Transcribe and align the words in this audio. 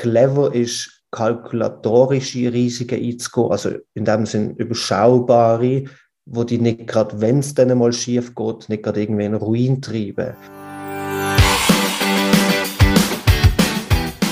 clever 0.00 0.54
ist, 0.54 1.02
kalkulatorische 1.10 2.50
Risiken 2.50 3.04
einzugehen, 3.04 3.50
also 3.50 3.70
in 3.92 4.06
dem 4.06 4.24
Sinn 4.24 4.54
überschaubare, 4.56 5.84
wo 6.24 6.42
die 6.44 6.56
nicht 6.56 6.86
gerade, 6.86 7.20
wenn 7.20 7.40
es 7.40 7.52
dann 7.52 7.76
mal 7.76 7.92
schief 7.92 8.34
geht, 8.34 8.68
nicht 8.70 8.82
gerade 8.82 9.02
irgendwie 9.02 9.26
in 9.26 9.34
Ruin 9.34 9.82
treiben. 9.82 10.34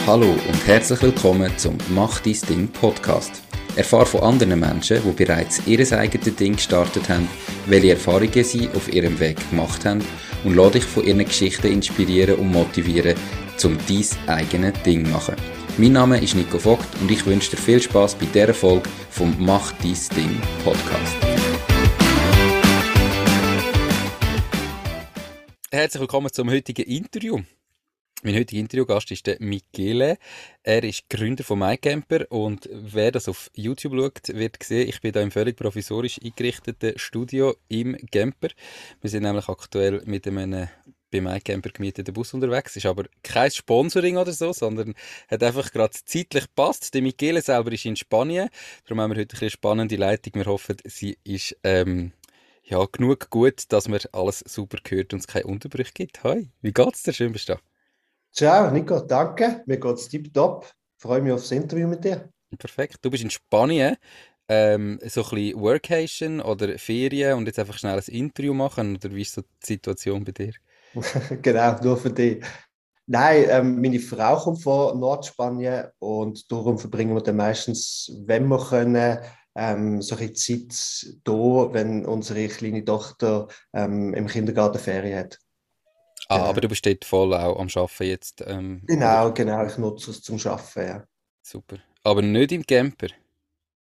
Hallo 0.07 0.31
und 0.31 0.67
herzlich 0.67 1.03
willkommen 1.03 1.53
zum 1.59 1.77
Mach 1.91 2.19
dein 2.21 2.37
Ding 2.49 2.69
Podcast. 2.69 3.43
Erfahre 3.77 4.07
von 4.07 4.23
anderen 4.23 4.59
Menschen, 4.59 5.03
die 5.05 5.25
bereits 5.25 5.61
ihr 5.67 5.81
eigenes 5.93 6.35
Ding 6.35 6.55
gestartet 6.55 7.11
haben, 7.11 7.29
welche 7.67 7.91
Erfahrungen 7.91 8.43
sie 8.43 8.71
auf 8.75 8.91
ihrem 8.91 9.21
Weg 9.21 9.37
gemacht 9.51 9.85
haben 9.85 10.03
und 10.45 10.57
lade 10.57 10.79
dich 10.79 10.85
von 10.85 11.05
ihren 11.05 11.27
Geschichten 11.27 11.67
inspirieren 11.67 12.37
und 12.37 12.53
motivieren, 12.53 13.17
um 13.65 13.79
dein 13.89 14.29
eigenes 14.29 14.83
Ding 14.83 15.11
machen. 15.11 15.37
Mein 15.77 15.93
Name 15.93 16.23
ist 16.23 16.35
Nico 16.35 16.59
Vogt 16.59 16.87
und 17.01 17.11
ich 17.11 17.25
wünsche 17.27 17.51
dir 17.51 17.57
viel 17.57 17.81
Spaß 17.81 18.15
bei 18.17 18.27
dieser 18.27 18.55
Folge 18.55 18.89
vom 19.11 19.35
Mach 19.39 19.73
dein 19.73 19.97
Ding 20.17 20.41
Podcast. 20.65 21.17
Herzlich 25.71 26.01
willkommen 26.01 26.33
zum 26.33 26.51
heutigen 26.51 26.85
Interview. 26.85 27.41
Mein 28.23 28.35
heutiger 28.35 28.61
Interviewgast 28.61 29.13
ist 29.13 29.27
der 29.29 29.37
Michele. 29.39 30.19
Er 30.65 30.83
ist 30.83 31.09
Gründer 31.09 31.45
von 31.45 31.61
MyCamper 31.61 32.31
und 32.31 32.69
wer 32.73 33.13
das 33.13 33.29
auf 33.29 33.49
YouTube 33.55 33.95
schaut, 33.95 34.37
wird 34.37 34.61
sehen, 34.61 34.89
ich 34.89 35.01
bin 35.01 35.13
da 35.13 35.21
im 35.21 35.31
völlig 35.31 35.57
provisorisch 35.57 36.19
eingerichteten 36.25 36.99
Studio 36.99 37.55
im 37.69 37.97
Camper. 38.11 38.49
Wir 39.01 39.11
sind 39.11 39.23
nämlich 39.23 39.49
aktuell 39.49 40.03
mit 40.05 40.27
einem 40.27 40.69
bei 41.11 41.21
MyCamper 41.21 41.71
gemieteten 41.71 42.15
Bus 42.15 42.35
unterwegs. 42.35 42.77
Ist 42.77 42.87
aber 42.87 43.05
kein 43.23 43.51
Sponsoring 43.51 44.17
oder 44.17 44.33
so, 44.33 44.53
sondern 44.53 44.95
hat 45.29 45.43
einfach 45.43 45.71
gerade 45.73 45.93
zeitlich 46.05 46.45
gepasst. 46.45 46.95
Der 46.95 47.03
Michele 47.03 47.43
selber 47.43 47.73
ist 47.73 47.85
in 47.85 47.97
Spanien. 47.97 48.49
Darum 48.85 49.01
haben 49.01 49.13
wir 49.13 49.21
heute 49.21 49.37
eine 49.41 49.51
spannende 49.51 49.97
Leitung. 49.97 50.35
Wir 50.35 50.47
hoffen, 50.47 50.77
sie 50.85 51.19
ist 51.25 51.57
ähm, 51.65 52.13
ja, 52.63 52.85
genug 52.85 53.31
gut, 53.31 53.65
dass 53.73 53.89
man 53.89 54.01
alles 54.13 54.41
super 54.47 54.79
hört 54.89 55.13
und 55.13 55.21
es 55.21 55.27
keine 55.27 55.47
Unterbrüche 55.47 55.93
gibt. 55.93 56.23
Hi, 56.25 56.51
wie 56.61 56.73
geht's 56.73 57.03
dir? 57.03 57.13
Schön 57.13 57.33
bist 57.33 57.49
du 57.49 57.55
da. 57.55 57.61
Ciao, 58.33 58.71
Nico, 58.71 59.01
danke. 59.01 59.63
Mir 59.67 59.81
geht's 59.81 60.09
tipptopp. 60.09 60.71
Freue 60.99 61.23
mich 61.23 61.33
aufs 61.33 61.51
Interview 61.51 61.89
mit 61.89 62.05
dir. 62.05 62.29
Perfekt. 62.59 62.99
Du 63.03 63.11
bist 63.11 63.23
in 63.23 63.31
Spanien. 63.31 63.97
Ähm, 64.51 64.99
so 65.05 65.23
ein 65.23 65.31
bisschen 65.31 65.61
Workation 65.61 66.41
oder 66.41 66.79
Ferien 66.79 67.37
und 67.37 67.47
jetzt 67.47 67.59
einfach 67.59 67.79
schnell 67.79 67.99
ein 67.99 68.15
Interview 68.15 68.55
machen? 68.55 68.97
Oder 68.97 69.15
wie 69.15 69.23
ist 69.23 69.35
so 69.35 69.43
die 69.43 69.67
Situation 69.67 70.25
bei 70.25 70.33
dir? 70.33 70.53
genau, 71.43 71.81
nur 71.83 71.97
für 71.97 72.11
dich. 72.11 72.45
Nein, 73.07 73.47
ähm, 73.49 73.81
meine 73.81 74.01
Frau 74.01 74.37
kommt 74.37 74.63
von 74.63 75.01
Nordspanien 75.01 75.87
und 75.99 76.51
darum 76.53 76.79
verbringen 76.79 77.15
wir 77.15 77.23
dann 77.23 77.37
meistens, 77.37 78.13
wenn 78.27 78.49
wir 78.49 78.59
können, 78.59 79.19
ähm, 79.57 80.03
so 80.03 80.15
ein 80.15 80.35
Zeit 80.35 81.15
da, 81.25 81.73
wenn 81.73 82.05
unsere 82.05 82.47
kleine 82.49 82.85
Tochter 82.85 83.49
ähm, 83.73 84.13
im 84.15 84.27
Kindergarten 84.27 84.79
Ferien 84.79 85.21
hat. 85.21 85.39
Ah, 86.29 86.37
genau. 86.37 86.49
aber 86.51 86.61
du 86.61 86.69
bist 86.69 86.85
dort 86.85 87.05
voll 87.05 87.33
auch 87.33 87.59
am 87.59 87.69
Arbeiten 87.75 88.05
jetzt. 88.05 88.45
Ähm, 88.47 88.83
genau, 88.87 89.27
oder? 89.27 89.35
genau, 89.35 89.65
ich 89.65 89.79
nutze 89.79 90.11
es 90.11 90.23
zum 90.23 90.37
Arbeiten, 90.45 90.87
ja. 90.87 91.05
Super. 91.43 91.79
Aber 92.05 92.21
nicht 92.21 92.53
im 92.53 92.65
Camper? 92.65 93.09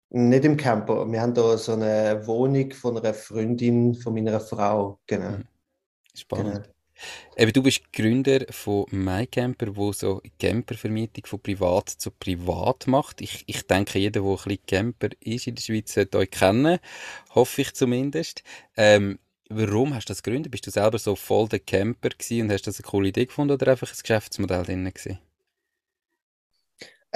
Nicht 0.10 0.46
im 0.46 0.56
Camper. 0.56 1.06
Wir 1.12 1.22
haben 1.22 1.34
da 1.34 1.58
so 1.58 1.74
eine 1.74 2.26
Wohnung 2.26 2.72
von 2.72 2.98
einer 2.98 3.14
Freundin 3.14 3.94
von 3.94 4.14
meiner 4.14 4.40
Frau, 4.40 5.00
genau. 5.06 5.32
Mhm. 5.32 5.48
Spannend. 6.16 6.64
Genau. 6.64 6.77
Eben, 7.36 7.54
du 7.54 7.64
bist 7.64 7.92
Gründer 7.94 8.46
von 8.50 8.86
MyCamper, 8.92 9.76
wo 9.76 9.92
so 9.92 10.22
Campervermietung 10.40 11.26
von 11.26 11.40
privat 11.40 11.90
zu 11.90 12.12
privat 12.12 12.88
macht. 12.88 13.22
Ich, 13.22 13.44
ich 13.48 13.66
denke, 13.68 14.00
jeder, 14.00 14.22
der 14.22 14.30
ein 14.30 14.36
bisschen 14.36 14.66
Camper 14.66 15.10
ist 15.20 15.48
in 15.48 15.56
der 15.56 15.64
Schweiz, 15.64 15.94
sollte 15.94 16.18
euch 16.18 16.32
kennen. 16.32 16.80
Hoffe 17.36 17.62
ich 17.62 17.74
zumindest. 17.74 18.44
Ähm, 18.76 19.20
Warum 19.50 19.94
hast 19.94 20.10
du 20.10 20.12
das 20.12 20.24
gegründet? 20.24 20.52
Bist 20.52 20.68
du 20.68 20.72
selber 20.72 21.00
so 21.00 21.16
voll 21.16 21.48
der 21.48 21.60
Camper 21.60 22.10
und 22.32 22.52
hast 22.52 22.68
das 22.68 22.80
eine 22.80 22.90
coole 22.90 23.10
Idee 23.10 23.28
gefunden 23.28 23.54
oder 23.54 23.72
einfach 23.72 23.90
ein 23.90 23.98
Geschäftsmodell 23.98 24.64
drin 24.64 24.84
gewesen? 24.84 25.20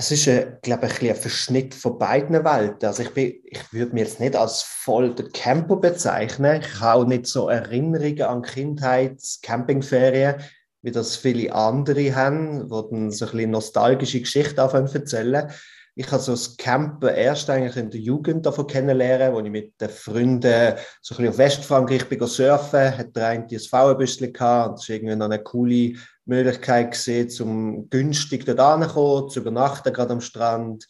Es 0.02 0.10
ist, 0.10 0.26
glaube 0.64 0.88
ich, 0.88 1.00
ein, 1.00 1.10
ein 1.10 1.16
Verschnitt 1.16 1.76
von 1.76 2.00
beiden 2.00 2.44
Welten. 2.44 2.88
Also 2.88 3.04
ich, 3.04 3.14
bin, 3.14 3.36
ich 3.44 3.72
würde 3.72 3.94
mich 3.94 4.06
jetzt 4.06 4.20
nicht 4.20 4.36
als 4.36 4.64
voll 4.64 5.14
der 5.14 5.30
Camper 5.30 5.76
bezeichnen. 5.76 6.60
Ich 6.60 6.80
habe 6.80 7.04
auch 7.04 7.08
nicht 7.08 7.28
so 7.28 7.50
Erinnerungen 7.50 8.24
an 8.24 8.42
Kindheits-Campingferien, 8.42 10.42
wie 10.82 10.90
das 10.90 11.18
viele 11.18 11.54
andere 11.54 12.16
haben, 12.16 12.68
die 12.68 12.70
dann 12.70 13.12
so 13.12 13.26
ein 13.26 13.32
bisschen 13.32 13.52
nostalgische 13.52 14.22
Geschichten 14.22 14.58
erzählen 14.58 15.52
ich 15.94 16.10
habe 16.10 16.22
so 16.22 16.32
das 16.32 16.56
Campen 16.56 17.10
erst 17.10 17.50
eigentlich 17.50 17.76
in 17.76 17.90
der 17.90 18.00
Jugend 18.00 18.46
davon 18.46 18.66
kennenlernen, 18.66 19.34
wo 19.34 19.42
ich 19.42 19.52
mit 19.52 19.80
den 19.80 19.90
Freunden 19.90 20.76
so 21.02 21.14
ein 21.14 21.18
bisschen 21.18 21.28
auf 21.28 21.38
Westfrankreich 21.38 22.08
bin 22.08 22.26
surfen, 22.26 22.98
hat 22.98 23.16
der 23.16 23.28
eine 23.28 23.48
das 23.48 23.68
Frauenbüsschen 23.68 24.32
gehabt 24.32 24.70
und 24.70 24.74
das 24.76 24.84
ist 24.84 24.90
irgendwie 24.90 25.16
noch 25.16 25.26
eine 25.26 25.44
coole 25.44 25.94
Möglichkeit 26.36 26.92
gesehen, 26.92 27.30
um 27.42 27.90
günstig 27.90 28.46
dort 28.46 28.60
anzukommen, 28.60 29.30
zu 29.30 29.40
übernachten 29.40 29.94
gerade 29.94 30.14
am 30.14 30.22
Strand. 30.22 30.88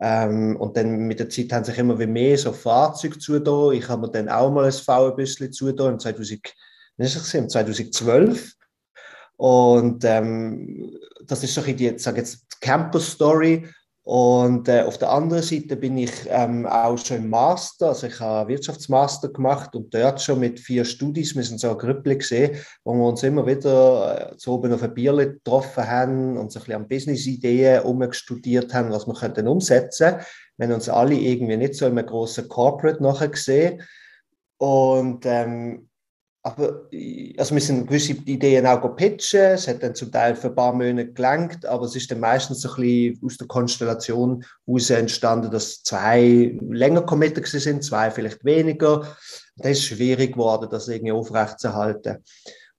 Ähm, 0.00 0.56
und 0.56 0.76
dann 0.76 1.06
mit 1.06 1.20
der 1.20 1.28
Zeit 1.28 1.52
haben 1.52 1.64
sich 1.64 1.78
immer 1.78 1.94
mehr 1.94 2.38
so 2.38 2.52
Fahrzeuge 2.52 3.18
zugetan. 3.18 3.72
Ich 3.74 3.88
habe 3.88 4.02
mir 4.02 4.10
dann 4.10 4.28
auch 4.28 4.50
mal 4.50 4.64
ein 4.64 4.72
Frauenbüsschen 4.72 5.52
zugetan 5.52 5.94
im 5.94 5.98
2000, 5.98 7.50
2012. 7.50 8.54
Und 9.36 10.04
ähm, 10.04 10.98
das 11.26 11.44
ist 11.44 11.54
so 11.54 11.62
die, 11.62 11.98
sage 11.98 12.18
jetzt, 12.18 12.60
Camper-Story. 12.60 13.66
Und 14.02 14.66
äh, 14.68 14.82
auf 14.82 14.96
der 14.96 15.10
anderen 15.10 15.42
Seite 15.42 15.76
bin 15.76 15.98
ich 15.98 16.10
ähm, 16.28 16.66
auch 16.66 16.96
schon 16.96 17.18
im 17.18 17.28
Master, 17.28 17.88
also 17.88 18.06
ich 18.06 18.18
habe 18.18 18.48
Wirtschaftsmaster 18.48 19.28
gemacht 19.28 19.76
und 19.76 19.92
dort 19.92 20.22
schon 20.22 20.40
mit 20.40 20.58
vier 20.58 20.86
Studis, 20.86 21.36
wir 21.36 21.42
sind 21.42 21.60
so 21.60 21.68
eine 21.68 21.76
Gruppe 21.76 22.16
gesehen, 22.16 22.56
wo 22.82 22.94
wir 22.94 23.06
uns 23.06 23.22
immer 23.22 23.46
wieder 23.46 24.32
äh, 24.32 24.34
so 24.38 24.54
oben 24.54 24.72
auf 24.72 24.82
ein 24.82 24.94
Bierle 24.94 25.34
getroffen 25.34 25.86
haben 25.86 26.38
und 26.38 26.50
so 26.50 26.60
ein 26.60 26.64
bisschen 26.64 26.82
an 26.82 26.88
Business-Ideen 26.88 27.82
umgestudiert 27.82 28.72
haben, 28.72 28.90
was 28.90 29.06
wir 29.06 29.14
könnten 29.14 29.46
umsetzen. 29.46 30.16
Wir 30.56 30.66
haben 30.66 30.74
uns 30.74 30.88
alle 30.88 31.14
irgendwie 31.14 31.58
nicht 31.58 31.74
so 31.74 31.86
in 31.86 31.98
einem 31.98 32.06
grossen 32.06 32.48
Corporate 32.48 33.02
nachher 33.02 33.28
gesehen. 33.28 33.82
Und 34.56 35.24
ähm, 35.26 35.89
aber 36.50 36.88
also 37.36 37.54
wir 37.54 37.60
sind 37.60 37.86
gewisse 37.86 38.12
Ideen 38.12 38.66
auch 38.66 38.96
pitchen, 38.96 39.40
es 39.40 39.68
hat 39.68 39.82
dann 39.82 39.94
zum 39.94 40.10
Teil 40.10 40.34
für 40.34 40.48
ein 40.48 40.54
paar 40.54 40.72
Monate 40.72 41.12
gelangt, 41.12 41.64
aber 41.66 41.84
es 41.84 41.96
ist 41.96 42.10
dann 42.10 42.20
meistens 42.20 42.60
so 42.60 42.70
ein 42.70 42.82
bisschen 42.82 43.24
aus 43.24 43.36
der 43.36 43.46
Konstellation 43.46 44.44
heraus 44.66 44.90
entstanden, 44.90 45.50
dass 45.50 45.82
zwei 45.82 46.58
länger 46.68 47.02
committed 47.02 47.46
sind, 47.46 47.84
zwei 47.84 48.10
vielleicht 48.10 48.44
weniger. 48.44 49.16
Das 49.56 49.72
ist 49.72 49.84
schwierig 49.84 50.32
geworden, 50.32 50.68
das 50.70 50.88
irgendwie 50.88 51.12
aufrechtzuerhalten. 51.12 52.18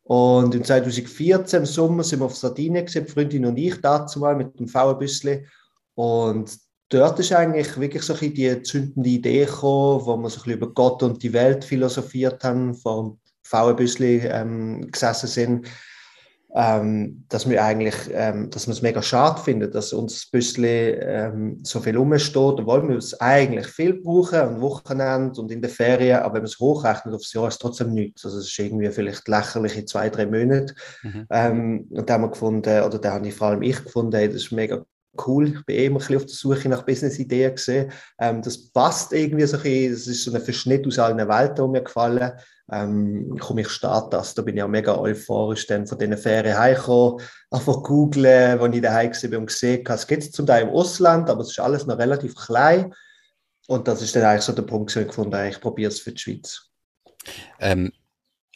Und 0.03 0.55
im 0.55 0.63
2014 0.63 1.59
im 1.59 1.65
Sommer 1.65 2.03
sind 2.03 2.19
wir 2.19 2.25
auf 2.25 2.35
Sardinien 2.35 2.85
gesehen, 2.85 3.07
Freundin 3.07 3.45
und 3.45 3.57
ich 3.57 3.79
dazu 3.81 4.19
mal 4.19 4.35
mit 4.35 4.59
dem 4.59 4.67
V-Büssli 4.67 5.45
und 5.95 6.51
dort 6.91 7.19
ist 7.19 7.31
eigentlich 7.31 7.79
wirklich 7.79 8.03
so 8.03 8.13
ein 8.13 8.33
die 8.33 8.61
zündende 8.63 9.09
Idee 9.09 9.45
gekommen, 9.45 10.05
wo 10.05 10.17
wir 10.17 10.29
so 10.29 10.39
ein 10.39 10.43
bisschen 10.43 10.51
über 10.51 10.73
Gott 10.73 11.01
und 11.03 11.23
die 11.23 11.33
Welt 11.33 11.63
philosophiert 11.63 12.43
haben, 12.43 12.73
vor 12.73 13.17
VW-Büsli 13.51 14.21
ähm, 14.25 14.89
gesessen 14.91 15.27
sind, 15.27 15.67
ähm, 16.53 17.23
dass 17.29 17.49
wir 17.49 17.63
eigentlich, 17.63 17.95
ähm, 18.11 18.49
dass 18.49 18.67
wir 18.67 18.73
es 18.73 18.81
mega 18.81 19.01
schade 19.01 19.41
finden, 19.41 19.71
dass 19.71 19.93
uns 19.93 20.13
das 20.13 20.25
Büsli 20.29 20.89
ähm, 20.99 21.59
so 21.63 21.79
viel 21.79 21.95
rumsteht, 21.95 22.35
obwohl 22.35 22.87
wir 22.89 22.97
es 22.97 23.19
eigentlich 23.21 23.67
viel 23.67 24.01
brauchen, 24.01 24.39
am 24.39 24.61
Wochenende 24.61 25.39
und 25.39 25.51
in 25.51 25.61
der 25.61 25.69
Ferien, 25.69 26.19
aber 26.19 26.35
wenn 26.35 26.41
man 26.41 26.49
es 26.49 26.59
hochrechnet 26.59 27.13
aufs 27.13 27.31
Jahr, 27.33 27.47
ist 27.47 27.53
es 27.53 27.59
trotzdem 27.59 27.93
nichts. 27.93 28.25
Also 28.25 28.39
es 28.39 28.47
ist 28.47 28.59
irgendwie 28.59 28.89
vielleicht 28.89 29.27
lächerliche 29.27 29.85
zwei, 29.85 30.09
drei 30.09 30.25
Monate. 30.25 30.73
Mhm. 31.03 31.27
Ähm, 31.29 31.87
und 31.89 32.09
da 32.09 32.15
haben 32.15 32.23
wir 32.23 32.31
gefunden, 32.31 32.83
oder 32.83 32.99
da 32.99 33.13
habe 33.13 33.27
ich 33.27 33.33
vor 33.33 33.47
allem 33.47 33.61
ich 33.61 33.81
gefunden, 33.83 34.15
hey, 34.15 34.27
das 34.27 34.43
ist 34.43 34.51
mega 34.51 34.83
cool. 35.25 35.47
Ich 35.47 35.65
bin 35.65 35.75
eh 35.75 35.85
immer 35.85 35.97
ein 35.97 35.99
bisschen 35.99 36.17
auf 36.17 36.25
der 36.25 36.35
Suche 36.35 36.69
nach 36.69 36.83
Business-Ideen 36.83 37.55
gesehen. 37.55 37.91
Ähm, 38.19 38.41
das 38.41 38.69
passt 38.71 39.13
irgendwie 39.13 39.45
so 39.45 39.57
ein 39.57 39.63
bisschen, 39.63 39.91
das 39.91 40.07
ist 40.07 40.23
so 40.23 40.33
ein 40.33 40.41
Verschnitt 40.41 40.85
aus 40.87 40.99
allen 40.99 41.17
Welten, 41.17 41.65
die 41.65 41.71
mir 41.71 41.83
gefallen. 41.83 42.31
Ähm, 42.71 43.37
komm, 43.39 43.57
ich 43.57 43.69
starte 43.69 44.11
das. 44.11 44.33
Da 44.33 44.41
bin 44.41 44.55
ich 44.55 44.63
auch 44.63 44.67
mega 44.67 44.97
euphorisch 44.97 45.67
dann 45.67 45.87
von 45.87 45.99
diesen 45.99 46.17
Ferien 46.17 46.57
heimgekommen. 46.57 47.21
Einfach 47.49 47.83
googeln, 47.83 48.59
als 48.59 48.75
ich 48.75 48.81
daheim 48.81 49.11
war 49.11 49.39
und 49.39 49.45
gesehen 49.47 49.83
habe, 49.85 49.95
es 49.95 50.07
gibt 50.07 50.23
es 50.23 50.31
zum 50.31 50.45
Teil 50.45 50.63
im 50.63 50.69
Ausland, 50.69 51.29
aber 51.29 51.41
es 51.41 51.51
ist 51.51 51.59
alles 51.59 51.85
noch 51.85 51.97
relativ 51.97 52.35
klein. 52.35 52.93
Und 53.67 53.87
das 53.87 54.01
ist 54.01 54.15
dann 54.15 54.23
eigentlich 54.23 54.43
so 54.43 54.53
der 54.53 54.63
Punkt, 54.63 54.95
wo 54.95 54.99
ich 54.99 55.07
gefunden 55.07 55.35
habe, 55.35 55.49
ich 55.49 55.59
probiere 55.59 55.91
es 55.91 55.99
für 55.99 56.11
die 56.11 56.19
Schweiz. 56.19 56.69
Ähm, 57.59 57.91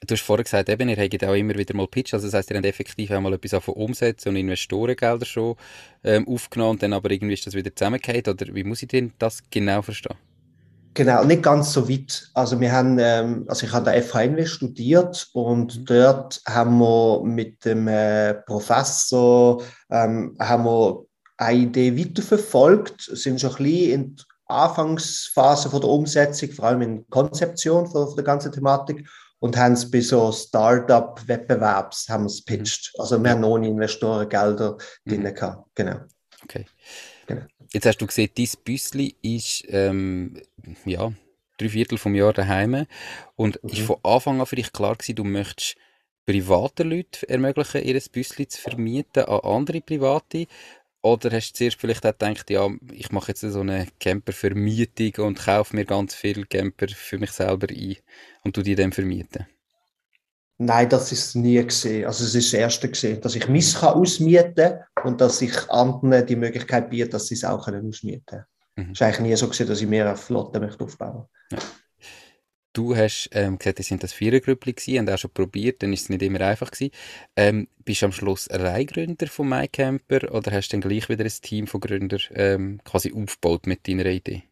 Du 0.07 0.13
hast 0.13 0.21
vorher 0.21 0.43
gesagt, 0.43 0.69
eben, 0.69 0.89
ihr 0.89 0.97
habt 0.97 1.23
auch 1.23 1.33
immer 1.33 1.55
wieder 1.55 1.75
mal 1.75 1.87
Pitch, 1.87 2.13
also 2.13 2.27
das 2.27 2.33
heisst, 2.33 2.51
ihr 2.51 2.57
habt 2.57 2.65
effektiv 2.65 3.09
auch 3.11 3.21
mal 3.21 3.33
etwas 3.33 3.63
von 3.63 3.73
Umsätzen 3.75 4.29
und 4.29 4.35
Investorengelder 4.35 5.25
schon 5.25 5.55
ähm, 6.03 6.27
aufgenommen 6.27 6.77
dann 6.77 6.93
aber 6.93 7.09
irgendwie 7.09 7.33
ist 7.33 7.47
das 7.47 7.55
wieder 7.55 7.75
zusammengehört, 7.75 8.27
oder 8.27 8.53
wie 8.53 8.63
muss 8.63 8.83
ich 8.83 8.89
denn 8.89 9.13
das 9.17 9.41
genau 9.49 9.81
verstehen? 9.81 10.17
Genau, 10.95 11.25
nicht 11.25 11.43
ganz 11.43 11.73
so 11.73 11.89
weit. 11.89 12.29
Also 12.33 12.61
wir 12.61 12.71
haben, 12.71 12.97
ähm, 12.99 13.43
also 13.49 13.65
ich 13.65 13.73
habe 13.73 13.91
an 13.91 13.93
der 13.93 14.01
FHNW 14.01 14.45
studiert 14.45 15.27
und 15.33 15.77
mhm. 15.77 15.85
dort 15.85 16.41
haben 16.47 16.77
wir 16.79 17.21
mit 17.25 17.65
dem 17.65 17.89
äh, 17.89 18.33
Professor 18.33 19.61
ähm, 19.91 20.37
haben 20.39 20.63
wir 20.63 21.05
eine 21.35 21.59
Idee 21.59 21.99
weiterverfolgt, 21.99 23.01
sind 23.01 23.41
schon 23.41 23.51
ein 23.51 23.63
bisschen 23.63 23.91
in 23.91 24.15
der 24.15 24.25
Anfangsphase 24.47 25.69
von 25.69 25.81
der 25.81 25.89
Umsetzung, 25.89 26.51
vor 26.51 26.65
allem 26.65 26.81
in 26.81 26.95
der 26.95 27.05
Konzeption 27.09 27.87
von, 27.87 28.07
von 28.07 28.15
der 28.15 28.23
ganzen 28.23 28.53
Thematik 28.53 29.05
und 29.39 29.57
haben 29.57 29.73
es 29.73 29.91
bei 29.91 29.99
so 29.99 30.31
Startup-Wettbewerbs 30.31 32.07
haben 32.07 32.25
es 32.25 32.41
pitched. 32.41 32.93
Also 32.97 33.21
wir 33.21 33.31
haben 33.31 33.43
ohne 33.43 33.67
Investorengelder 33.67 34.77
mhm. 35.03 35.09
drin 35.09 35.33
gehabt. 35.35 35.67
Genau. 35.75 35.97
Okay. 36.41 36.65
Genau. 37.27 37.45
Jetzt 37.71 37.85
hast 37.85 37.97
du 37.97 38.07
gesehen, 38.07 38.29
dein 38.35 38.49
Büssli 38.63 39.15
ist 39.21 39.63
ähm, 39.69 40.41
ja, 40.85 41.11
drei 41.57 41.69
Viertel 41.69 41.97
vom 41.97 42.15
Jahr 42.15 42.33
daheim 42.33 42.85
und 43.35 43.61
mhm. 43.63 43.69
ist 43.69 43.81
von 43.81 43.97
Anfang 44.03 44.39
an 44.39 44.45
für 44.45 44.55
dich 44.55 44.71
klar 44.71 44.95
gewesen, 44.95 45.15
du 45.15 45.23
möchtest 45.23 45.77
privaten 46.25 46.89
Leuten 46.89 47.25
ermöglichen, 47.27 47.83
ihr 47.83 48.01
Büssli 48.11 48.47
zu 48.47 48.61
vermieten 48.61 49.25
an 49.25 49.39
andere 49.41 49.81
Private 49.81 50.47
oder 51.01 51.31
hast 51.31 51.51
du 51.51 51.57
zuerst 51.57 51.79
vielleicht 51.79 52.05
auch 52.05 52.17
gedacht, 52.17 52.49
ja, 52.49 52.67
ich 52.91 53.11
mache 53.11 53.29
jetzt 53.29 53.41
so 53.41 53.59
eine 53.59 53.87
Camper-Vermietung 53.99 55.25
und 55.25 55.37
kaufe 55.37 55.75
mir 55.75 55.85
ganz 55.85 56.15
viele 56.15 56.45
Camper 56.45 56.87
für 56.87 57.19
mich 57.19 57.31
selber 57.31 57.67
ein 57.69 57.97
und 58.43 58.57
du 58.57 58.63
die 58.63 58.73
dann 58.73 58.91
vermieten? 58.91 59.45
Nein, 60.57 60.87
das 60.87 61.11
ist 61.11 61.35
nie 61.35 61.61
gesehen. 61.63 62.05
Also 62.05 62.23
es 62.23 62.33
ist 62.33 62.53
das 62.53 62.59
erste 62.59 62.89
gesehen, 62.89 63.19
dass 63.19 63.35
ich 63.35 63.47
mich 63.49 63.75
ausmieten 63.81 64.79
kann 64.95 65.05
und 65.05 65.19
dass 65.19 65.41
ich 65.41 65.69
anderen 65.69 66.25
die 66.25 66.37
Möglichkeit 66.37 66.89
biete, 66.89 67.09
dass 67.09 67.27
sie 67.27 67.35
es 67.35 67.43
auch 67.43 67.67
ausmieten 67.67 68.25
können. 68.25 68.45
Mhm. 68.77 68.91
Es 68.91 68.91
ist 68.91 69.01
eigentlich 69.01 69.19
nie 69.19 69.35
so 69.35 69.49
gesehen, 69.49 69.67
dass 69.67 69.81
ich 69.81 69.87
mehr 69.87 70.07
eine 70.07 70.15
Flotte 70.15 70.59
möchte 70.59 70.83
aufbauen 70.83 71.25
möchte. 71.51 71.65
Ja. 71.65 71.71
Du 72.75 72.93
hast 72.93 73.29
ähm, 73.31 73.57
gesagt, 73.57 73.79
es 73.79 73.87
sind 73.87 74.03
das 74.03 74.11
Vierergrüppli 74.11 74.99
und 74.99 75.09
auch 75.09 75.17
schon 75.17 75.31
probiert, 75.31 75.81
dann 75.81 75.93
ist 75.93 76.03
es 76.03 76.09
nicht 76.09 76.21
immer 76.21 76.41
einfach 76.41 76.71
gewesen. 76.71 76.91
Ähm, 77.37 77.69
bist 77.85 78.01
du 78.01 78.07
am 78.07 78.11
Schluss 78.11 78.49
Reihgründer 78.51 79.27
von 79.27 79.47
MyCamper 79.47 80.33
oder 80.33 80.51
hast 80.51 80.69
du 80.69 80.77
dann 80.77 80.89
gleich 80.89 81.07
wieder 81.07 81.23
ein 81.23 81.31
Team 81.41 81.67
von 81.67 81.79
Gründern 81.79 82.19
ähm, 82.33 82.81
quasi 82.83 83.13
aufgebaut 83.13 83.65
mit 83.65 83.87
deiner 83.87 84.05
Idee? 84.07 84.43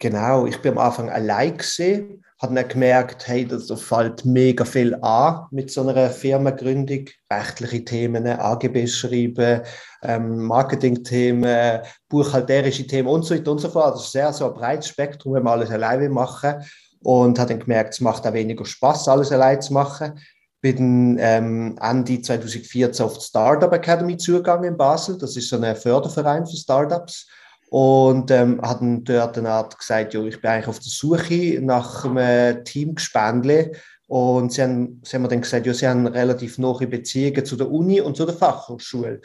Genau, 0.00 0.46
ich 0.46 0.58
bin 0.58 0.72
am 0.72 0.78
Anfang 0.78 1.08
allein 1.08 1.56
gesehen, 1.56 2.24
habe 2.40 2.54
dann 2.54 2.68
gemerkt, 2.68 3.26
hey, 3.26 3.46
das 3.46 3.70
fällt 3.80 4.24
mega 4.24 4.64
viel 4.64 4.94
an 5.02 5.46
mit 5.50 5.70
so 5.72 5.86
einer 5.86 6.08
Firmengründung, 6.08 7.06
rechtliche 7.32 7.84
Themen, 7.84 8.26
AGB 8.26 8.86
schreiben, 8.86 9.62
ähm, 10.02 10.44
Marketingthemen, 10.46 11.80
buchhalterische 12.08 12.86
Themen 12.86 13.08
und 13.08 13.24
so 13.24 13.34
weiter 13.34 13.50
und 13.50 13.60
so 13.60 13.68
fort. 13.68 13.94
Das 13.94 14.04
ist 14.04 14.12
sehr 14.12 14.32
so 14.32 14.46
ein 14.46 14.54
breites 14.54 14.88
Spektrum, 14.88 15.34
wenn 15.34 15.42
man 15.42 15.54
alles 15.54 15.70
alleine 15.70 16.08
machen 16.08 16.62
und 17.02 17.38
habe 17.38 17.50
dann 17.50 17.60
gemerkt, 17.60 17.94
es 17.94 18.00
macht 18.00 18.26
auch 18.26 18.32
weniger 18.32 18.64
Spaß, 18.64 19.08
alles 19.08 19.32
allein 19.32 19.60
zu 19.60 19.72
machen. 19.72 20.20
Bin 20.60 21.18
ähm, 21.20 21.76
Ende 21.80 22.20
2014 22.20 23.04
auf 23.04 23.18
die 23.18 23.24
Startup 23.24 23.72
Academy 23.72 24.16
zugegangen 24.16 24.72
in 24.72 24.76
Basel. 24.76 25.16
Das 25.18 25.36
ist 25.36 25.48
so 25.48 25.60
ein 25.60 25.76
Förderverein 25.76 26.46
für 26.46 26.56
Startups. 26.56 27.28
Und 27.70 28.30
ähm, 28.30 28.60
hatten 28.62 29.04
dort 29.04 29.36
eine 29.36 29.50
Art 29.50 29.78
gesagt, 29.78 30.14
jo, 30.14 30.24
ich 30.24 30.40
bin 30.40 30.50
eigentlich 30.50 30.68
auf 30.68 30.78
der 30.78 30.90
Suche 30.90 31.60
nach 31.60 32.04
einem 32.04 32.64
Teamgespendle. 32.64 33.72
Und 34.06 34.52
sie 34.52 34.62
haben, 34.62 35.02
sie 35.04 35.16
haben 35.16 35.22
mir 35.22 35.28
dann 35.28 35.42
gesagt, 35.42 35.66
ja, 35.66 35.74
sie 35.74 35.86
haben 35.86 36.06
relativ 36.06 36.56
nahe 36.56 36.86
Beziehungen 36.86 37.44
zu 37.44 37.56
der 37.56 37.70
Uni 37.70 38.00
und 38.00 38.16
zu 38.16 38.24
der 38.24 38.34
Fachhochschule. 38.34 39.20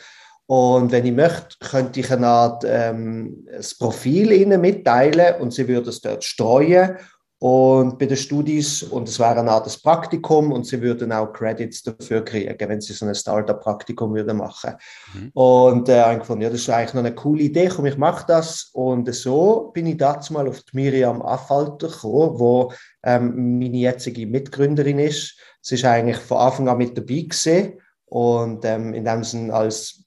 Und 0.45 0.91
wenn 0.91 1.05
ich 1.05 1.13
möchte, 1.13 1.57
könnte 1.59 2.01
ich 2.01 2.11
eine 2.11 2.27
Art 2.27 2.63
ähm, 2.67 3.47
das 3.49 3.75
Profil 3.75 4.33
ihnen 4.33 4.59
mitteilen 4.59 5.41
und 5.41 5.53
sie 5.53 5.67
würden 5.67 5.87
es 5.87 6.01
dort 6.01 6.23
streuen 6.23 6.97
und 7.43 7.99
bei 7.99 8.05
den 8.05 8.15
Studis 8.15 8.83
und 8.83 9.09
es 9.09 9.19
wäre 9.19 9.41
eine 9.41 9.51
Art 9.51 9.83
Praktikum 9.83 10.53
und 10.53 10.65
sie 10.65 10.81
würden 10.81 11.11
auch 11.11 11.33
Credits 11.33 11.83
dafür 11.83 12.23
kriegen, 12.23 12.55
wenn 12.57 12.79
sie 12.79 12.93
so 12.93 13.05
ein 13.05 13.13
Startup-Praktikum 13.13 14.13
würden 14.13 14.37
machen. 14.37 14.75
Mhm. 15.13 15.31
Und 15.33 15.89
äh, 15.89 16.17
ich 16.17 16.23
fand, 16.23 16.41
ja, 16.41 16.49
das 16.49 16.61
ist 16.61 16.69
eigentlich 16.69 16.93
noch 16.93 17.01
eine 17.01 17.13
coole 17.13 17.43
Idee, 17.43 17.67
komm, 17.67 17.85
ich 17.85 17.97
mache 17.97 18.25
das. 18.29 18.69
Und 18.71 19.13
so 19.13 19.71
bin 19.73 19.87
ich 19.87 19.97
dazu 19.97 20.31
mal 20.31 20.47
auf 20.47 20.61
die 20.61 20.73
Miriam 20.73 21.21
Affalter 21.21 21.89
gekommen, 21.89 22.39
wo 22.39 22.71
ähm, 23.03 23.59
meine 23.59 23.75
jetzige 23.75 24.25
Mitgründerin 24.25 24.99
ist. 24.99 25.37
Sie 25.59 25.75
ist 25.75 25.83
eigentlich 25.83 26.19
von 26.19 26.37
Anfang 26.37 26.69
an 26.69 26.77
mit 26.77 26.97
dabei 26.97 27.23
gewesen 27.23 27.73
und 28.05 28.63
ähm, 28.63 28.93
in 28.93 29.03
dem 29.03 29.25
Sinne 29.25 29.53
als 29.53 30.05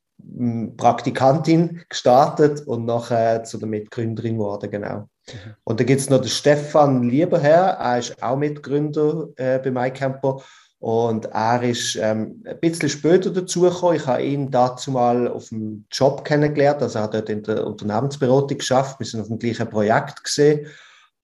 Praktikantin 0.78 1.82
gestartet 1.86 2.66
und 2.66 2.86
nachher 2.86 3.44
zu 3.44 3.58
der 3.58 3.68
Mitgründerin 3.68 4.38
geworden, 4.38 4.70
genau. 4.70 5.10
Mhm. 5.28 5.54
Und 5.64 5.80
da 5.80 5.84
gibt 5.84 6.00
es 6.00 6.10
noch 6.10 6.20
den 6.20 6.28
Stefan 6.28 7.02
Lieberherr, 7.02 7.78
er 7.80 7.98
ist 7.98 8.22
auch 8.22 8.36
Mitgründer 8.36 9.28
äh, 9.36 9.58
bei 9.58 9.70
MyCamper 9.70 10.42
und 10.78 11.26
er 11.26 11.62
ist 11.62 11.96
ähm, 11.96 12.42
ein 12.46 12.60
bisschen 12.60 12.88
später 12.88 13.30
dazugekommen. 13.30 13.96
Ich 13.96 14.06
habe 14.06 14.22
ihn 14.22 14.50
dazu 14.50 14.90
mal 14.90 15.26
auf 15.28 15.48
dem 15.48 15.86
Job 15.90 16.24
kennengelernt, 16.24 16.82
also 16.82 16.98
er 16.98 17.04
hat 17.04 17.14
dort 17.14 17.28
in 17.28 17.42
der 17.42 17.66
Unternehmensberatung 17.66 18.58
geschafft, 18.58 18.98
wir 19.00 19.06
sind 19.06 19.20
auf 19.20 19.28
dem 19.28 19.38
gleichen 19.38 19.68
Projekt 19.68 20.22
gesehen 20.22 20.66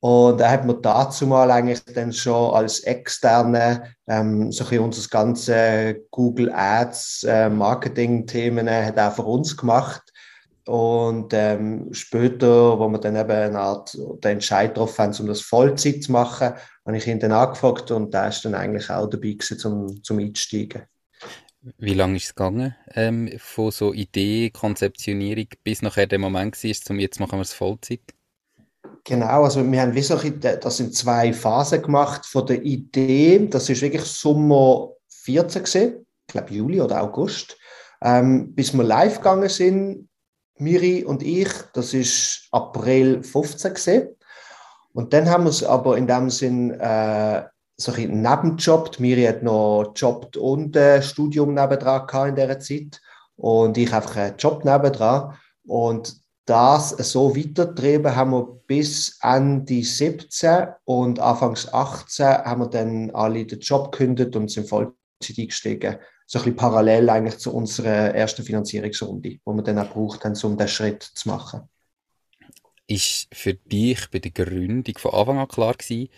und 0.04 0.40
er 0.40 0.50
hat 0.50 0.64
mir 0.64 0.74
dazu 0.74 1.28
mal 1.28 1.48
eigentlich 1.52 1.84
dann 1.84 2.12
schon 2.12 2.52
als 2.54 2.80
Externe 2.80 3.94
ähm, 4.08 4.50
so 4.50 4.64
ein 4.68 4.80
unser 4.80 5.08
ganze 5.08 6.02
Google 6.10 6.50
Ads 6.52 7.22
äh, 7.22 7.48
Marketing-Themen 7.48 8.66
äh, 8.66 8.86
hat 8.86 8.96
er 8.96 9.12
für 9.12 9.22
uns 9.22 9.56
gemacht. 9.56 10.11
Und 10.66 11.32
ähm, 11.32 11.88
später, 11.92 12.78
wo 12.78 12.88
wir 12.88 12.98
dann 12.98 13.16
eben 13.16 13.30
eine 13.30 13.58
Art 13.58 13.94
den 13.94 14.32
Entscheid 14.32 14.74
getroffen 14.74 14.98
haben, 14.98 15.20
um 15.20 15.26
das 15.26 15.40
Vollzeit 15.40 16.04
zu 16.04 16.12
machen, 16.12 16.52
habe 16.86 16.96
ich 16.96 17.06
ihn 17.06 17.18
dann 17.18 17.32
angefragt 17.32 17.90
und 17.90 18.14
der 18.14 18.28
ist 18.28 18.44
dann 18.44 18.54
eigentlich 18.54 18.88
auch 18.90 19.08
dabei 19.08 19.32
gewesen, 19.32 19.58
zum, 19.58 20.02
zum 20.02 20.18
Einsteigen. 20.18 20.82
Wie 21.78 21.94
lange 21.94 22.16
ist 22.16 22.24
es 22.24 22.34
gegangen, 22.34 22.74
ähm, 22.94 23.30
von 23.38 23.70
so 23.70 23.92
Idee, 23.92 24.50
Konzeptionierung, 24.50 25.46
bis 25.62 25.82
nachher 25.82 26.06
der 26.06 26.18
Moment 26.18 26.62
war, 26.62 26.72
zum 26.72 26.98
jetzt 26.98 27.20
machen 27.20 27.38
wir 27.38 27.42
es 27.42 27.52
Vollzeit? 27.52 28.00
Genau, 29.04 29.44
also 29.44 29.68
wir 29.68 29.80
haben 29.80 29.94
wirklich, 29.94 30.40
das 30.40 30.76
sind 30.76 30.94
zwei 30.94 31.32
Phasen 31.32 31.82
gemacht 31.82 32.24
von 32.26 32.46
der 32.46 32.62
Idee. 32.62 33.48
Das 33.48 33.68
ist 33.68 33.82
wirklich 33.82 34.02
Sommer 34.02 34.90
14 35.08 35.62
gesehen, 35.62 36.06
ich 36.26 36.32
glaube 36.32 36.52
Juli 36.52 36.80
oder 36.80 37.02
August, 37.02 37.56
ähm, 38.00 38.54
bis 38.54 38.72
wir 38.72 38.84
live 38.84 39.16
gegangen 39.16 39.48
sind. 39.48 40.08
Miri 40.62 41.04
und 41.04 41.22
ich, 41.22 41.48
das 41.74 41.94
ist 41.94 42.48
April 42.50 43.22
15 43.22 43.74
gesehen. 43.74 44.08
Und 44.92 45.12
dann 45.12 45.28
haben 45.28 45.44
wir 45.44 45.50
es 45.50 45.64
aber 45.64 45.96
in 45.96 46.06
dem 46.06 46.30
Sinn 46.30 46.70
äh, 46.72 47.42
so 47.76 47.92
ein 47.92 48.22
Nebenjob. 48.22 48.98
Miri 49.00 49.24
hat 49.24 49.42
noch 49.42 49.92
Job 49.94 50.36
und 50.36 50.76
äh, 50.76 51.02
Studium 51.02 51.54
nebendran 51.54 52.06
gehabt 52.06 52.28
in 52.28 52.34
dieser 52.36 52.60
Zeit 52.60 53.00
und 53.36 53.76
ich 53.78 53.92
einfach 53.92 54.16
einen 54.16 54.36
Job 54.36 54.64
nebendran. 54.64 55.34
Und 55.66 56.14
das 56.44 56.90
so 56.90 57.36
weitergetrieben 57.36 58.14
haben 58.14 58.32
wir 58.32 58.60
bis 58.66 59.18
Ende 59.22 59.82
17 59.82 60.68
und 60.84 61.20
Anfangs 61.20 61.72
18 61.72 62.26
haben 62.26 62.62
wir 62.62 62.68
dann 62.68 63.10
alle 63.12 63.46
den 63.46 63.60
Job 63.60 63.92
gekündigt 63.92 64.34
und 64.36 64.50
sind 64.50 64.68
Vollzeit 64.68 65.38
eingestiegen. 65.38 65.98
So 66.32 66.38
ein 66.38 66.44
bisschen 66.44 66.56
parallel 66.56 67.10
eigentlich 67.10 67.36
zu 67.36 67.52
unserer 67.52 68.14
ersten 68.14 68.42
Finanzierungsrunde, 68.42 69.28
die 69.28 69.40
wir 69.44 69.62
dann 69.62 69.78
auch 69.78 69.88
gebraucht 69.88 70.24
haben, 70.24 70.32
um 70.44 70.56
diesen 70.56 70.68
Schritt 70.68 71.02
zu 71.02 71.28
machen. 71.28 71.68
Ist 72.86 73.28
für 73.34 73.52
dich 73.52 74.08
bei 74.10 74.18
der 74.18 74.30
Gründung 74.30 74.96
von 74.96 75.12
Anfang 75.12 75.40
an 75.40 75.48
klar 75.48 75.74
gewesen, 75.74 76.08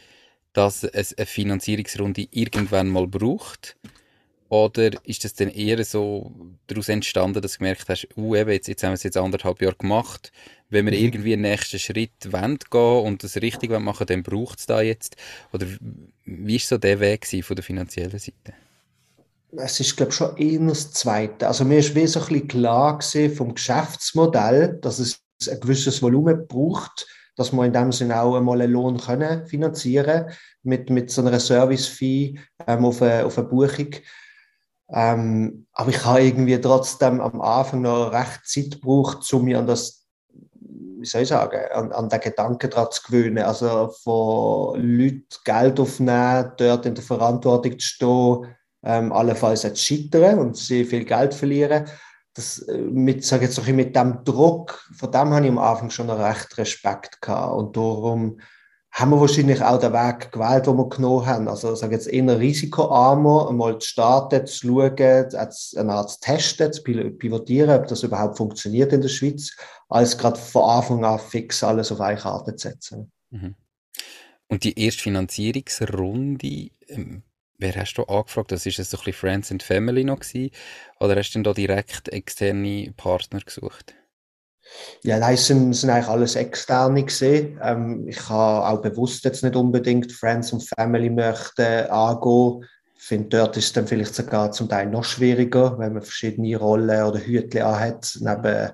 dass 0.53 0.85
es 0.85 1.19
eine 1.19 1.27
Finanzierungsrunde 1.27 2.29
irgendwann 2.31 2.91
mal 2.91 3.09
braucht? 3.09 3.77
Oder 4.49 4.93
ist 5.03 5.25
das 5.25 5.35
dann 5.35 5.49
eher 5.49 5.85
so 5.85 6.31
daraus 6.69 6.89
entstanden, 6.89 7.43
dass 7.43 7.55
du 7.55 7.59
gemerkt 7.59 7.89
hast, 7.89 8.07
uh, 8.17 8.37
eben, 8.37 8.51
jetzt, 8.51 8.69
jetzt 8.69 8.85
haben 8.85 8.91
wir 8.91 8.95
es 8.95 9.03
jetzt 9.03 9.17
anderthalb 9.17 9.61
Jahre 9.61 9.75
gemacht, 9.75 10.31
wenn 10.69 10.87
wir 10.87 10.93
mhm. 10.93 11.05
irgendwie 11.07 11.33
einen 11.33 11.43
nächsten 11.43 11.81
Schritt 11.81 12.31
wollen 12.31 12.61
gehen 12.71 13.05
und 13.05 13.25
das 13.25 13.37
richtig 13.39 13.77
machen 13.81 14.07
dann 14.07 14.23
braucht 14.23 14.61
es 14.61 14.67
da 14.67 14.81
jetzt? 14.81 15.17
Oder 15.53 15.67
wie 16.25 16.55
war 16.55 16.61
so 16.61 16.79
der 16.79 17.01
Weg 17.01 17.27
von 17.27 17.57
der 17.57 17.65
finanziellen 17.65 18.21
Seite? 18.21 18.55
Es 19.57 19.81
ist, 19.81 19.97
glaube 19.97 20.11
ich, 20.11 20.17
schon 20.17 20.37
eher 20.37 20.61
das 20.61 20.93
Zweite. 20.93 21.47
Also 21.47 21.65
mir 21.65 21.79
ist 21.79 21.95
wie 21.95 22.07
so 22.07 22.21
ein 22.21 22.27
bisschen 22.27 22.49
klar 22.49 23.01
vom 23.37 23.55
Geschäftsmodell, 23.55 24.79
dass 24.81 24.99
es 24.99 25.21
ein 25.49 25.61
gewisses 25.61 26.03
Volumen 26.03 26.47
braucht, 26.47 27.07
dass 27.37 27.53
man 27.53 27.67
in 27.67 27.73
dem 27.73 27.93
Sinne 27.93 28.21
auch 28.21 28.37
einmal 28.37 28.61
einen 28.61 28.73
Lohn 28.73 28.99
können 28.99 29.47
finanzieren 29.47 30.31
mit, 30.63 30.91
mit 30.91 31.11
so 31.11 31.23
einer 31.23 31.39
Service-Fee 31.39 32.39
ähm, 32.67 32.85
auf, 32.85 33.03
eine, 33.03 33.25
auf 33.25 33.39
eine 33.39 33.49
Buchung. 33.49 33.89
Ähm, 34.91 35.67
aber 35.73 35.91
ich 35.91 36.05
habe 36.05 36.23
irgendwie 36.23 36.61
trotzdem 36.61 37.21
am 37.21 37.41
Anfang 37.41 37.83
noch 37.83 38.13
recht 38.13 38.47
Zeit 38.47 38.73
gebraucht, 38.73 39.33
um 39.33 39.45
mich 39.45 39.57
an 39.57 39.67
das, 39.67 40.07
wie 40.61 41.07
soll 41.07 41.23
ich 41.23 41.29
sagen, 41.29 41.59
an, 41.73 41.93
an 41.93 42.09
den 42.09 42.21
Gedanken 42.21 42.71
daran 42.71 42.91
zu 42.91 43.03
gewöhnen. 43.03 43.45
Also 43.45 43.93
von 44.03 44.81
Leuten 44.81 45.25
Geld 45.45 45.81
aufnehmen, 45.81 46.53
dort 46.57 46.87
in 46.87 46.95
der 46.95 47.05
Verantwortung 47.05 47.79
zu 47.79 47.87
stehen, 47.87 48.54
ähm, 48.85 49.13
allenfalls 49.13 49.63
zu 49.63 49.77
scheitern 49.77 50.39
und 50.39 50.57
sehr 50.57 50.85
viel 50.85 51.05
Geld 51.05 51.35
verlieren. 51.35 51.87
Das, 52.35 52.59
äh, 52.61 52.79
mit, 52.79 53.25
sag 53.25 53.43
jetzt, 53.43 53.67
mit 53.67 53.97
dem 53.97 54.25
Druck, 54.25 54.89
von 54.97 55.11
dem 55.11 55.31
habe 55.31 55.45
ich 55.45 55.51
am 55.51 55.59
Anfang 55.59 55.91
schon 55.91 56.09
noch 56.09 56.19
recht 56.19 56.57
Respekt 56.59 57.21
gehabt. 57.23 57.57
Und 57.57 57.77
darum 57.77 58.39
haben 58.95 59.11
wir 59.11 59.21
wahrscheinlich 59.21 59.61
auch 59.61 59.81
den 59.81 59.93
Weg 59.93 60.31
gewählt, 60.31 60.67
den 60.67 60.77
wir 60.77 60.89
genommen 60.89 61.27
haben. 61.27 61.49
Also, 61.49 61.75
sage 61.75 61.95
jetzt 61.95 62.07
eher 62.07 62.39
risikoarmer, 62.39 63.49
einmal 63.49 63.79
zu 63.79 63.89
starten, 63.89 64.47
zu 64.47 64.69
schauen, 64.69 64.97
eine 64.97 65.93
Art 65.93 66.11
zu 66.11 66.21
testen, 66.21 66.73
zu 66.73 66.83
pivotieren, 66.83 67.81
ob 67.81 67.89
das 67.89 68.05
überhaupt 68.05 68.37
funktioniert 68.37 68.93
in 68.93 69.01
der 69.01 69.09
Schweiz, 69.09 69.57
als 69.89 70.17
gerade 70.17 70.39
von 70.39 70.71
Anfang 70.71 71.05
an 71.05 71.19
fix 71.19 71.65
alles 71.65 71.91
auf 71.91 72.01
eine 72.01 72.21
Karte 72.21 72.55
zu 72.55 72.69
setzen. 72.69 73.11
Mhm. 73.31 73.57
Und 74.47 74.63
die 74.63 74.79
erste 74.79 75.03
Finanzierungsrunde, 75.03 76.71
ähm, 76.87 77.23
wer 77.59 77.75
hast 77.75 77.95
du 77.95 78.05
angefragt? 78.05 78.53
Das 78.53 78.67
ist 78.67 78.79
es 78.79 78.91
so 78.91 78.97
ein 78.97 79.05
bisschen 79.05 79.19
Friends 79.19 79.51
and 79.51 79.63
Family 79.63 80.05
noch 80.05 80.21
gewesen? 80.21 80.51
Oder 81.01 81.17
hast 81.17 81.31
du 81.31 81.39
denn 81.39 81.45
da 81.45 81.53
direkt 81.53 82.09
externe 82.09 82.93
Partner 82.97 83.41
gesucht? 83.41 83.95
Ja, 85.03 85.19
nein, 85.19 85.35
es 85.35 85.47
sind, 85.47 85.73
sind 85.75 85.91
eigentlich 85.91 86.09
alles 86.09 86.37
externe. 86.37 87.07
Ähm, 87.21 88.09
ich 88.09 88.29
habe 88.29 88.67
auch 88.67 88.81
bewusst 88.81 89.25
jetzt 89.25 89.43
nicht 89.43 89.57
unbedingt 89.57 90.13
Friends 90.13 90.53
und 90.53 90.63
Family 90.63 91.11
möchten 91.11 91.87
angehen. 91.91 92.65
Ich 92.97 93.05
finde, 93.05 93.37
dort 93.37 93.57
ist 93.57 93.67
es 93.67 93.73
dann 93.75 93.87
vielleicht 93.87 94.15
sogar 94.15 94.51
zum 94.53 94.69
Teil 94.69 94.87
noch 94.87 95.05
schwieriger, 95.05 95.79
wenn 95.79 95.93
man 95.93 96.03
verschiedene 96.03 96.57
Rollen 96.57 97.05
oder 97.05 97.19
Hüte 97.19 97.63
hat, 97.65 98.17
neben 98.21 98.71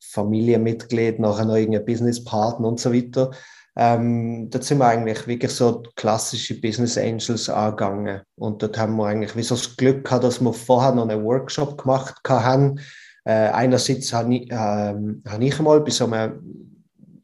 Familienmitglied, 0.00 1.18
nachher 1.18 1.44
noch 1.44 1.56
irgendein 1.56 1.84
Businesspartner 1.84 2.68
und 2.68 2.78
so 2.78 2.92
weiter. 2.94 3.32
Ähm, 3.80 4.50
dort 4.50 4.64
sind 4.64 4.78
wir 4.78 4.88
eigentlich 4.88 5.24
wirklich 5.28 5.52
so 5.52 5.84
klassische 5.94 6.60
Business 6.60 6.98
Angels 6.98 7.48
angegangen. 7.48 8.22
Und 8.34 8.60
dort 8.60 8.76
haben 8.76 8.96
wir 8.96 9.06
eigentlich 9.06 9.36
wie 9.36 9.42
so 9.44 9.54
das 9.54 9.76
Glück 9.76 10.04
gehabt, 10.04 10.24
dass 10.24 10.40
wir 10.40 10.52
vorher 10.52 10.92
noch 10.92 11.08
einen 11.08 11.22
Workshop 11.22 11.80
gemacht 11.80 12.16
haben. 12.28 12.80
Äh, 13.24 13.50
einerseits 13.50 14.12
habe 14.12 14.34
ich, 14.34 14.50
äh, 14.50 14.54
habe 14.54 15.44
ich 15.44 15.58
mal 15.60 15.80
bei 15.80 15.90
so 15.90 16.06
einem, 16.06 16.74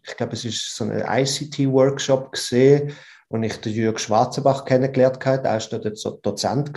ich 0.06 0.16
glaube, 0.16 0.34
es 0.34 0.44
ist 0.44 0.76
so 0.76 0.84
ein 0.84 1.02
ICT-Workshop 1.24 2.30
gesehen, 2.30 2.92
wo 3.28 3.38
ich 3.38 3.60
den 3.60 3.72
Jürg 3.72 3.98
Schwarzenbach 3.98 4.64
kennengelernt 4.64 5.24
habe. 5.24 5.48
Er 5.48 5.56
ist 5.56 5.72
dort 5.72 5.96
so 5.96 6.18
Dozent. 6.22 6.70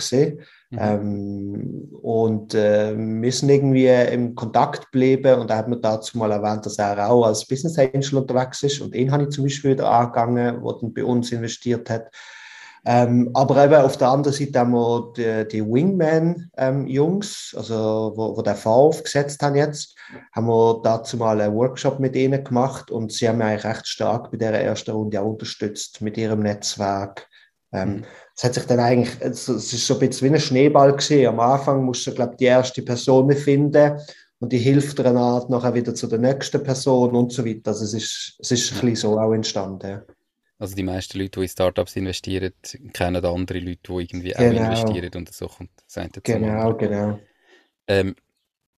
Mhm. 0.70 0.78
Ähm, 0.78 1.88
und 2.02 2.54
äh, 2.54 2.94
wir 2.96 3.32
sind 3.32 3.48
irgendwie 3.48 3.86
im 3.86 4.34
Kontakt 4.34 4.86
geblieben 4.86 5.40
und 5.40 5.50
er 5.50 5.58
hat 5.58 5.68
mir 5.68 5.80
dazu 5.80 6.18
mal 6.18 6.30
erwähnt, 6.30 6.66
dass 6.66 6.78
er 6.78 7.10
auch 7.10 7.24
als 7.24 7.46
Business 7.46 7.78
Angel 7.78 8.16
unterwegs 8.16 8.62
ist 8.62 8.80
und 8.80 8.94
ihn 8.94 9.10
habe 9.10 9.24
ich 9.24 9.30
zum 9.30 9.44
Beispiel 9.44 9.72
wieder 9.72 9.90
angegangen, 9.90 10.62
der 10.62 10.74
dann 10.80 10.92
bei 10.92 11.04
uns 11.04 11.32
investiert 11.32 11.88
hat. 11.88 12.10
Ähm, 12.90 13.28
aber 13.34 13.62
eben 13.66 13.74
auf 13.74 13.98
der 13.98 14.08
anderen 14.08 14.34
Seite 14.34 14.60
haben 14.60 14.70
wir 14.72 15.12
die, 15.14 15.46
die 15.48 15.62
Wingman-Jungs, 15.62 17.50
ähm, 17.52 17.58
also 17.58 18.14
wo, 18.16 18.34
wo 18.34 18.40
der 18.40 18.54
Fonds 18.54 18.96
aufgesetzt 18.96 19.42
haben 19.42 19.56
jetzt, 19.56 19.94
haben 20.34 20.46
wir 20.46 20.80
dazu 20.82 21.18
mal 21.18 21.38
einen 21.38 21.54
Workshop 21.54 22.00
mit 22.00 22.16
ihnen 22.16 22.42
gemacht 22.42 22.90
und 22.90 23.12
sie 23.12 23.28
haben 23.28 23.36
mich 23.38 23.46
eigentlich 23.46 23.64
recht 23.66 23.86
stark 23.86 24.30
bei 24.30 24.38
der 24.38 24.54
ersten 24.64 24.92
Runde 24.92 25.20
auch 25.20 25.26
unterstützt 25.26 26.00
mit 26.00 26.16
ihrem 26.16 26.40
Netzwerk. 26.40 27.28
Ähm, 27.72 27.96
mhm. 27.96 28.04
Es 28.34 28.44
hat 28.44 28.54
sich 28.54 28.64
dann 28.64 28.80
eigentlich, 28.80 29.14
es, 29.20 29.46
es 29.48 29.70
ist 29.70 29.86
so 29.86 29.92
ein 30.00 30.08
bisschen 30.08 30.30
wie 30.30 30.34
ein 30.36 30.40
Schneeball 30.40 30.96
gesehen. 30.96 31.28
Am 31.28 31.40
Anfang 31.40 31.84
musst 31.84 32.06
du, 32.06 32.14
glaube 32.14 32.32
ich, 32.32 32.38
die 32.38 32.46
erste 32.46 32.80
Person 32.80 33.30
finden 33.32 34.00
und 34.38 34.50
die 34.50 34.56
hilft 34.56 34.98
dir 34.98 35.12
nachher 35.12 35.74
wieder 35.74 35.94
zu 35.94 36.06
der 36.06 36.20
nächsten 36.20 36.62
Person 36.62 37.14
und 37.14 37.34
so 37.34 37.44
weiter. 37.44 37.72
Also 37.72 37.84
es 37.84 37.92
ist, 37.92 38.36
es 38.38 38.50
ist 38.50 38.72
ein 38.72 38.80
bisschen 38.80 38.96
so 38.96 39.20
auch 39.20 39.34
entstanden. 39.34 40.00
Also 40.58 40.74
die 40.74 40.82
meisten 40.82 41.18
Leute, 41.18 41.38
die 41.38 41.42
in 41.42 41.48
Startups 41.48 41.94
investieren, 41.94 42.52
kennen 42.92 43.24
andere 43.24 43.60
Leute, 43.60 43.80
die 43.88 43.92
irgendwie 43.92 44.32
genau. 44.32 44.48
auch 44.48 44.64
investieren 44.64 45.10
und 45.14 45.32
so 45.32 45.46
kommt 45.46 45.70
das 45.86 46.22
Genau, 46.24 46.76
genau. 46.76 47.18
Ähm, 47.86 48.16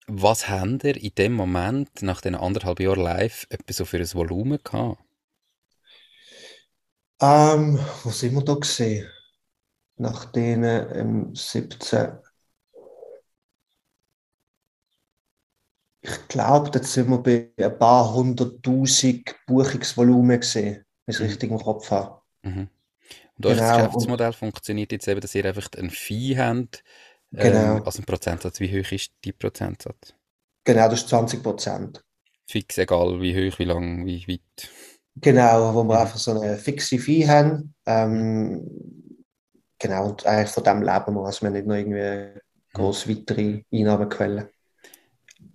was 0.06 0.48
haben 0.48 0.78
ihr 0.82 0.96
in 0.96 1.14
dem 1.14 1.32
Moment, 1.32 2.02
nach 2.02 2.20
den 2.20 2.34
anderthalb 2.34 2.80
Jahren 2.80 3.00
live, 3.00 3.46
etwa 3.48 3.72
so 3.72 3.84
für 3.84 3.98
ein 3.98 4.14
Volumen 4.14 4.58
gehabt? 4.62 4.98
Ähm, 7.20 7.78
wo 8.02 8.10
sind 8.10 8.34
wir 8.34 8.42
da 8.42 8.54
gesehen? 8.54 9.08
Nach 9.96 10.24
denen 10.26 10.96
ähm, 10.96 11.34
17. 11.34 12.18
Ich 16.02 16.28
glaube, 16.28 16.70
da 16.70 16.82
sind 16.82 17.10
wir 17.10 17.18
bei 17.18 17.52
ein 17.62 17.78
paar 17.78 18.14
hunderttausend 18.14 19.34
Buchungsvolumen 19.46 20.40
gesehen, 20.40 20.84
wenn 21.10 21.10
ich 21.10 21.16
es 21.16 21.20
mhm. 21.20 21.26
richtig 21.26 21.50
im 21.50 21.58
Kopf 21.58 21.90
habe. 21.90 22.20
Mhm. 22.42 22.68
Und 23.36 23.46
euer 23.46 23.54
genau. 23.54 23.76
Geschäftsmodell 23.76 24.32
funktioniert 24.32 24.92
jetzt 24.92 25.08
eben, 25.08 25.20
dass 25.20 25.34
ihr 25.34 25.44
einfach 25.44 25.68
ein 25.76 25.90
Vieh 25.90 26.38
habt, 26.38 26.84
ähm, 27.32 27.52
genau. 27.52 27.84
also 27.84 28.00
ein 28.00 28.04
Prozentsatz. 28.04 28.60
Wie 28.60 28.68
hoch 28.68 28.92
ist 28.92 29.12
die 29.24 29.32
Prozentsatz? 29.32 30.14
Genau, 30.64 30.88
das 30.88 31.00
ist 31.00 31.08
20 31.08 31.42
Prozent. 31.42 32.04
Fix, 32.46 32.78
egal 32.78 33.20
wie 33.20 33.34
hoch, 33.34 33.58
wie 33.58 33.64
lang, 33.64 34.04
wie 34.06 34.26
weit. 34.28 34.70
Genau, 35.16 35.74
wo 35.74 35.84
wir 35.84 36.00
einfach 36.00 36.18
so 36.18 36.38
eine 36.38 36.56
fixe 36.56 36.98
Fee 36.98 37.26
haben. 37.26 37.74
Ähm, 37.86 39.24
genau, 39.78 40.10
und 40.10 40.26
eigentlich 40.26 40.50
von 40.50 40.64
dem 40.64 40.82
leben 40.82 41.14
wir, 41.14 41.24
also 41.24 41.42
wir 41.42 41.48
haben 41.48 41.54
nicht 41.54 41.66
noch 41.66 41.74
irgendwie 41.74 42.40
groß 42.72 43.08
weitere 43.08 43.62
Einnahmequellen. 43.72 44.48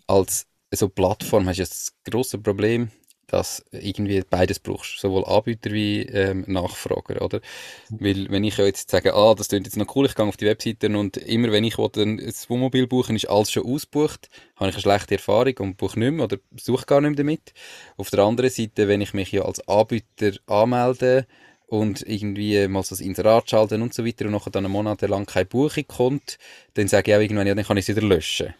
Als 0.07 0.47
so 0.71 0.89
Plattform 0.89 1.47
hast 1.47 1.57
du 1.57 1.63
das 1.63 1.93
große 2.03 2.39
Problem, 2.39 2.89
dass 3.27 3.63
irgendwie 3.71 4.21
beides 4.29 4.59
brauchst, 4.59 4.99
sowohl 4.99 5.25
Anbieter 5.25 5.71
wie 5.71 6.01
ähm, 6.03 6.43
Nachfrager, 6.47 7.21
oder? 7.21 7.41
Weil 7.89 8.29
wenn 8.29 8.43
ich 8.43 8.57
jetzt 8.57 8.91
sage, 8.91 9.13
ah, 9.13 9.33
das 9.33 9.49
klingt 9.49 9.65
jetzt 9.65 9.77
noch 9.77 9.95
cool, 9.95 10.05
ich 10.05 10.15
gehe 10.15 10.25
auf 10.25 10.37
die 10.37 10.45
Webseiten 10.45 10.95
und 10.95 11.17
immer 11.17 11.51
wenn 11.51 11.63
ich 11.63 11.77
ein 11.77 12.19
Wohnmobil 12.47 12.87
buchen 12.87 13.15
ist 13.15 13.29
alles 13.29 13.51
schon 13.51 13.65
ausgebucht, 13.65 14.29
habe 14.55 14.69
ich 14.69 14.75
eine 14.75 14.81
schlechte 14.81 15.15
Erfahrung 15.15 15.57
und 15.59 15.77
buche 15.77 15.99
nicht 15.99 16.11
mehr 16.11 16.25
oder 16.25 16.37
suche 16.59 16.85
gar 16.85 17.01
nicht 17.01 17.11
mehr 17.11 17.17
damit. 17.17 17.53
Auf 17.97 18.09
der 18.09 18.19
anderen 18.19 18.49
Seite, 18.49 18.87
wenn 18.87 19.01
ich 19.01 19.13
mich 19.13 19.31
ja 19.31 19.43
als 19.43 19.67
Anbieter 19.67 20.31
anmelde 20.47 21.25
und 21.67 22.01
irgendwie 22.07 22.67
mal 22.67 22.83
so 22.83 22.89
das 22.89 23.01
Inserat 23.01 23.49
schalten 23.49 23.81
und 23.81 23.93
so 23.93 24.05
weiter 24.05 24.25
und 24.25 24.31
nachher 24.31 24.51
dann 24.51 24.69
monatelang 24.69 25.25
keine 25.25 25.45
Buchung 25.45 25.87
kommt, 25.87 26.37
dann 26.75 26.87
sage 26.87 27.11
ich 27.11 27.17
auch 27.17 27.21
irgendwann, 27.21 27.47
ja, 27.47 27.55
dann 27.55 27.65
kann 27.65 27.77
ich 27.77 27.89
es 27.89 27.95
wieder 27.95 28.05
löschen. 28.05 28.53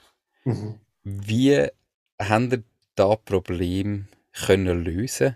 Mhm. 0.43 0.79
Wie 1.03 1.67
haben 2.19 2.63
da 2.95 3.15
Probleme 3.15 4.07
können 4.35 4.83
lösen 4.83 5.35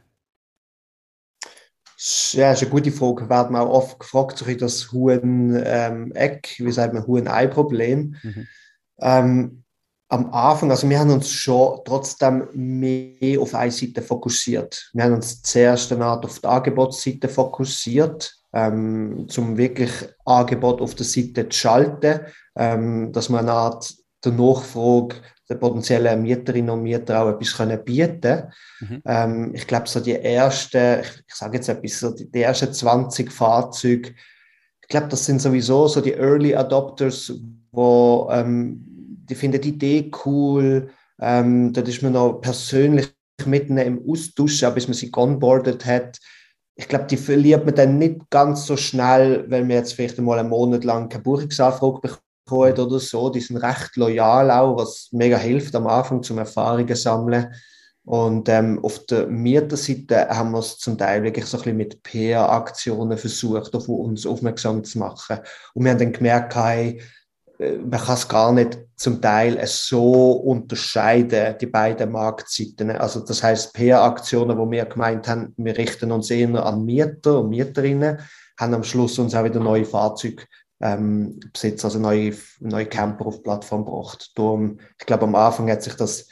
ja, 2.32 2.50
das 2.50 2.62
ist 2.62 2.64
eine 2.64 2.72
gute 2.72 2.92
Frage. 2.94 3.30
Werden 3.30 3.58
auch 3.58 3.70
oft 3.70 4.00
gefragt, 4.00 4.38
so 4.38 4.46
das 4.46 4.92
Huhn-Eck, 4.94 6.56
ähm, 6.60 6.66
wie 6.66 6.72
sagt 6.72 6.94
man, 6.94 7.06
Huhn-Ei-Problem. 7.06 8.16
Mhm. 8.24 8.48
Ähm, 9.02 9.64
am 10.08 10.34
Anfang, 10.34 10.72
also 10.72 10.90
wir 10.90 10.98
haben 10.98 11.12
uns 11.12 11.30
schon 11.30 11.82
trotzdem 11.84 12.48
mehr 12.54 13.40
auf 13.42 13.54
eine 13.54 13.72
Seite 13.72 14.02
fokussiert. 14.02 14.90
Wir 14.94 15.04
haben 15.04 15.16
uns 15.16 15.42
zuerst 15.42 15.92
eine 15.92 16.06
Art 16.06 16.24
auf 16.24 16.40
die 16.40 16.48
Angebotsseite 16.48 17.28
fokussiert, 17.28 18.34
ähm, 18.54 19.26
zum 19.28 19.58
wirklich 19.58 19.92
Angebot 20.26 20.82
auf 20.82 20.96
der 20.96 21.06
Seite 21.06 21.50
zu 21.50 21.60
schalten, 21.60 22.22
ähm, 22.56 23.12
dass 23.12 23.28
man 23.28 23.42
eine 23.42 23.52
Art 23.52 23.94
der 24.24 24.32
Nachfrage 24.32 25.18
den 25.50 25.60
potenziellen 25.60 26.22
Mieterinnen 26.22 26.70
und 26.70 26.84
Mieter 26.84 27.22
auch 27.22 27.30
etwas 27.30 27.58
können 27.58 27.84
bieten 27.84 28.44
mhm. 28.82 29.02
ähm, 29.06 29.52
Ich 29.56 29.66
glaube, 29.66 29.88
so 29.88 30.00
die 30.00 30.16
ersten, 30.16 31.02
ich, 31.02 31.24
ich 31.28 31.36
sage 31.36 31.58
jetzt 31.58 31.70
etwas, 31.70 32.00
so 32.00 32.12
die, 32.12 32.30
die 32.30 32.42
ersten 32.42 32.72
20 32.72 33.32
Fahrzeuge, 33.32 34.14
ich 34.82 34.88
glaube, 34.88 35.08
das 35.08 35.26
sind 35.26 35.42
sowieso 35.42 35.88
so 35.88 36.02
die 36.02 36.14
Early 36.14 36.56
Adopters, 36.56 37.34
wo 37.72 38.30
ähm, 38.32 38.84
die 39.30 39.36
finden 39.36 39.62
die 39.62 39.70
Idee 39.70 40.12
cool, 40.26 40.90
ähm, 41.20 41.74
da 41.74 41.82
ist 41.82 42.02
man 42.02 42.14
noch 42.14 42.42
persönlich 42.42 43.10
mitten 43.46 43.78
im 43.78 44.04
Austausch, 44.08 44.64
bis 44.74 44.88
man 44.88 44.96
sie 44.96 45.12
onboardet 45.16 45.86
hat. 45.86 46.20
Ich 46.76 46.88
glaube, 46.88 47.06
die 47.06 47.18
verliert 47.18 47.66
man 47.66 47.76
dann 47.76 47.98
nicht 47.98 48.30
ganz 48.30 48.66
so 48.66 48.78
schnell, 48.78 49.46
wenn 49.50 49.68
man 49.68 49.78
jetzt 49.78 49.94
vielleicht 49.94 50.18
einmal 50.18 50.40
einen 50.40 50.50
Monat 50.50 50.84
lang 50.84 51.10
keine 51.10 51.24
Buchungsanfrage 51.24 52.02
bekommt 52.02 52.29
hat 52.52 52.80
oder 52.80 53.00
so, 53.00 53.30
die 53.30 53.42
sind 53.42 53.58
recht 53.58 53.96
loyal 53.96 54.52
auch, 54.52 54.78
was 54.78 55.10
mega 55.12 55.38
hilft 55.38 55.76
am 55.76 55.88
Anfang 55.88 56.24
zum 56.24 56.38
Erfahrungen 56.38 56.96
sammeln. 56.96 57.54
Und 58.06 58.50
ähm, 58.50 58.80
auf 58.84 59.06
der 59.06 59.28
Mieterseite 59.28 60.30
haben 60.30 60.52
wir 60.52 60.60
es 60.60 60.80
zum 60.80 60.98
Teil 60.98 61.22
wirklich 61.22 61.46
so 61.46 61.58
ein 61.58 61.64
bisschen 61.64 61.78
mit 61.78 62.02
PR-Aktionen 62.02 63.18
versucht, 63.18 63.76
auf 63.76 63.88
uns 63.88 64.26
aufmerksam 64.26 64.84
zu 64.84 64.98
machen. 64.98 65.38
Und 65.76 65.84
wir 65.84 65.92
haben 65.92 66.00
dann 66.00 66.14
gemerkt, 66.14 66.56
hey, 66.56 67.02
äh, 67.60 67.74
man 67.78 68.00
kann 68.00 68.16
es 68.16 68.28
gar 68.28 68.52
nicht 68.52 68.80
zum 68.96 69.22
Teil 69.22 69.60
so 69.68 70.32
unterscheiden, 70.32 71.56
die 71.62 71.68
beiden 71.68 72.12
Marktseiten. 72.12 72.90
Also 72.92 73.20
das 73.20 73.44
heißt, 73.44 73.74
PR-Aktionen, 73.74 74.58
wo 74.58 74.70
wir 74.72 74.86
gemeint 74.86 75.28
haben, 75.28 75.54
wir 75.58 75.78
richten 75.78 76.12
uns 76.12 76.32
eher 76.32 76.66
an 76.66 76.86
Mieter 76.86 77.42
und 77.42 77.50
Mieterinnen, 77.50 78.20
haben 78.60 78.74
am 78.74 78.84
Schluss 78.84 79.20
uns 79.20 79.36
auch 79.36 79.44
wieder 79.44 79.60
neue 79.60 79.86
Fahrzeuge 79.86 80.44
ähm, 80.82 81.40
Besitzer, 81.54 81.86
also 81.86 82.00
neue, 82.00 82.34
neue 82.60 82.86
Camper 82.86 83.26
auf 83.26 83.38
die 83.38 83.44
Plattform 83.44 83.86
gebracht. 83.86 84.32
Darum, 84.36 84.80
ich 84.98 85.06
glaube, 85.06 85.24
am 85.24 85.36
Anfang 85.36 85.70
hat 85.70 85.84
sich 85.84 85.96
das 85.96 86.28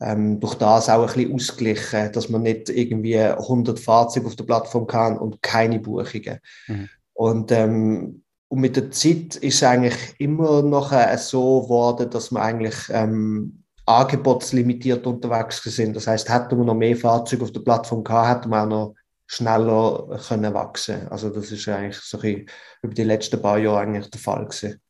ähm, 0.00 0.40
durch 0.40 0.54
das 0.54 0.88
auch 0.88 1.02
ein 1.02 1.06
bisschen 1.06 1.34
ausgeglichen, 1.34 2.12
dass 2.12 2.28
man 2.28 2.42
nicht 2.42 2.68
irgendwie 2.68 3.18
100 3.18 3.78
Fahrzeuge 3.78 4.26
auf 4.26 4.36
der 4.36 4.44
Plattform 4.44 4.86
kann 4.86 5.18
und 5.18 5.42
keine 5.42 5.78
Buchungen. 5.78 6.40
Mhm. 6.66 6.88
Und, 7.12 7.52
ähm, 7.52 8.22
und 8.48 8.60
mit 8.60 8.76
der 8.76 8.90
Zeit 8.90 9.36
ist 9.36 9.56
es 9.56 9.62
eigentlich 9.62 9.96
immer 10.18 10.62
noch 10.62 10.92
äh, 10.92 11.16
so 11.16 11.62
geworden, 11.62 12.10
dass 12.10 12.30
man 12.30 12.42
eigentlich 12.42 12.74
ähm, 12.90 13.64
angebotslimitiert 13.86 15.06
unterwegs 15.06 15.62
sind. 15.62 15.94
Das 15.94 16.06
heißt, 16.06 16.28
hätten 16.28 16.58
wir 16.58 16.64
noch 16.64 16.74
mehr 16.74 16.96
Fahrzeuge 16.96 17.44
auf 17.44 17.52
der 17.52 17.60
Plattform 17.60 18.02
gehabt, 18.02 18.28
hätten 18.28 18.50
wir 18.50 18.62
auch 18.62 18.68
noch 18.68 18.94
schneller 19.34 20.20
können 20.28 20.54
wachsen. 20.54 21.08
Also 21.08 21.30
das 21.30 21.50
ist 21.50 21.68
eigentlich 21.68 21.96
so 21.96 22.18
ein 22.20 22.46
über 22.82 22.94
die 22.94 23.04
letzten 23.04 23.40
paar 23.40 23.58
Jahre 23.58 23.80
eigentlich 23.80 24.10
der 24.10 24.20
Fall 24.20 24.44
gewesen. 24.44 24.80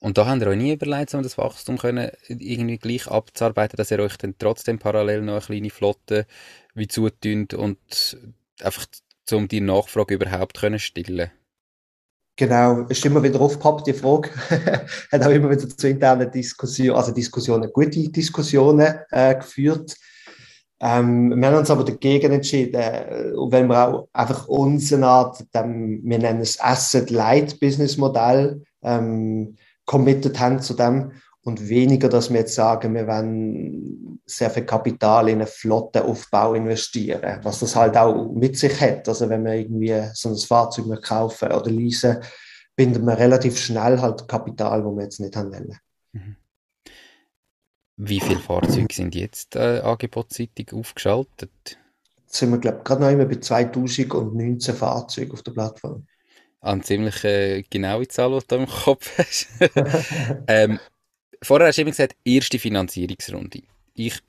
Und 0.00 0.16
da 0.16 0.26
habt 0.26 0.40
ihr 0.42 0.46
euch 0.46 0.56
nie 0.56 0.72
überlegt, 0.74 1.12
um 1.14 1.22
das 1.22 1.38
Wachstum 1.38 1.76
können, 1.76 2.10
irgendwie 2.28 2.78
gleich 2.78 3.08
abzuarbeiten, 3.08 3.76
dass 3.76 3.90
ihr 3.90 3.98
euch 3.98 4.16
dann 4.16 4.36
trotzdem 4.38 4.78
parallel 4.78 5.22
noch 5.22 5.32
eine 5.32 5.40
kleine 5.40 5.70
Flotte 5.70 6.26
wie 6.74 6.86
zutünt 6.86 7.52
und 7.54 8.16
einfach 8.62 8.86
um 9.32 9.48
die 9.48 9.60
Nachfrage 9.60 10.14
überhaupt 10.14 10.58
können 10.58 10.78
stillen 10.78 11.30
Genau, 12.36 12.82
ist 12.82 13.04
immer 13.04 13.20
wieder 13.20 13.40
aufgepoppt, 13.40 13.88
die 13.88 13.92
Frage. 13.92 14.30
Hat 15.10 15.22
auch 15.26 15.30
immer 15.30 15.50
wieder 15.50 15.68
zu 15.68 15.88
internen 15.88 16.30
Diskussionen, 16.30 16.92
also 16.92 17.10
Diskussionen, 17.10 17.72
gute 17.72 18.08
Diskussionen 18.10 18.94
äh, 19.10 19.34
geführt. 19.34 19.96
Ähm, 20.80 21.34
wir 21.36 21.48
haben 21.48 21.58
uns 21.58 21.70
aber 21.70 21.84
dagegen 21.84 22.32
entschieden, 22.32 22.80
äh, 22.80 23.32
wenn 23.50 23.66
wir 23.66 23.88
auch 23.88 24.08
einfach 24.12 24.46
unsere 24.46 25.04
Art, 25.06 25.44
dem, 25.54 26.00
wir 26.04 26.18
nennen 26.18 26.40
es 26.40 26.60
Asset-Light-Business-Modell, 26.60 28.62
ähm, 28.82 29.56
committed 29.86 30.38
haben 30.38 30.60
zu 30.60 30.74
dem 30.74 31.12
und 31.42 31.68
weniger, 31.68 32.08
dass 32.08 32.30
wir 32.30 32.40
jetzt 32.40 32.54
sagen, 32.54 32.94
wir 32.94 33.08
wollen 33.08 34.20
sehr 34.26 34.50
viel 34.50 34.64
Kapital 34.64 35.28
in 35.28 35.38
einen 35.38 35.48
Flottenaufbau 35.48 36.54
investieren, 36.54 37.40
was 37.42 37.60
das 37.60 37.74
halt 37.74 37.96
auch 37.96 38.32
mit 38.32 38.58
sich 38.58 38.80
hat. 38.80 39.08
Also 39.08 39.28
wenn 39.28 39.44
wir 39.44 39.54
irgendwie 39.54 40.02
so 40.12 40.28
ein 40.28 40.36
Fahrzeug 40.36 41.02
kaufen 41.02 41.50
oder 41.50 41.70
leasen, 41.70 42.18
bindet 42.76 43.02
man 43.02 43.16
relativ 43.16 43.58
schnell 43.58 44.00
halt 44.00 44.28
Kapital, 44.28 44.84
wo 44.84 44.94
wir 44.94 45.04
jetzt 45.04 45.20
nicht 45.20 45.34
haben 45.34 45.52
wollen. 45.52 45.76
Wie 48.00 48.20
viele 48.20 48.38
Fahrzeuge 48.38 48.94
sind 48.94 49.16
jetzt 49.16 49.56
äh, 49.56 49.80
angebotsseitig 49.80 50.72
aufgeschaltet? 50.72 51.50
Jetzt 52.16 52.36
sind 52.36 52.52
wir, 52.52 52.58
glaube 52.58 52.78
ich, 52.78 52.84
gerade 52.84 53.02
noch 53.02 53.10
immer 53.10 53.24
bei 53.24 53.34
2019 53.34 54.74
Fahrzeugen 54.76 55.32
auf 55.32 55.42
der 55.42 55.50
Plattform. 55.50 56.06
Eine 56.60 56.82
ziemlich 56.82 57.24
äh, 57.24 57.64
genaue 57.68 58.06
Zahl, 58.06 58.38
die 58.38 58.46
du 58.46 58.54
im 58.54 58.66
Kopf 58.68 59.18
hast. 59.18 59.48
ähm, 60.46 60.78
vorher 61.42 61.66
hast 61.66 61.78
du 61.78 61.82
eben 61.82 61.90
gesagt, 61.90 62.14
erste 62.24 62.60
Finanzierungsrunde. 62.60 63.62
Ich, 63.94 64.20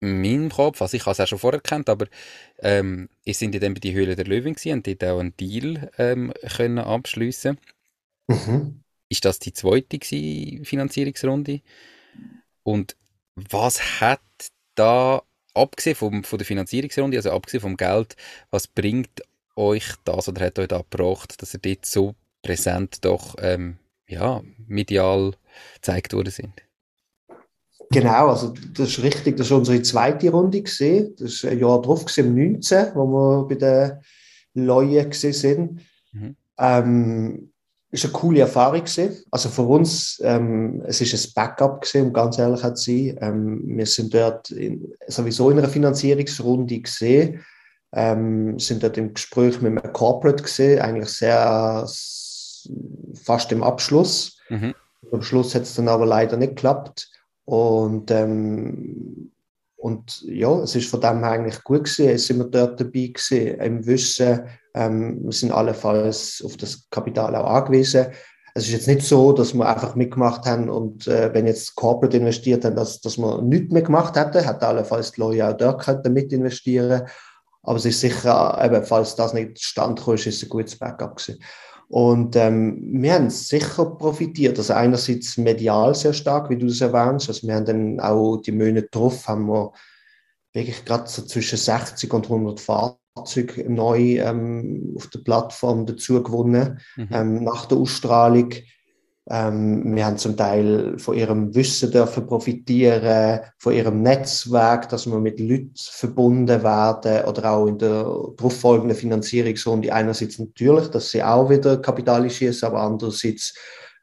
in 0.00 0.22
meinem 0.22 0.48
Kopf, 0.48 0.80
also 0.80 0.96
ich 0.96 1.04
habe 1.04 1.12
es 1.12 1.20
auch 1.20 1.26
schon 1.26 1.38
vorher 1.38 1.60
gekannt, 1.60 1.90
aber 1.90 2.06
ähm, 2.60 3.10
ich 3.24 3.36
sind 3.36 3.52
ja 3.52 3.60
dann 3.60 3.74
bei 3.74 3.80
die 3.80 3.92
Höhle 3.92 4.16
der 4.16 4.26
Löwen 4.26 4.54
gewesen 4.54 4.72
und 4.72 4.86
dort 4.86 5.04
auch 5.04 5.20
einen 5.20 5.36
Deal 5.36 5.90
ähm, 5.98 6.32
können 6.56 6.78
abschliessen. 6.78 7.58
Mhm. 8.28 8.80
Ist 9.10 9.26
das 9.26 9.38
die 9.38 9.52
zweite 9.52 9.98
Finanzierungsrunde? 10.64 11.60
Und 12.66 12.96
was 13.36 14.00
hat 14.00 14.20
da, 14.74 15.22
abgesehen 15.54 15.94
vom, 15.94 16.24
von 16.24 16.36
der 16.36 16.46
Finanzierungsrunde, 16.46 17.16
also 17.16 17.30
abgesehen 17.30 17.60
vom 17.60 17.76
Geld, 17.76 18.16
was 18.50 18.66
bringt 18.66 19.22
euch 19.54 19.84
das 20.02 20.28
oder 20.28 20.46
hat 20.46 20.58
euch 20.58 20.66
da 20.66 20.78
gebracht, 20.78 21.40
dass 21.40 21.54
ihr 21.54 21.60
dort 21.60 21.86
so 21.86 22.16
präsent 22.42 23.04
doch 23.04 23.36
ähm, 23.38 23.76
ja, 24.08 24.42
medial 24.66 25.34
gezeigt 25.76 26.12
worden 26.12 26.32
sind? 26.32 26.54
Genau, 27.92 28.30
also 28.30 28.52
das 28.74 28.88
ist 28.88 29.02
richtig, 29.04 29.36
das 29.36 29.46
ist 29.46 29.52
unsere 29.52 29.80
zweite 29.82 30.30
Runde 30.30 30.60
gesehen. 30.60 31.14
Das 31.20 31.34
ist 31.34 31.44
ein 31.44 31.60
Jahr 31.60 31.80
drauf, 31.80 32.04
im 32.18 32.34
19, 32.34 32.96
wo 32.96 33.06
wir 33.06 33.46
bei 33.46 33.54
den 33.54 34.66
Leuten 34.66 35.12
sind. 35.12 35.82
Mhm. 36.10 36.36
Ähm, 36.58 37.52
ist 37.96 38.04
eine 38.04 38.12
coole 38.12 38.40
Erfahrung 38.40 38.80
gewesen. 38.80 39.22
Also 39.30 39.48
für 39.48 39.62
uns, 39.62 40.20
ähm, 40.22 40.82
es 40.86 41.00
ist 41.00 41.14
ein 41.14 41.32
Backup 41.34 41.80
gewesen, 41.80 42.06
um 42.06 42.12
ganz 42.12 42.38
ehrlich 42.38 42.60
zu 42.60 42.74
sein. 42.74 43.18
Ähm, 43.20 43.62
wir 43.64 43.86
sind 43.86 44.14
dort 44.14 44.50
in, 44.50 44.92
sowieso 45.06 45.50
in 45.50 45.58
einer 45.58 45.68
Finanzierungsrunde 45.68 46.80
gesehen, 46.80 47.44
ähm, 47.92 48.58
sind 48.58 48.82
dort 48.82 48.98
im 48.98 49.14
Gespräch 49.14 49.60
mit 49.60 49.82
einem 49.82 49.92
Corporate 49.92 50.42
gesehen, 50.42 50.80
eigentlich 50.80 51.08
sehr 51.08 51.88
fast 53.14 53.52
im 53.52 53.62
Abschluss. 53.62 54.38
Mhm. 54.48 54.74
Am 55.12 55.22
Schluss 55.22 55.54
hat 55.54 55.62
es 55.62 55.74
dann 55.74 55.88
aber 55.88 56.06
leider 56.06 56.36
nicht 56.36 56.56
geklappt. 56.56 57.10
Und, 57.44 58.10
ähm, 58.10 59.32
und 59.76 60.22
ja, 60.22 60.62
es 60.62 60.74
ist 60.74 60.88
von 60.88 61.00
dem 61.00 61.22
eigentlich 61.22 61.62
gut 61.62 61.84
gewesen. 61.84 62.08
Es 62.08 62.26
sind 62.26 62.38
wir 62.38 62.46
dort 62.46 62.80
dabei 62.80 63.12
gewesen, 63.12 63.60
im 63.60 63.86
Wissen, 63.86 64.42
ähm, 64.74 65.24
wir 65.24 65.32
sind 65.32 65.52
allenfalls 65.52 66.42
auf 66.44 66.56
das 66.56 66.88
Kapital 66.90 67.34
auch 67.36 67.48
angewiesen. 67.48 68.06
Es 68.54 68.64
ist 68.64 68.72
jetzt 68.72 68.88
nicht 68.88 69.02
so, 69.02 69.32
dass 69.32 69.52
wir 69.52 69.68
einfach 69.68 69.94
mitgemacht 69.96 70.46
haben 70.46 70.70
und 70.70 71.06
äh, 71.06 71.32
wenn 71.34 71.46
jetzt 71.46 71.74
Corporate 71.74 72.16
investiert 72.16 72.64
haben, 72.64 72.74
dass, 72.74 73.00
dass 73.02 73.18
wir 73.18 73.42
nichts 73.42 73.70
mehr 73.70 73.82
gemacht 73.82 74.16
hätten, 74.16 74.46
hat 74.46 74.62
allenfalls 74.62 75.12
die 75.12 75.20
Leute 75.20 75.46
auch 75.46 75.56
dort 75.56 75.82
können 75.82 76.12
mit 76.14 76.32
investieren 76.32 77.02
Aber 77.62 77.76
es 77.76 77.84
ist 77.84 78.00
sicher, 78.00 78.58
eben, 78.64 78.82
falls 78.84 79.14
das 79.16 79.34
nicht 79.34 79.62
stand 79.62 80.00
ist, 80.08 80.26
ist 80.26 80.36
es 80.38 80.42
ein 80.44 80.48
gutes 80.48 80.78
Backup 80.78 81.16
gewesen. 81.16 81.42
Und 81.88 82.34
ähm, 82.36 82.80
wir 83.00 83.14
haben 83.14 83.30
sicher 83.30 83.86
profitiert. 83.86 84.58
Also 84.58 84.72
einerseits 84.72 85.36
medial 85.36 85.94
sehr 85.94 86.12
stark, 86.12 86.50
wie 86.50 86.56
du 86.56 86.66
es 86.66 86.80
erwähnst. 86.80 87.28
Also 87.28 87.46
wir 87.46 87.54
haben 87.54 87.64
dann 87.64 88.00
auch 88.00 88.38
die 88.38 88.52
Monate 88.52 88.88
drauf, 88.90 89.28
haben 89.28 89.46
wir 89.46 89.72
wirklich 90.52 90.84
gerade 90.84 91.08
so 91.08 91.22
zwischen 91.22 91.58
60 91.58 92.12
und 92.12 92.24
100 92.24 92.60
Fahrzeuge 92.60 93.00
Fahrzeug 93.16 93.68
neu 93.68 94.18
ähm, 94.18 94.94
auf 94.96 95.08
der 95.08 95.20
Plattform 95.20 95.86
dazu 95.86 96.22
gewonnen, 96.22 96.80
mhm. 96.96 97.08
ähm, 97.10 97.44
nach 97.44 97.66
der 97.66 97.78
Ausstrahlung. 97.78 98.52
Ähm, 99.28 99.94
wir 99.96 100.06
haben 100.06 100.18
zum 100.18 100.36
Teil 100.36 100.98
von 100.98 101.16
ihrem 101.16 101.54
Wissen 101.54 101.90
dürfen 101.90 102.26
profitieren, 102.26 103.40
von 103.58 103.72
ihrem 103.72 104.02
Netzwerk, 104.02 104.88
dass 104.88 105.06
wir 105.06 105.18
mit 105.18 105.40
Leuten 105.40 105.72
verbunden 105.76 106.62
werden 106.62 107.24
oder 107.24 107.50
auch 107.50 107.66
in 107.66 107.78
der 107.78 108.04
darauffolgenden 108.36 108.96
Finanzierungsrunde 108.96 109.92
einerseits 109.92 110.38
natürlich, 110.38 110.88
dass 110.88 111.10
sie 111.10 111.24
auch 111.24 111.50
wieder 111.50 111.78
Kapital 111.78 112.28
schießen, 112.30 112.68
aber 112.68 112.82
andererseits 112.82 113.54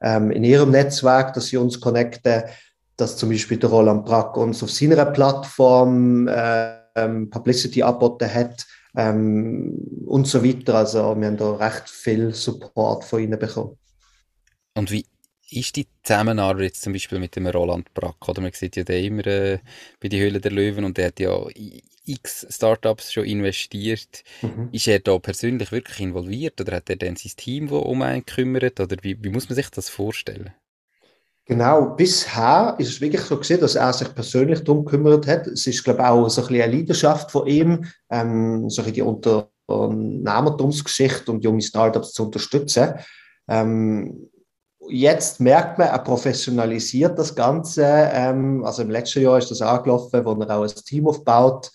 ähm, 0.02 0.32
in 0.32 0.44
ihrem 0.44 0.72
Netzwerk, 0.72 1.34
dass 1.34 1.48
sie 1.48 1.58
uns 1.58 1.80
connecten, 1.80 2.44
dass 2.98 3.16
zum 3.16 3.30
Beispiel 3.30 3.58
der 3.58 3.70
Roland 3.70 4.06
Brack 4.06 4.36
uns 4.36 4.62
auf 4.62 4.72
seiner 4.72 5.06
Plattform 5.06 6.28
äh, 6.28 6.76
ähm, 6.96 7.30
Publicity 7.30 7.82
angeboten 7.82 8.32
hat, 8.32 8.66
ähm, 8.96 10.04
und 10.06 10.28
so 10.28 10.44
weiter. 10.44 10.76
Also 10.76 11.16
wir 11.18 11.28
haben 11.28 11.38
da 11.38 11.56
recht 11.56 11.90
viel 11.90 12.34
Support 12.34 13.04
von 13.04 13.22
ihnen 13.22 13.40
bekommen. 13.40 13.78
Und 14.76 14.92
wie 14.92 15.06
ist 15.56 15.76
die 15.76 15.88
Zusammenarbeit 16.04 16.64
jetzt 16.64 16.82
zum 16.82 16.94
Beispiel 16.94 17.20
mit 17.20 17.36
dem 17.36 17.48
Roland 17.48 17.94
Brack? 17.94 18.28
Oder 18.28 18.42
man 18.42 18.52
sieht 18.52 18.76
ja 18.76 18.84
den 18.84 19.04
immer 19.04 19.28
äh, 19.28 19.60
bei 20.00 20.10
die 20.10 20.20
Höhle 20.20 20.40
der 20.40 20.52
Löwen 20.52 20.86
und 20.86 20.98
der 20.98 21.08
hat 21.08 21.20
ja 21.20 21.36
x 22.06 22.46
Startups 22.50 23.14
schon 23.14 23.26
investiert. 23.26 24.24
Mhm. 24.42 24.70
Ist 24.72 24.88
er 24.88 25.00
da 25.00 25.18
persönlich 25.20 25.72
wirklich 25.72 26.00
involviert 26.00 26.60
oder 26.60 26.78
hat 26.78 26.90
er 26.90 26.96
dann 26.98 27.16
sein 27.16 27.34
Team, 27.36 27.70
das 27.70 27.82
um 27.82 28.02
einen 28.02 28.26
kümmert? 28.26 28.80
Oder 28.80 28.98
wie, 29.02 29.24
wie 29.24 29.30
muss 29.30 29.50
man 29.50 29.56
sich 29.56 29.70
das 29.70 29.90
vorstellen? 29.90 30.52
Genau, 31.46 31.94
bisher 31.96 32.76
ist 32.80 32.90
es 32.90 33.02
wirklich 33.02 33.22
so 33.22 33.38
gesehen, 33.38 33.60
dass 33.60 33.76
er 33.76 33.92
sich 33.92 34.16
persönlich 34.16 34.64
darum 34.64 34.86
gekümmert 34.86 35.28
hat. 35.28 35.46
Es 35.48 35.68
ist, 35.68 35.84
glaube 35.84 36.02
ich, 36.02 36.06
auch 36.06 36.30
so 36.30 36.40
ein 36.42 36.48
bisschen 36.48 36.64
eine 36.64 36.78
Leidenschaft 36.78 37.32
von 37.32 37.46
ihm, 37.48 37.84
ähm, 38.10 38.70
so 38.70 38.82
ein 38.82 38.94
die 38.94 39.02
Unternehmertumsgeschichte 39.02 41.30
und 41.32 41.44
junge 41.44 41.62
Startups 41.62 42.14
zu 42.14 42.24
unterstützen. 42.26 42.94
Ähm, 43.50 44.30
jetzt 44.90 45.40
merkt 45.40 45.78
man, 45.78 45.88
er 45.88 46.00
professionalisiert 46.00 47.18
das 47.18 47.36
Ganze. 47.36 47.86
Ähm, 47.86 48.64
also 48.66 48.82
im 48.82 48.90
letzten 48.90 49.24
Jahr 49.24 49.38
ist 49.38 49.52
das 49.52 49.62
angelaufen, 49.62 50.26
wo 50.26 50.34
er 50.34 50.58
auch 50.58 50.64
ein 50.64 50.76
Team 50.86 51.08
aufbaut, 51.08 51.72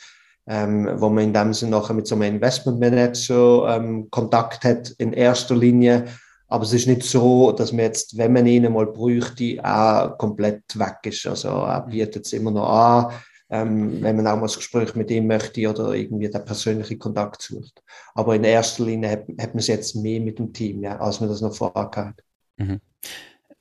ähm, 0.47 0.89
wo 0.97 1.09
man 1.09 1.25
in 1.25 1.33
dem 1.33 1.53
Sinne 1.53 1.73
nachher 1.73 1.95
mit 1.95 2.07
so 2.07 2.15
einem 2.15 2.35
Investmentmanager 2.37 3.77
ähm, 3.77 4.09
Kontakt 4.11 4.65
hat 4.65 4.91
in 4.99 5.13
erster 5.13 5.57
Linie 5.57 6.07
aber 6.49 6.65
es 6.65 6.73
ist 6.73 6.87
nicht 6.87 7.03
so, 7.03 7.53
dass 7.53 7.73
man 7.73 7.85
jetzt, 7.85 8.17
wenn 8.17 8.33
man 8.33 8.47
ihn 8.47 8.73
mal 8.73 8.87
bräuchte, 8.87 9.63
auch 9.63 10.17
komplett 10.17 10.79
weg 10.79 10.97
ist. 11.05 11.27
Also 11.27 11.49
er 11.49 11.85
mhm. 11.87 11.91
bietet 11.91 12.25
es 12.25 12.33
immer 12.33 12.51
noch 12.51 12.69
an, 12.69 13.13
ähm, 13.51 14.03
wenn 14.03 14.17
man 14.17 14.27
auch 14.27 14.37
mal 14.37 14.49
ein 14.49 14.55
Gespräch 14.55 14.95
mit 14.95 15.11
ihm 15.11 15.27
möchte 15.27 15.69
oder 15.69 15.93
irgendwie 15.93 16.31
den 16.31 16.45
persönlichen 16.45 16.99
Kontakt 16.99 17.43
sucht. 17.43 17.83
Aber 18.15 18.35
in 18.35 18.45
erster 18.45 18.85
Linie 18.85 19.11
hat, 19.11 19.25
hat 19.39 19.55
man 19.55 19.59
es 19.59 19.67
jetzt 19.67 19.95
mehr 19.95 20.21
mit 20.21 20.39
dem 20.39 20.53
Team, 20.53 20.83
ja, 20.83 20.99
als 20.99 21.21
man 21.21 21.29
das 21.29 21.43
noch 21.43 21.55
vorher 21.55 21.91
hat. 21.95 22.23
Mhm. 22.59 22.81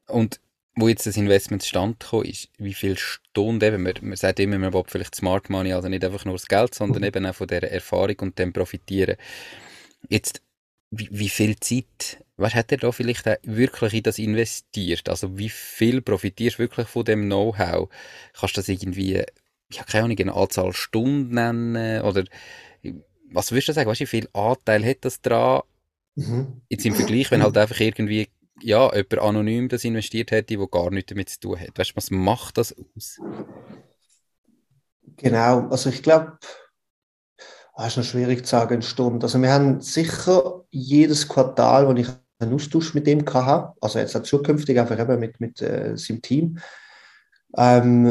Und 0.08 0.40
wo 0.76 0.88
jetzt 0.88 1.08
das 1.08 1.18
Investment 1.18 1.64
stand 1.64 2.06
ist, 2.24 2.50
wie 2.60 2.74
viele 2.74 2.98
Stunden, 2.98 3.64
eben, 3.64 3.82
man, 3.82 3.94
man 4.02 4.16
sagt 4.16 4.40
immer, 4.40 4.60
man 4.60 4.74
will 4.74 4.84
vielleicht 4.86 5.16
Smart 5.16 5.50
Money, 5.50 5.74
also 5.74 5.90
nicht 5.90 6.06
einfach 6.06 6.26
nur 6.26 6.36
das 6.36 6.48
Geld, 6.48 6.76
sondern 6.76 7.02
mhm. 7.02 7.08
eben 7.08 7.26
auch 7.26 7.36
von 7.36 7.48
dieser 7.48 7.72
Erfahrung 7.72 8.16
und 8.20 8.38
dem 8.38 8.54
profitieren. 8.54 9.16
Jetzt, 10.10 10.42
wie, 10.92 11.10
wie 11.12 11.30
viel 11.30 11.60
Zeit 11.60 12.20
was 12.38 12.54
hat 12.54 12.72
er 12.72 12.78
da 12.78 12.92
vielleicht 12.92 13.26
wirklich 13.44 13.94
in 13.96 14.04
das 14.04 14.20
investiert? 14.20 15.10
Also 15.10 15.38
wie 15.38 15.50
viel 15.50 16.02
profitierst 16.02 16.60
du 16.60 16.64
wirklich 16.64 16.88
von 16.88 17.04
dem 17.04 17.26
Know-how? 17.26 17.90
Kannst 18.34 18.56
du 18.56 18.60
das 18.62 18.70
irgendwie, 18.70 19.24
ja, 19.72 19.84
keine 19.84 20.06
Ahnung, 20.06 20.18
eine 20.20 20.34
Anzahl 20.36 20.72
Stunden 20.72 21.34
nennen? 21.34 22.04
Oder 22.04 22.26
was 23.32 23.52
würdest 23.52 23.70
du 23.70 23.74
sagen? 23.74 23.90
Weißt 23.90 24.02
du, 24.02 24.04
wie 24.04 24.08
viel 24.08 24.30
Anteil 24.34 24.86
hat 24.86 24.98
das 25.02 25.22
dran? 25.22 25.64
Mhm. 26.16 26.62
Jetzt 26.70 26.86
im 26.86 26.96
Vergleich, 26.96 27.32
wenn 27.32 27.42
halt 27.42 27.58
einfach 27.58 27.80
irgendwie 27.80 28.30
ja, 28.62 28.94
jemand 28.96 29.20
anonym 29.20 29.70
das 29.70 29.84
investiert 29.84 30.32
hätte, 30.32 30.58
der 30.58 30.68
gar 30.68 30.90
nichts 30.92 31.10
damit 31.10 31.30
zu 31.30 31.40
tun 31.40 31.60
hat. 31.60 31.78
Weißt 31.78 31.92
du, 31.92 31.96
was 31.96 32.12
macht 32.12 32.58
das 32.58 32.76
aus? 32.96 33.22
Genau, 35.18 35.68
also 35.70 35.90
ich 35.90 36.04
glaube, 36.04 36.38
Das 37.76 37.90
ist 37.90 37.98
noch 37.98 38.04
schwierig 38.04 38.44
zu 38.46 38.52
sagen, 38.52 38.74
eine 38.76 38.82
Stunde. 38.82 39.26
Also 39.26 39.40
wir 39.42 39.52
haben 39.52 39.82
sicher 39.82 40.64
jedes 40.72 41.28
Quartal, 41.28 41.88
wo 41.88 41.94
ich 41.94 42.08
einen 42.40 42.54
Austausch 42.54 42.94
mit 42.94 43.08
ihm 43.08 43.24
hatte, 43.34 43.74
also 43.82 44.00
jetzt 44.00 44.16
auch 44.16 44.24
zukünftig 44.24 44.80
einfach 44.80 45.00
eben 45.00 45.20
mit, 45.20 45.40
mit 45.40 45.62
äh, 45.62 45.96
seinem 45.96 46.22
Team. 46.22 46.60
Ähm, 47.56 48.06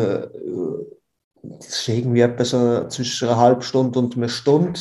das 1.42 1.68
ist 1.68 1.88
irgendwie 1.88 2.20
etwa 2.20 2.44
so 2.44 2.88
zwischen 2.88 3.28
einer 3.28 3.38
halben 3.38 3.62
Stunde 3.62 3.98
und 3.98 4.16
einer 4.16 4.28
Stunde. 4.28 4.80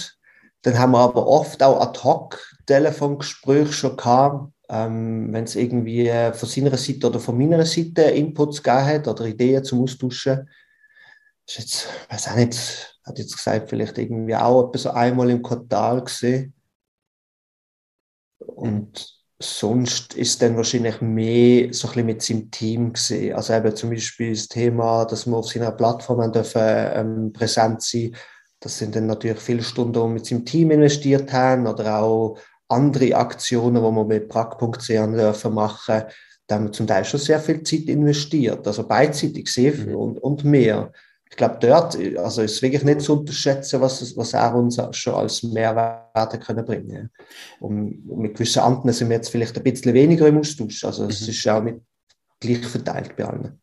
Dann 0.64 0.80
haben 0.80 0.92
wir 0.94 1.00
aber 1.00 1.28
oft 1.28 1.62
auch 1.64 1.82
ad 1.82 2.00
hoc 2.04 2.40
Telefongespräche 2.66 3.74
schon 3.74 3.98
gehabt, 3.98 4.52
ähm, 4.70 5.32
wenn 5.32 5.44
es 5.44 5.56
irgendwie 5.56 6.10
von 6.34 6.50
seiner 6.50 6.78
Seite 6.78 7.08
oder 7.08 7.20
von 7.20 7.38
meiner 7.38 7.66
Seite 7.66 8.04
Inputs 8.04 8.62
gegeben 8.64 8.86
hat 8.86 9.08
oder 9.08 9.26
Ideen 9.26 9.64
zum 9.64 9.84
Austauschen. 9.84 10.50
Das 11.46 11.58
ist 11.58 11.60
jetzt, 11.60 11.88
ich 12.08 12.14
weiß 12.14 12.28
auch 12.30 12.36
nicht, 12.36 13.00
hat 13.06 13.20
jetzt 13.20 13.36
gesagt, 13.36 13.70
vielleicht 13.70 13.98
irgendwie 13.98 14.36
auch 14.36 14.68
etwa 14.68 14.78
so 14.78 14.90
einmal 14.92 15.30
im 15.30 15.44
Quartal 15.44 16.04
gesehen. 16.04 16.54
Und 18.40 19.16
sonst 19.40 20.14
ist 20.16 20.42
dann 20.42 20.56
wahrscheinlich 20.56 21.02
mehr 21.02 21.74
so 21.74 21.88
ein 21.88 21.94
bisschen 21.94 22.06
mit 22.06 22.22
seinem 22.22 22.52
Team 22.52 22.94
gesehen. 22.94 23.36
Also 23.36 23.54
eben 23.54 23.76
zum 23.76 23.90
Beispiel 23.92 24.34
das 24.34 24.48
Thema, 24.48 25.06
dass 25.06 25.28
wir 25.28 25.38
auf 25.38 25.48
seiner 25.48 25.72
Plattform 25.72 26.32
dürfen, 26.32 26.62
ähm, 26.62 27.34
präsent 27.34 27.82
sein 27.82 28.16
Das 28.60 28.78
sind 28.78 28.96
dann 28.96 29.08
natürlich 29.08 29.40
viele 29.40 29.62
Stunden, 29.62 29.94
die 29.94 30.00
wir 30.00 30.08
mit 30.08 30.26
seinem 30.26 30.46
Team 30.46 30.72
investiert 30.72 31.32
haben 31.34 31.68
oder 31.68 32.00
auch 32.00 32.38
andere 32.68 33.16
Aktionen, 33.16 33.76
die 33.76 33.82
wir 33.82 34.06
mit 34.06 34.30
Prag.ch 34.30 34.88
dürfen 34.88 35.54
machen. 35.54 36.04
Da 36.48 36.56
haben 36.56 36.66
wir 36.66 36.72
zum 36.72 36.88
Teil 36.88 37.06
schon 37.06 37.20
sehr 37.20 37.40
viel 37.40 37.64
Zeit 37.64 37.86
investiert, 37.88 38.68
also 38.68 38.88
beidseitig 38.88 39.48
sehr 39.52 39.74
viel 39.74 39.94
mhm. 39.94 39.96
und, 39.96 40.18
und 40.20 40.44
mehr 40.44 40.92
ich 41.36 41.38
glaube, 41.38 41.58
dort 41.60 41.98
also 42.18 42.44
ist 42.44 42.62
wirklich 42.62 42.84
nicht 42.84 43.02
zu 43.02 43.20
unterschätzen, 43.20 43.82
was, 43.82 44.16
was 44.16 44.34
er 44.34 44.56
uns 44.56 44.80
schon 44.92 45.16
als 45.16 45.44
Mehrwert 45.44 46.40
können 46.46 46.66
bringen 46.66 47.12
und 47.60 48.08
mit 48.08 48.36
gewissen 48.36 48.62
anderen 48.62 48.94
sind 48.94 49.10
wir 49.10 49.18
jetzt 49.18 49.30
vielleicht 49.30 49.58
ein 49.58 49.64
bisschen 49.64 49.94
weniger 49.94 50.28
im 50.28 50.38
Austausch. 50.38 50.86
Also 50.86 51.06
es 51.06 51.22
mhm. 51.22 51.30
ist 51.30 51.48
auch 51.50 51.62
nicht 51.62 51.80
gleich 52.40 52.66
verteilt 52.66 53.18
bei 53.18 53.26
allen. 53.26 53.62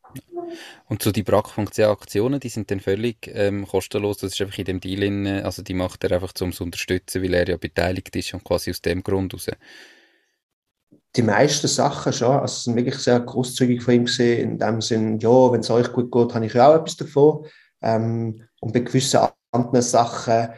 Und 0.88 1.03
so 1.03 1.12
die 1.12 1.23
Brack.ch-Aktionen, 1.23 2.41
die 2.41 2.49
sind 2.49 2.71
dann 2.71 2.81
völlig 2.81 3.31
ähm, 3.33 3.67
kostenlos. 3.67 4.19
Das 4.19 4.33
ist 4.33 4.41
einfach 4.41 4.59
in 4.59 4.65
dem 4.65 4.81
Deal, 4.81 5.03
in, 5.03 5.27
also 5.27 5.62
die 5.62 5.75
macht 5.75 6.05
er 6.05 6.12
einfach, 6.12 6.33
um 6.41 6.53
zu 6.53 6.65
unterstützen, 6.65 7.23
weil 7.23 7.35
er 7.35 7.49
ja 7.49 7.57
beteiligt 7.57 8.15
ist 8.17 8.35
und 8.35 8.45
quasi 8.45 8.71
aus 8.71 8.83
dem 8.83 9.03
Grund 9.03 9.35
raus 9.35 9.49
die 11.17 11.23
meisten 11.23 11.69
Sachen 11.69 12.12
schon. 12.12 12.37
Also 12.37 12.45
es 12.45 12.65
sind 12.65 12.77
wirklich 12.77 12.97
sehr 12.97 13.21
großzügig 13.21 13.83
von 13.83 13.95
ihm 13.95 14.05
gesehen, 14.07 14.53
in 14.53 14.59
dem 14.59 14.81
Sinn, 14.81 15.19
ja, 15.19 15.53
wenn 15.53 15.61
es 15.61 15.71
euch 15.71 15.93
gut 15.93 16.11
geht, 16.11 16.35
habe 16.35 16.47
ich 16.47 16.59
auch 16.59 16.75
etwas 16.75 16.97
davon. 16.97 17.47
Ähm, 17.83 18.43
und 18.61 18.73
bei 18.73 18.81
gewissen 18.81 19.21
anderen 19.51 19.83
Sachen, 19.83 20.49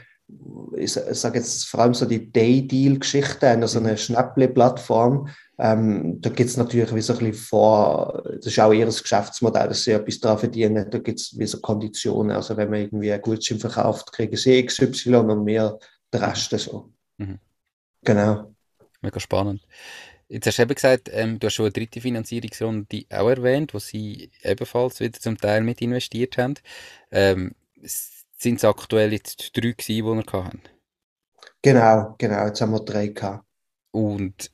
ich 0.76 0.92
sage 0.92 1.38
jetzt 1.38 1.66
vor 1.66 1.80
allem 1.80 1.94
so 1.94 2.06
die 2.06 2.30
Day-Deal-Geschichten, 2.30 3.62
also 3.62 3.78
eine 3.78 3.92
mhm. 3.92 3.96
Schnäpple-Plattform, 3.96 5.28
ähm, 5.58 6.20
da 6.20 6.30
gibt 6.30 6.50
es 6.50 6.56
natürlich 6.56 6.94
wie 6.94 7.00
so 7.00 7.12
ein 7.12 7.18
bisschen 7.20 7.34
vor, 7.34 8.22
das 8.24 8.46
ist 8.46 8.58
auch 8.58 8.72
ihr 8.72 8.86
Geschäftsmodell, 8.86 9.68
dass 9.68 9.84
sie 9.84 9.92
etwas 9.92 10.18
daran 10.18 10.38
verdienen, 10.38 10.90
da 10.90 10.98
gibt 10.98 11.20
es 11.20 11.38
wie 11.38 11.46
so 11.46 11.60
Konditionen, 11.60 12.36
also 12.36 12.56
wenn 12.56 12.70
man 12.70 12.80
irgendwie 12.80 13.12
ein 13.12 13.22
Gutschein 13.22 13.60
verkauft, 13.60 14.12
kriegen 14.12 14.36
sie 14.36 14.64
XY 14.64 15.16
und 15.16 15.44
mehr 15.44 15.78
der 16.12 16.22
Rest 16.22 16.50
so. 16.58 16.90
Mhm. 17.18 17.38
Genau. 18.02 18.54
Mega 19.00 19.20
spannend. 19.20 19.62
Jetzt 20.28 20.46
hast 20.46 20.58
du 20.58 20.62
eben 20.62 20.74
gesagt, 20.74 21.10
ähm, 21.12 21.38
du 21.38 21.46
hast 21.46 21.54
schon 21.54 21.66
eine 21.66 21.72
dritte 21.72 22.00
Finanzierungsrunde 22.00 23.04
auch 23.10 23.28
erwähnt, 23.28 23.74
wo 23.74 23.78
sie 23.78 24.30
ebenfalls 24.42 25.00
wieder 25.00 25.20
zum 25.20 25.38
Teil 25.38 25.62
mit 25.62 25.80
investiert 25.82 26.38
haben. 26.38 26.54
Ähm, 27.10 27.54
sind 27.82 28.56
es 28.56 28.64
aktuell 28.64 29.12
jetzt 29.12 29.56
drei 29.56 29.72
gewesen, 29.72 29.76
die 29.86 30.02
wir 30.02 30.32
hatten? 30.32 30.62
Genau, 31.62 32.14
genau, 32.18 32.46
jetzt 32.46 32.60
haben 32.60 32.72
wir 32.72 32.80
drei 32.80 33.08
gehabt. 33.08 33.44
Und 33.90 34.50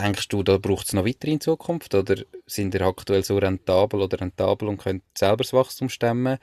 denkst 0.00 0.28
du, 0.28 0.42
da 0.42 0.58
braucht 0.58 0.86
es 0.86 0.92
noch 0.92 1.06
weiter 1.06 1.28
in 1.28 1.40
Zukunft? 1.40 1.94
Oder 1.94 2.16
sind 2.46 2.74
ihr 2.74 2.82
aktuell 2.82 3.24
so 3.24 3.38
rentabel 3.38 4.00
oder 4.00 4.20
rentabel 4.20 4.68
und 4.68 4.78
könnt 4.78 5.02
selber 5.16 5.38
das 5.38 5.52
Wachstum 5.52 5.88
stemmen? 5.88 6.38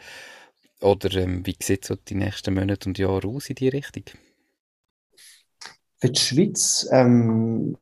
Oder 0.81 1.13
ähm, 1.15 1.45
wie 1.45 1.55
sieht 1.61 1.85
so 1.85 1.95
die 1.95 2.15
nächsten 2.15 2.53
Monate 2.53 2.89
und 2.89 2.97
Jahre 2.97 3.27
aus 3.27 3.49
in 3.49 3.55
die 3.55 3.69
Richtung? 3.69 4.03
Für 5.99 6.09
die 6.09 6.19
Schweiz 6.19 6.87
ähm, 6.91 7.77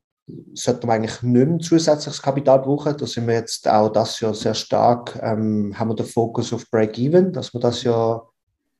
sollte 0.53 0.85
man 0.85 0.97
eigentlich 0.97 1.21
nicht 1.23 1.47
mehr 1.47 1.59
zusätzliches 1.59 2.21
Kapital 2.21 2.59
brauchen. 2.59 2.95
Da 2.97 3.07
sind 3.07 3.27
wir 3.27 3.35
jetzt 3.35 3.67
auch 3.67 3.89
das 3.89 4.19
Jahr 4.19 4.33
sehr 4.33 4.53
stark, 4.53 5.19
ähm, 5.21 5.77
haben 5.77 5.89
wir 5.89 5.95
den 5.95 6.05
Fokus 6.05 6.53
auf 6.53 6.69
Break-Even, 6.69 7.33
dass 7.33 7.53
wir 7.53 7.59
das 7.59 7.83
ja 7.83 8.21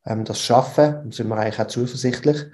ähm, 0.06 0.24
das 0.26 0.40
schaffen. 0.40 1.02
Da 1.06 1.12
sind 1.12 1.28
wir 1.28 1.38
eigentlich 1.38 1.60
auch 1.60 1.68
zuversichtlich. 1.68 2.46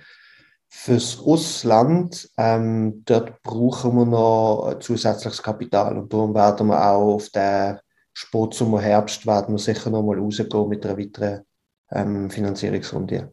Fürs 0.69 1.19
Ausland, 1.19 2.29
ähm, 2.37 3.03
dort 3.05 3.41
brauchen 3.41 3.95
wir 3.95 4.05
noch 4.05 4.79
zusätzliches 4.79 5.41
Kapital 5.41 5.97
und 5.97 6.11
darum 6.11 6.35
werden 6.35 6.67
wir 6.67 6.91
auch 6.91 7.15
auf 7.15 7.29
den 7.29 7.79
Sport 8.13 8.55
Sommer 8.55 8.81
Herbst 8.81 9.25
werden 9.27 9.53
wir 9.53 9.59
sicher 9.59 9.89
noch 9.89 10.03
mal 10.03 10.17
rausgehen 10.17 10.67
mit 10.67 10.85
einer 10.85 10.97
weiteren 10.97 11.43
ähm, 11.91 12.29
Finanzierungsrunde. 12.29 13.31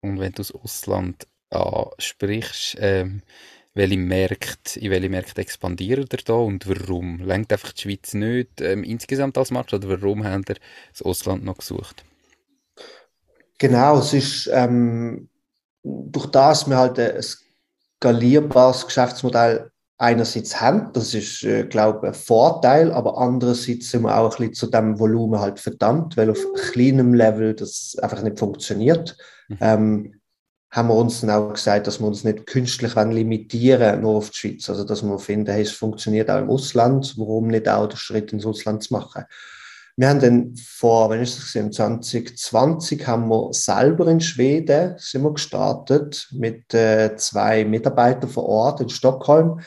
Und 0.00 0.18
wenn 0.18 0.32
du 0.32 0.36
das 0.36 0.52
Ausland 0.52 1.26
ansprichst, 1.50 2.76
ähm, 2.78 3.22
welche 3.74 3.98
Märkte, 3.98 4.80
in 4.80 4.90
welche 4.90 5.08
Märkte 5.08 5.40
expandieren 5.40 6.06
ihr 6.10 6.18
da 6.24 6.34
und 6.34 6.68
warum? 6.68 7.20
Lenkt 7.20 7.52
einfach 7.52 7.72
die 7.72 7.82
Schweiz 7.82 8.14
nicht 8.14 8.60
ähm, 8.60 8.84
insgesamt 8.84 9.38
als 9.38 9.50
Markt 9.50 9.74
oder 9.74 9.88
warum 9.88 10.24
habt 10.24 10.50
ihr 10.50 10.56
das 10.92 11.02
Ausland 11.02 11.44
noch 11.44 11.58
gesucht? 11.58 12.04
Genau, 13.58 13.98
es 13.98 14.12
ist 14.12 14.50
ähm, 14.52 15.29
durch 15.82 16.26
das 16.26 16.68
wir 16.68 16.76
halt 16.76 16.98
ein 16.98 17.22
skalierbares 17.22 18.86
Geschäftsmodell 18.86 19.70
einerseits 19.98 20.60
haben, 20.60 20.92
das 20.94 21.12
ist, 21.12 21.42
äh, 21.42 21.64
glaube 21.64 21.98
ich, 21.98 22.08
ein 22.08 22.14
Vorteil, 22.14 22.90
aber 22.90 23.18
andererseits 23.18 23.90
sind 23.90 24.02
wir 24.02 24.16
auch 24.16 24.32
ein 24.32 24.38
bisschen 24.38 24.54
zu 24.54 24.66
dem 24.68 24.98
Volumen 24.98 25.40
halt 25.40 25.60
verdammt, 25.60 26.16
weil 26.16 26.30
auf 26.30 26.38
kleinem 26.70 27.12
Level 27.12 27.54
das 27.54 27.96
einfach 28.00 28.22
nicht 28.22 28.38
funktioniert. 28.38 29.16
Mhm. 29.48 29.56
Ähm, 29.60 30.20
haben 30.70 30.88
wir 30.88 30.94
uns 30.94 31.20
dann 31.20 31.30
auch 31.30 31.52
gesagt, 31.52 31.86
dass 31.86 31.98
wir 31.98 32.06
uns 32.06 32.22
nicht 32.22 32.46
künstlich 32.46 32.94
limitieren 32.94 34.02
nur 34.02 34.16
auf 34.16 34.30
die 34.30 34.36
Schweiz. 34.36 34.70
Also, 34.70 34.84
dass 34.84 35.02
wir 35.02 35.18
finden, 35.18 35.50
hey, 35.50 35.62
es 35.62 35.72
funktioniert 35.72 36.30
auch 36.30 36.38
im 36.38 36.48
Ausland, 36.48 37.14
warum 37.18 37.48
nicht 37.48 37.68
auch 37.68 37.88
den 37.88 37.96
Schritt 37.96 38.32
ins 38.32 38.46
Ausland 38.46 38.84
zu 38.84 38.94
machen. 38.94 39.24
Wir 39.96 40.08
haben 40.08 40.20
dann 40.20 40.56
vor, 40.56 41.10
wenn 41.10 41.22
ich 41.22 41.34
das 41.34 41.44
gesehen 41.44 41.72
2020 41.72 43.06
haben 43.06 43.28
wir 43.28 43.52
selber 43.52 44.06
in 44.08 44.20
Schweden 44.20 44.94
sind 44.98 45.22
wir 45.22 45.32
gestartet 45.32 46.28
mit 46.32 46.72
äh, 46.72 47.16
zwei 47.16 47.64
Mitarbeitern 47.64 48.30
vor 48.30 48.46
Ort 48.46 48.80
in 48.80 48.88
Stockholm. 48.88 49.60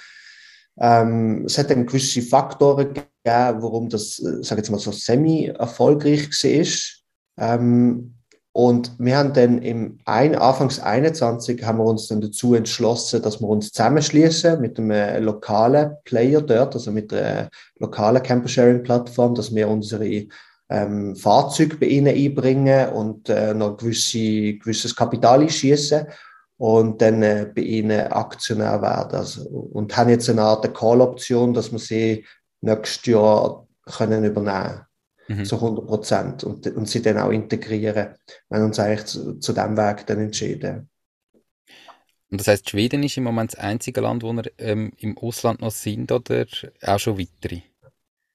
Ähm, 0.79 1.45
es 1.45 1.57
hat 1.57 1.69
dann 1.69 1.86
gewisse 1.86 2.21
Faktoren 2.21 2.88
gegeben, 2.88 3.07
warum 3.23 3.89
das, 3.89 4.19
äh, 4.19 4.43
sage 4.43 4.62
jetzt 4.62 4.71
mal 4.71 4.79
so 4.79 4.91
semi-erfolgreich 4.91 6.29
war. 6.31 7.55
Ähm, 7.55 8.15
und 8.55 8.91
wir 8.99 9.17
haben 9.17 9.33
dann 9.33 9.63
im 9.63 9.97
ein, 10.05 10.35
Anfangs 10.35 10.79
21 10.79 11.63
haben 11.65 11.79
wir 11.79 11.85
uns 11.85 12.07
dann 12.07 12.21
dazu 12.21 12.53
entschlossen, 12.53 13.23
dass 13.23 13.41
wir 13.41 13.49
uns 13.49 13.71
zusammenschließen 13.71 14.61
mit 14.61 14.77
einem 14.77 15.23
lokalen 15.23 15.97
Player 16.05 16.39
dort, 16.39 16.75
also 16.75 16.91
mit 16.91 17.11
einer 17.11 17.49
lokalen 17.79 18.21
Camper-Sharing-Plattform, 18.21 19.33
dass 19.33 19.55
wir 19.55 19.67
unsere 19.67 20.27
ähm, 20.69 21.15
Fahrzeuge 21.15 21.77
bei 21.77 21.87
ihnen 21.87 22.15
einbringen 22.15 22.89
und 22.89 23.27
äh, 23.27 23.55
noch 23.55 23.77
gewisse, 23.77 24.53
gewisses 24.53 24.95
Kapital 24.95 25.41
einschießen 25.41 26.05
und 26.57 27.01
dann 27.01 27.23
äh, 27.23 27.51
bei 27.55 27.61
ihnen 27.61 28.11
Aktionär 28.11 28.79
werden. 28.83 29.15
Also, 29.15 29.49
und 29.49 29.97
haben 29.97 30.11
jetzt 30.11 30.29
eine 30.29 30.43
Art 30.43 30.71
Call-Option, 30.75 31.55
dass 31.55 31.71
wir 31.71 31.79
sie 31.79 32.23
nächstes 32.61 33.07
Jahr 33.07 33.67
können 33.85 34.23
übernehmen 34.23 34.53
können 34.53 34.92
mhm. 35.27 35.45
zu 35.45 35.55
100 35.55 35.88
Prozent 35.88 36.43
und, 36.43 36.67
und 36.67 36.88
sie 36.88 37.01
dann 37.01 37.17
auch 37.17 37.31
integrieren. 37.31 38.15
Wir 38.49 38.57
haben 38.57 38.65
uns 38.65 38.79
eigentlich 38.79 39.05
zu, 39.05 39.39
zu 39.39 39.53
diesem 39.53 39.77
Weg 39.77 40.05
dann 40.07 40.19
entschieden. 40.19 40.89
Und 42.29 42.39
das 42.39 42.47
heißt, 42.47 42.69
Schweden 42.69 43.03
ist 43.03 43.17
im 43.17 43.25
Moment 43.25 43.53
das 43.53 43.59
einzige 43.59 44.01
Land, 44.01 44.23
wo 44.23 44.33
wir 44.33 44.49
ähm, 44.57 44.91
im 44.97 45.17
Ausland 45.19 45.62
noch 45.62 45.71
sind 45.71 46.12
oder 46.12 46.45
auch 46.81 46.97
schon 46.97 47.19
weitere? 47.19 47.62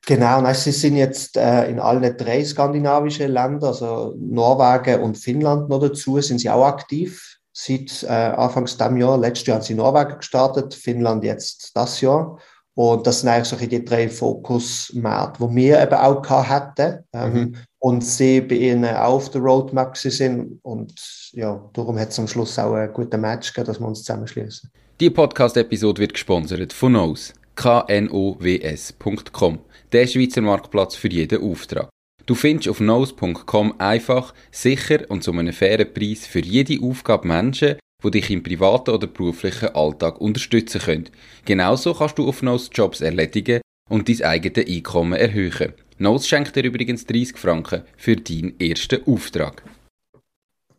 Genau, 0.06 0.40
nein, 0.40 0.54
sie 0.54 0.70
sind 0.70 0.96
jetzt 0.96 1.36
äh, 1.36 1.68
in 1.68 1.80
allen 1.80 2.16
drei 2.16 2.44
skandinavischen 2.44 3.30
Ländern, 3.30 3.64
also 3.64 4.14
Norwegen 4.16 5.02
und 5.02 5.18
Finnland 5.18 5.68
noch 5.68 5.80
dazu, 5.80 6.20
sind 6.20 6.38
sie 6.38 6.48
auch 6.48 6.64
aktiv. 6.64 7.38
Seit 7.52 8.04
äh, 8.04 8.06
Anfangs 8.06 8.78
diesem 8.78 8.96
Jahr, 8.98 9.18
letztes 9.18 9.48
Jahr 9.48 9.56
haben 9.56 9.64
sie 9.64 9.74
Norwegen 9.74 10.16
gestartet, 10.16 10.74
Finnland 10.74 11.24
jetzt 11.24 11.76
das 11.76 12.00
Jahr. 12.00 12.38
Und 12.78 13.08
das 13.08 13.22
sind 13.22 13.30
eigentlich 13.30 13.48
so 13.48 13.56
die 13.56 13.84
drei 13.84 14.08
Fokusmärkte, 14.08 15.48
die 15.48 15.56
wir 15.56 15.82
eben 15.82 15.94
auch 15.94 16.24
hatten 16.28 17.00
ähm, 17.12 17.32
mhm. 17.32 17.56
und 17.80 18.04
sie 18.04 18.40
bei 18.40 18.54
ihnen 18.54 18.94
auch 18.94 19.14
auf 19.14 19.30
der 19.30 19.40
Roadmap 19.40 19.96
sind. 19.96 20.60
Und 20.62 20.94
ja, 21.32 21.60
darum 21.72 21.98
hat 21.98 22.10
es 22.10 22.20
am 22.20 22.28
Schluss 22.28 22.56
auch 22.56 22.74
einen 22.74 22.92
guten 22.92 23.20
Match 23.20 23.52
gegeben, 23.52 23.66
dass 23.66 23.80
wir 23.80 23.88
uns 23.88 24.04
zusammenschließen. 24.04 24.70
Die 25.00 25.10
Podcast-Episode 25.10 26.02
wird 26.02 26.12
gesponsert 26.12 26.72
von 26.72 26.92
Knows, 26.92 27.34
knows.com, 27.56 29.58
der 29.90 30.06
Schweizer 30.06 30.42
Marktplatz 30.42 30.94
für 30.94 31.08
jeden 31.08 31.42
Auftrag. 31.42 31.88
Du 32.26 32.36
findest 32.36 32.68
auf 32.68 32.78
nose.com 32.78 33.74
einfach, 33.80 34.32
sicher 34.52 35.00
und 35.08 35.24
zu 35.24 35.32
einem 35.32 35.52
fairen 35.52 35.92
Preis 35.92 36.28
für 36.28 36.44
jede 36.44 36.80
Aufgabe 36.80 37.26
Menschen, 37.26 37.74
die 38.04 38.10
dich 38.12 38.30
im 38.30 38.42
privaten 38.42 38.90
oder 38.90 39.08
beruflichen 39.08 39.74
Alltag 39.74 40.20
unterstützen 40.20 40.80
können. 40.80 41.10
Genauso 41.44 41.94
kannst 41.94 42.16
du 42.18 42.28
auf 42.28 42.42
Nose 42.42 42.70
Jobs 42.72 43.00
erledigen 43.00 43.60
und 43.88 44.08
dein 44.08 44.22
eigenes 44.22 44.68
Einkommen 44.68 45.18
erhöhen. 45.18 45.72
Nose 45.98 46.28
schenkt 46.28 46.54
dir 46.54 46.62
übrigens 46.62 47.06
30 47.06 47.36
Franken 47.36 47.82
für 47.96 48.14
deinen 48.14 48.58
ersten 48.60 49.04
Auftrag. 49.04 49.64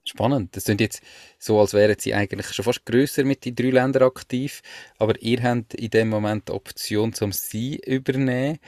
Spannend. 0.05 0.55
Das 0.55 0.63
sind 0.63 0.79
jetzt 0.79 1.01
so, 1.37 1.59
als 1.59 1.73
wären 1.73 1.99
sie 1.99 2.13
eigentlich 2.13 2.47
schon 2.53 2.63
fast 2.63 2.85
grösser 2.85 3.25
mit 3.25 3.43
den 3.43 3.53
drei 3.53 3.69
Ländern 3.69 4.03
aktiv, 4.03 4.61
aber 4.97 5.21
ihr 5.21 5.43
habt 5.43 5.73
in 5.73 5.89
dem 5.89 6.09
Moment 6.09 6.47
die 6.47 6.53
Option, 6.53 7.13
zum 7.13 7.33
sie 7.33 7.81
übernehmen. 7.85 8.59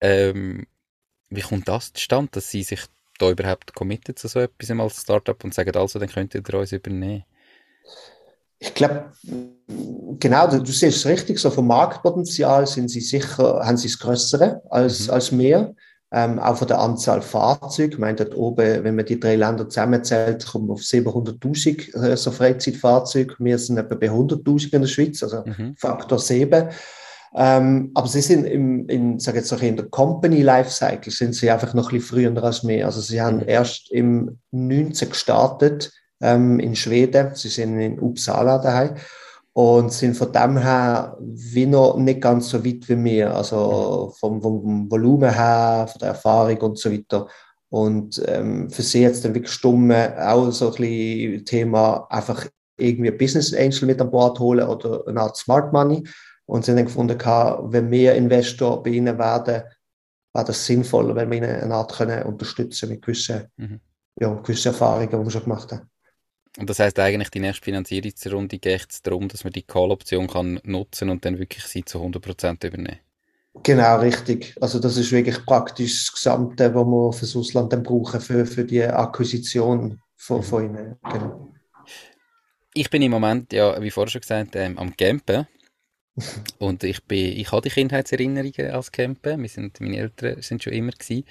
Ähm, 0.00 0.66
wie 1.30 1.42
kommt 1.42 1.66
das 1.66 1.92
zustande, 1.92 2.30
dass 2.32 2.50
sie 2.50 2.62
sich 2.62 2.80
da 3.18 3.28
überhaupt 3.30 3.74
committen 3.74 4.16
zu 4.16 4.28
so 4.28 4.38
etwas 4.38 4.70
als 4.70 5.02
Startup 5.02 5.42
und 5.42 5.52
sagen, 5.52 5.76
also, 5.76 5.98
dann 5.98 6.08
könnt 6.08 6.34
ihr 6.34 6.54
uns 6.54 6.72
übernehmen? 6.72 7.24
Ich 8.60 8.74
glaube, 8.74 9.12
genau, 10.18 10.48
du, 10.48 10.58
du 10.58 10.72
siehst 10.72 10.98
es 10.98 11.06
richtig, 11.06 11.38
so 11.38 11.50
vom 11.50 11.66
Marktpotenzial 11.66 12.66
sind 12.66 12.88
sie 12.88 13.00
sicher, 13.00 13.60
haben 13.64 13.76
sie 13.76 13.88
das 13.88 13.98
Größere 13.98 14.62
als, 14.70 15.06
mhm. 15.06 15.14
als 15.14 15.32
mehr. 15.32 15.74
Ähm, 16.10 16.38
auch 16.38 16.56
von 16.56 16.68
der 16.68 16.80
Anzahl 16.80 17.20
Fahrzeuge. 17.20 17.92
Ich 17.92 17.98
meine, 17.98 18.16
dort 18.16 18.34
oben, 18.34 18.82
wenn 18.82 18.96
man 18.96 19.04
die 19.04 19.20
drei 19.20 19.36
Länder 19.36 19.68
zusammenzählt, 19.68 20.46
kommen 20.46 20.70
auf 20.70 20.80
700.000 20.80 22.02
äh, 22.02 22.16
so 22.16 22.30
Freizeitfahrzeuge. 22.30 23.34
Wir 23.38 23.58
sind 23.58 23.76
etwa 23.76 23.94
bei 23.94 24.10
100.000 24.10 24.72
in 24.72 24.80
der 24.80 24.88
Schweiz, 24.88 25.22
also 25.22 25.44
mhm. 25.44 25.76
Faktor 25.76 26.18
7. 26.18 26.70
Ähm, 27.34 27.90
aber 27.94 28.08
sie 28.08 28.22
sind 28.22 28.46
im, 28.46 28.88
in, 28.88 29.18
sag 29.18 29.34
jetzt 29.34 29.52
auch 29.52 29.60
in 29.60 29.76
der 29.76 29.86
Company 29.86 30.40
Lifecycle 30.40 31.12
sind 31.12 31.34
sie 31.34 31.50
einfach 31.50 31.74
noch 31.74 31.92
ein 31.92 31.98
bisschen 31.98 32.32
früher 32.32 32.42
als 32.42 32.62
mehr. 32.62 32.86
Also 32.86 33.02
sie 33.02 33.20
haben 33.20 33.38
mhm. 33.38 33.48
erst 33.48 33.92
im 33.92 34.38
19 34.50 35.10
gestartet 35.10 35.92
ähm, 36.20 36.60
in 36.60 36.76
Schweden. 36.76 37.34
Sie 37.34 37.48
sind 37.48 37.78
in 37.80 37.98
Uppsala 37.98 38.58
daheim 38.58 38.94
und 39.52 39.92
sind 39.92 40.16
von 40.16 40.32
dem 40.32 40.56
her 40.56 41.16
wie 41.20 41.66
noch 41.66 41.96
nicht 41.96 42.20
ganz 42.20 42.48
so 42.48 42.64
weit 42.64 42.88
wie 42.88 43.04
wir. 43.04 43.34
Also 43.34 44.12
vom, 44.18 44.40
vom 44.40 44.90
Volumen 44.90 45.34
her, 45.34 45.88
von 45.90 45.98
der 45.98 46.10
Erfahrung 46.10 46.58
und 46.58 46.78
so 46.78 46.92
weiter. 46.92 47.26
Und 47.70 48.22
ähm, 48.26 48.70
für 48.70 48.82
sie 48.82 49.02
jetzt 49.02 49.24
dann 49.24 49.34
wirklich 49.34 49.52
stumme 49.52 50.14
auch 50.26 50.50
so 50.52 50.68
ein 50.68 50.74
bisschen 50.76 51.44
Thema 51.44 52.06
einfach 52.08 52.46
irgendwie 52.78 53.10
Business 53.10 53.52
Angel 53.52 53.86
mit 53.86 54.00
an 54.00 54.10
Bord 54.10 54.38
holen 54.38 54.66
oder 54.66 55.06
eine 55.06 55.20
Art 55.20 55.36
Smart 55.36 55.72
Money. 55.72 56.04
Und 56.46 56.64
sie 56.64 56.70
haben 56.70 56.76
dann 56.76 56.86
gefunden, 56.86 57.18
wenn 57.72 57.90
wir 57.90 58.14
Investor 58.14 58.82
bei 58.82 58.90
ihnen 58.90 59.18
werden, 59.18 59.64
wäre 60.32 60.46
das 60.46 60.64
sinnvoller, 60.64 61.14
wenn 61.14 61.30
wir 61.30 61.38
ihnen 61.38 61.60
eine 61.60 61.74
Art 61.74 61.92
können 61.92 62.22
unterstützen 62.22 62.88
mit 62.88 63.02
gewissen, 63.02 63.48
mhm. 63.56 63.80
ja, 64.20 64.32
gewissen 64.34 64.68
Erfahrungen, 64.68 65.10
die 65.10 65.16
wir 65.16 65.30
schon 65.30 65.42
gemacht 65.42 65.72
haben. 65.72 65.90
Und 66.58 66.68
das 66.68 66.80
heißt 66.80 66.98
eigentlich, 66.98 67.30
die 67.30 67.38
nächste 67.38 67.64
Finanzierungsrunde 67.64 68.58
geht 68.58 68.86
es 68.90 69.02
darum, 69.02 69.28
dass 69.28 69.44
man 69.44 69.52
die 69.52 69.62
Call-Option 69.62 70.26
kann 70.26 70.60
nutzen 70.64 71.08
und 71.08 71.24
dann 71.24 71.38
wirklich 71.38 71.64
sie 71.64 71.84
zu 71.84 71.98
100% 71.98 72.66
übernehmen. 72.66 72.98
Genau, 73.62 73.98
richtig. 74.00 74.56
Also 74.60 74.80
das 74.80 74.96
ist 74.96 75.12
wirklich 75.12 75.44
praktisch 75.46 76.06
das 76.06 76.14
Gesamte, 76.14 76.74
was 76.74 76.84
wir 76.84 77.12
fürs 77.12 77.36
Ausland 77.36 77.72
dann 77.72 77.84
brauchen 77.84 78.20
für, 78.20 78.44
für 78.44 78.64
die 78.64 78.82
Akquisition 78.82 80.00
von, 80.16 80.42
von 80.42 80.64
ihnen. 80.64 80.96
Genau. 81.12 81.48
Ich 82.74 82.90
bin 82.90 83.02
im 83.02 83.12
Moment, 83.12 83.52
ja, 83.52 83.80
wie 83.80 83.90
vorher 83.90 84.10
schon 84.10 84.20
gesagt, 84.20 84.56
ähm, 84.56 84.78
am 84.78 84.96
Campen. 84.96 85.46
Und 86.58 86.82
ich, 86.82 87.04
bin, 87.04 87.38
ich 87.38 87.52
habe 87.52 87.62
die 87.62 87.70
Kindheitserinnerungen 87.70 88.72
als 88.72 88.90
Campen. 88.90 89.40
Wir 89.40 89.48
sind, 89.48 89.80
meine 89.80 89.98
Eltern 89.98 90.42
sind 90.42 90.62
schon 90.62 90.72
immer 90.72 90.92
gewesen. 90.92 91.24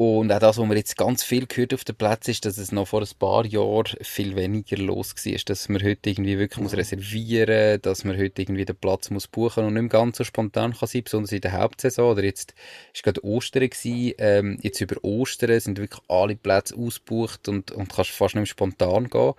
Und 0.00 0.32
auch 0.32 0.38
das, 0.38 0.56
was 0.56 0.66
man 0.66 0.78
jetzt 0.78 0.96
ganz 0.96 1.22
viel 1.22 1.46
gehört 1.46 1.74
auf 1.74 1.84
den 1.84 1.94
Plätzen, 1.94 2.30
ist, 2.30 2.46
dass 2.46 2.56
es 2.56 2.72
noch 2.72 2.88
vor 2.88 3.02
ein 3.02 3.08
paar 3.18 3.44
Jahren 3.44 3.98
viel 4.00 4.34
weniger 4.34 4.78
los 4.78 5.14
war. 5.14 5.38
Dass 5.44 5.68
man 5.68 5.82
heute 5.82 6.08
irgendwie 6.08 6.38
wirklich 6.38 6.62
muss 6.62 6.74
reservieren 6.74 7.72
muss, 7.72 7.82
dass 7.82 8.04
man 8.04 8.16
heute 8.16 8.40
irgendwie 8.40 8.64
den 8.64 8.76
Platz 8.76 9.10
muss 9.10 9.28
buchen 9.28 9.66
und 9.66 9.74
nicht 9.74 9.82
mehr 9.82 9.90
ganz 9.90 10.16
so 10.16 10.24
spontan 10.24 10.72
kann 10.72 10.88
sein, 10.88 11.04
besonders 11.04 11.32
in 11.32 11.42
der 11.42 11.52
Hauptsaison. 11.52 12.12
Oder 12.12 12.24
jetzt 12.24 12.54
war 12.94 13.12
gerade 13.12 13.24
Ostern, 13.26 13.68
gewesen, 13.68 14.14
ähm, 14.16 14.58
jetzt 14.62 14.80
über 14.80 14.96
Ostern 15.04 15.60
sind 15.60 15.76
wirklich 15.76 16.00
alle 16.08 16.34
Plätze 16.34 16.76
ausgebucht 16.76 17.46
und, 17.48 17.70
und 17.70 17.92
kannst 17.92 18.12
fast 18.12 18.34
nicht 18.34 18.40
mehr 18.40 18.46
spontan 18.46 19.10
gehen. 19.10 19.34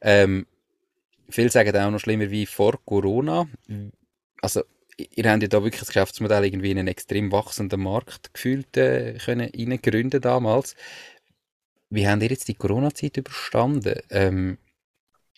Ähm, 0.00 0.46
viele 1.28 1.50
sagen 1.50 1.76
auch 1.76 1.90
noch 1.90 2.00
schlimmer 2.00 2.30
wie 2.30 2.46
vor 2.46 2.80
Corona. 2.86 3.46
Also 4.40 4.62
ihr 4.98 5.30
habt 5.30 5.42
ja 5.42 5.48
da 5.48 5.62
wirklich 5.62 5.80
das 5.80 5.88
Geschäftsmodell 5.88 6.44
irgendwie 6.44 6.70
in 6.72 6.78
einen 6.78 6.88
extrem 6.88 7.30
wachsenden 7.30 7.80
Markt 7.80 8.34
gefühlt 8.34 8.76
äh, 8.76 9.16
können 9.24 10.10
damals. 10.20 10.74
Wie 11.90 12.06
habt 12.06 12.22
ihr 12.22 12.30
jetzt 12.30 12.48
die 12.48 12.54
Corona-Zeit 12.54 13.16
überstanden? 13.16 14.00
Ähm, 14.10 14.58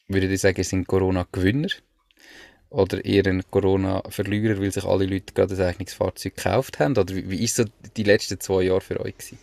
würdet 0.09 0.31
ihr 0.31 0.39
sagen, 0.39 0.59
ihr 0.59 0.65
sind 0.65 0.89
Corona-Gewinner? 0.89 1.69
Oder 2.71 3.05
eher 3.05 3.27
ein 3.27 3.43
Corona-Verlierer, 3.51 4.61
weil 4.61 4.73
sich 4.73 4.85
alle 4.85 5.07
Leute 5.07 5.35
gerade 5.35 5.55
ein 5.55 5.61
eigenes 5.61 5.95
Fahrzeug 5.95 6.37
gekauft 6.37 6.79
haben? 6.79 6.97
Oder 6.97 7.15
wie, 7.15 7.29
wie 7.29 7.47
so 7.47 7.65
die 7.97 8.05
letzten 8.05 8.41
zwei 8.41 8.63
Jahre 8.63 8.81
für 8.81 9.01
euch 9.01 9.17
gewesen? 9.17 9.39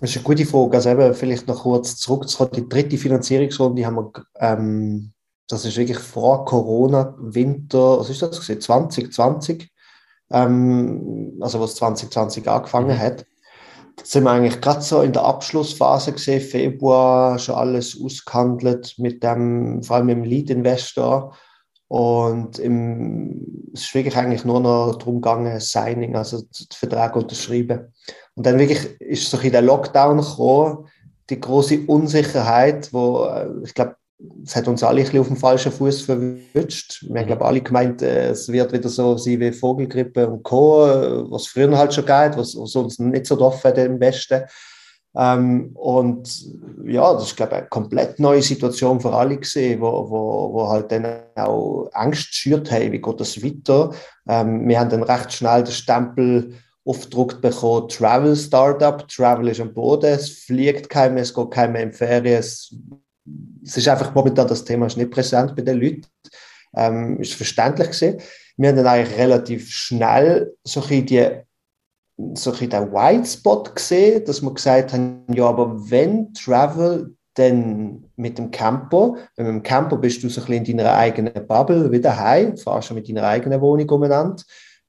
Das 0.00 0.10
ist 0.10 0.16
eine 0.16 0.24
gute 0.24 0.44
Frage. 0.44 0.76
Also 0.76 0.90
eben 0.90 1.14
vielleicht 1.14 1.46
noch 1.46 1.62
kurz 1.62 1.96
zurückzukommen. 1.96 2.50
Die 2.54 2.68
dritte 2.68 2.98
Finanzierungsrunde 2.98 3.86
haben 3.86 3.96
wir 3.96 4.26
ähm, 4.36 5.12
das 5.52 5.66
ist 5.66 5.76
wirklich 5.76 5.98
vor 5.98 6.46
Corona, 6.46 7.14
Winter, 7.18 7.98
was 7.98 8.08
ist 8.08 8.22
das? 8.22 8.40
2020, 8.40 9.70
ähm, 10.30 11.36
also 11.40 11.60
was 11.60 11.74
2020 11.74 12.48
angefangen 12.48 12.96
mhm. 12.96 12.98
hat. 12.98 13.26
Da 13.96 14.04
sind 14.04 14.24
wir 14.24 14.30
eigentlich 14.30 14.62
gerade 14.62 14.80
so 14.80 15.02
in 15.02 15.12
der 15.12 15.24
Abschlussphase 15.24 16.12
gesehen, 16.12 16.40
Februar, 16.40 17.38
schon 17.38 17.56
alles 17.56 18.00
ausgehandelt 18.02 18.94
mit 18.96 19.22
dem, 19.22 19.82
vor 19.82 19.96
allem 19.96 20.06
mit 20.06 20.16
dem 20.16 20.24
Lead-Investor. 20.24 21.36
Und 21.88 22.58
im, 22.58 23.70
es 23.74 23.82
ist 23.82 23.94
wirklich 23.94 24.16
eigentlich 24.16 24.46
nur 24.46 24.60
noch 24.60 24.96
darum 24.96 25.16
gegangen, 25.16 25.60
Signing, 25.60 26.16
also 26.16 26.38
den 26.38 26.66
Vertrag 26.72 27.14
unterschreiben. 27.14 27.92
Und 28.34 28.46
dann 28.46 28.58
wirklich 28.58 28.98
ist 29.00 29.30
so 29.30 29.36
in 29.36 29.52
der 29.52 29.60
Lockdown 29.60 30.16
gekommen, 30.16 30.86
die 31.28 31.38
große 31.38 31.80
Unsicherheit, 31.86 32.90
wo 32.94 33.24
äh, 33.26 33.50
ich 33.64 33.74
glaube, 33.74 33.96
es 34.44 34.56
hat 34.56 34.68
uns 34.68 34.82
alle 34.82 35.00
ein 35.00 35.04
bisschen 35.04 35.20
auf 35.20 35.28
dem 35.28 35.36
falschen 35.36 35.72
Fuß 35.72 36.02
verwünscht. 36.02 37.04
Wir 37.08 37.20
haben, 37.20 37.26
glaube 37.26 37.44
alle 37.44 37.60
gemeint, 37.60 38.02
äh, 38.02 38.30
es 38.30 38.50
wird 38.50 38.72
wieder 38.72 38.88
so 38.88 39.16
sein 39.16 39.40
wie 39.40 39.52
Vogelgrippe 39.52 40.28
und 40.28 40.42
Co., 40.42 40.86
äh, 40.86 41.30
was 41.30 41.46
früher 41.46 41.76
halt 41.76 41.94
schon 41.94 42.06
geht, 42.06 42.36
was, 42.36 42.56
was 42.56 42.74
uns 42.76 42.98
nicht 42.98 43.26
so 43.26 43.36
doof 43.36 43.62
hat 43.64 43.78
im 43.78 44.00
Westen. 44.00 44.42
Ähm, 45.14 45.70
und 45.74 46.46
ja, 46.86 47.12
das 47.12 47.24
ist, 47.24 47.36
glaube 47.36 47.52
ich, 47.52 47.58
eine 47.58 47.68
komplett 47.68 48.18
neue 48.18 48.42
Situation 48.42 49.00
für 49.00 49.12
alle 49.12 49.36
gesehen, 49.36 49.80
wo, 49.80 50.08
wo, 50.08 50.52
wo 50.54 50.68
halt 50.68 50.90
dann 50.90 51.06
auch 51.36 51.90
Angst 51.92 52.34
schürt, 52.34 52.70
hey, 52.70 52.90
wie 52.90 53.00
geht 53.00 53.20
das 53.20 53.42
weiter? 53.42 53.92
Ähm, 54.26 54.66
wir 54.66 54.80
haben 54.80 54.90
dann 54.90 55.02
recht 55.02 55.32
schnell 55.32 55.64
den 55.64 55.72
Stempel 55.72 56.54
aufgedruckt 56.84 57.40
bekommen, 57.42 57.88
Travel 57.88 58.34
Startup, 58.34 59.06
Travel 59.06 59.48
ist 59.48 59.60
am 59.60 59.72
Boden, 59.72 60.14
es 60.14 60.30
fliegt 60.30 60.88
keiner, 60.88 61.20
es 61.20 61.34
geht 61.34 61.50
keiner 61.50 61.78
in 61.80 61.92
Ferien, 61.92 62.38
es 62.38 62.74
es 63.62 63.76
ist 63.76 63.88
einfach 63.88 64.14
momentan 64.14 64.48
das 64.48 64.64
Thema 64.64 64.86
ist 64.86 64.96
nicht 64.96 65.10
präsent 65.10 65.54
bei 65.54 65.62
den 65.62 65.80
Leuten. 65.80 66.06
Ähm, 66.74 67.20
ist 67.20 67.34
verständlich 67.34 67.88
gesehen. 67.88 68.20
Wir 68.56 68.70
haben 68.70 68.76
dann 68.76 68.86
eigentlich 68.86 69.18
relativ 69.18 69.70
schnell 69.70 70.54
so 70.64 70.82
ein 70.82 71.06
die 71.06 71.30
so 72.34 72.52
den 72.52 72.92
White 72.92 73.26
Spot 73.26 73.62
gesehen, 73.62 74.24
dass 74.24 74.42
wir 74.42 74.52
gesagt 74.52 74.92
haben, 74.92 75.24
ja, 75.32 75.46
aber 75.46 75.90
wenn 75.90 76.32
Travel, 76.34 77.16
dann 77.34 78.04
mit 78.16 78.38
dem 78.38 78.50
Camper. 78.50 79.14
Wenn 79.36 79.46
du 79.46 79.50
im 79.52 79.62
Camper 79.62 79.96
bist, 79.96 80.22
du 80.22 80.28
so 80.28 80.40
ein 80.42 80.46
bisschen 80.46 80.64
in 80.66 80.78
deiner 80.78 80.94
eigenen 80.94 81.46
Bubble 81.46 81.90
wieder 81.90 82.18
heim, 82.18 82.56
fahrst 82.56 82.88
schon 82.88 82.96
mit 82.96 83.08
deiner 83.08 83.26
eigenen 83.26 83.60
Wohnung 83.60 83.88
umeinander, 83.88 84.42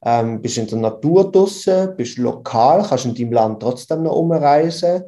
ähm, 0.04 0.42
bist 0.42 0.58
in 0.58 0.68
der 0.68 0.80
Natur 0.80 1.32
draussen, 1.32 1.96
bist 1.96 2.18
lokal, 2.18 2.86
kannst 2.88 3.06
in 3.06 3.16
deinem 3.16 3.32
Land 3.32 3.62
trotzdem 3.62 4.04
noch 4.04 4.16
umreisen. 4.16 5.04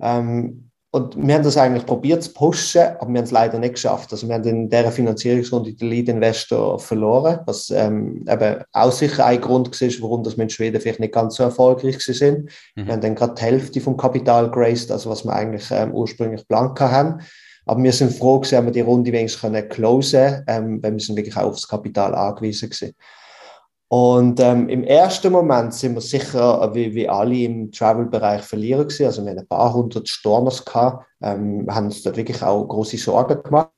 Ähm, 0.00 0.67
und 0.90 1.16
wir 1.18 1.34
haben 1.34 1.44
das 1.44 1.58
eigentlich 1.58 1.84
probiert 1.84 2.22
zu 2.22 2.32
pushen, 2.32 2.80
aber 2.80 3.10
wir 3.12 3.18
haben 3.18 3.24
es 3.24 3.30
leider 3.30 3.58
nicht 3.58 3.74
geschafft. 3.74 4.10
Also 4.10 4.26
wir 4.26 4.34
haben 4.34 4.44
in 4.44 4.70
dieser 4.70 4.90
Finanzierungsrunde 4.90 5.74
den 5.74 5.90
Lead-Investor 5.90 6.78
verloren, 6.78 7.40
was 7.44 7.68
ähm, 7.68 8.24
eben 8.26 8.64
auch 8.72 8.92
sicher 8.92 9.26
ein 9.26 9.40
Grund 9.40 9.68
war, 9.68 9.88
warum 10.00 10.22
das 10.22 10.38
wir 10.38 10.44
in 10.44 10.50
Schweden 10.50 10.80
vielleicht 10.80 11.00
nicht 11.00 11.12
ganz 11.12 11.34
so 11.34 11.42
erfolgreich 11.42 12.00
sind. 12.00 12.50
Mhm. 12.74 12.86
Wir 12.86 12.92
haben 12.94 13.00
dann 13.02 13.14
gerade 13.14 13.34
die 13.34 13.42
Hälfte 13.42 13.80
vom 13.82 13.98
Kapital 13.98 14.50
geraced, 14.50 14.90
also 14.90 15.10
was 15.10 15.24
wir 15.24 15.32
eigentlich 15.34 15.70
ähm, 15.70 15.92
ursprünglich 15.92 16.46
blank 16.48 16.80
haben. 16.80 17.20
Aber 17.66 17.82
wir 17.82 17.92
sind 17.92 18.14
froh, 18.14 18.38
dass 18.38 18.50
wir 18.52 18.70
die 18.70 18.80
Runde 18.80 19.12
wenigstens 19.12 19.42
können 19.42 19.68
closen, 19.68 20.42
ähm, 20.46 20.82
weil 20.82 20.92
wir 20.92 21.00
sind 21.00 21.16
wirklich 21.16 21.36
auch 21.36 21.50
aufs 21.50 21.68
Kapital 21.68 22.14
angewiesen 22.14 22.70
gewesen. 22.70 22.94
Und 23.90 24.38
ähm, 24.40 24.68
im 24.68 24.84
ersten 24.84 25.32
Moment 25.32 25.72
sind 25.72 25.94
wir 25.94 26.02
sicher, 26.02 26.70
wie, 26.74 26.94
wie 26.94 27.08
alle 27.08 27.36
im 27.36 27.72
Travel-Bereich 27.72 28.42
verlieren 28.42 28.82
gewesen. 28.82 29.06
Also 29.06 29.24
wir 29.24 29.30
haben 29.30 29.38
ein 29.38 29.46
paar 29.46 29.72
hundert 29.72 30.08
Storners 30.08 30.64
gehabt, 30.64 31.06
ähm, 31.22 31.66
haben 31.70 31.86
uns 31.86 32.02
dort 32.02 32.16
wirklich 32.16 32.42
auch 32.42 32.66
große 32.66 32.98
Sorgen 32.98 33.42
gemacht. 33.42 33.72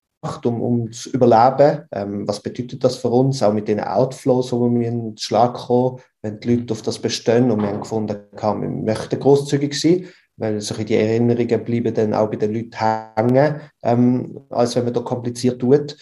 um, 0.45 0.61
um 0.61 0.93
zu 0.93 1.11
überleben. 1.11 1.87
Ähm, 1.93 2.29
was 2.29 2.41
bedeutet 2.41 2.85
das 2.85 2.97
für 2.97 3.09
uns? 3.09 3.43
Auch 3.43 3.53
mit 3.53 3.69
den 3.69 3.81
Outflows, 3.81 4.53
wo 4.53 4.69
wir 4.71 4.89
in 4.89 5.11
den 5.11 5.17
Schlag 5.17 5.55
kommen, 5.55 5.99
wenn 6.23 6.41
die 6.41 6.57
Leute 6.57 6.73
auf 6.73 6.83
das 6.83 6.99
bestehen. 6.99 7.51
Und 7.51 7.63
wir 7.63 7.69
haben 7.69 7.81
gefunden, 7.81 8.17
wir 8.33 8.55
möchten 8.55 9.19
großzügig 9.19 9.81
sein, 9.81 10.07
weil 10.37 10.61
solche 10.61 10.85
die 10.85 10.97
Erinnerungen 10.97 11.65
bleiben 11.65 11.95
dann 11.95 12.15
auch 12.15 12.29
bei 12.29 12.37
den 12.37 12.53
Leuten 12.53 12.77
hängen, 12.77 13.61
ähm, 13.83 14.41
als 14.51 14.77
wenn 14.77 14.85
man 14.85 14.95
da 14.95 15.01
kompliziert 15.01 15.61
tut. 15.61 15.97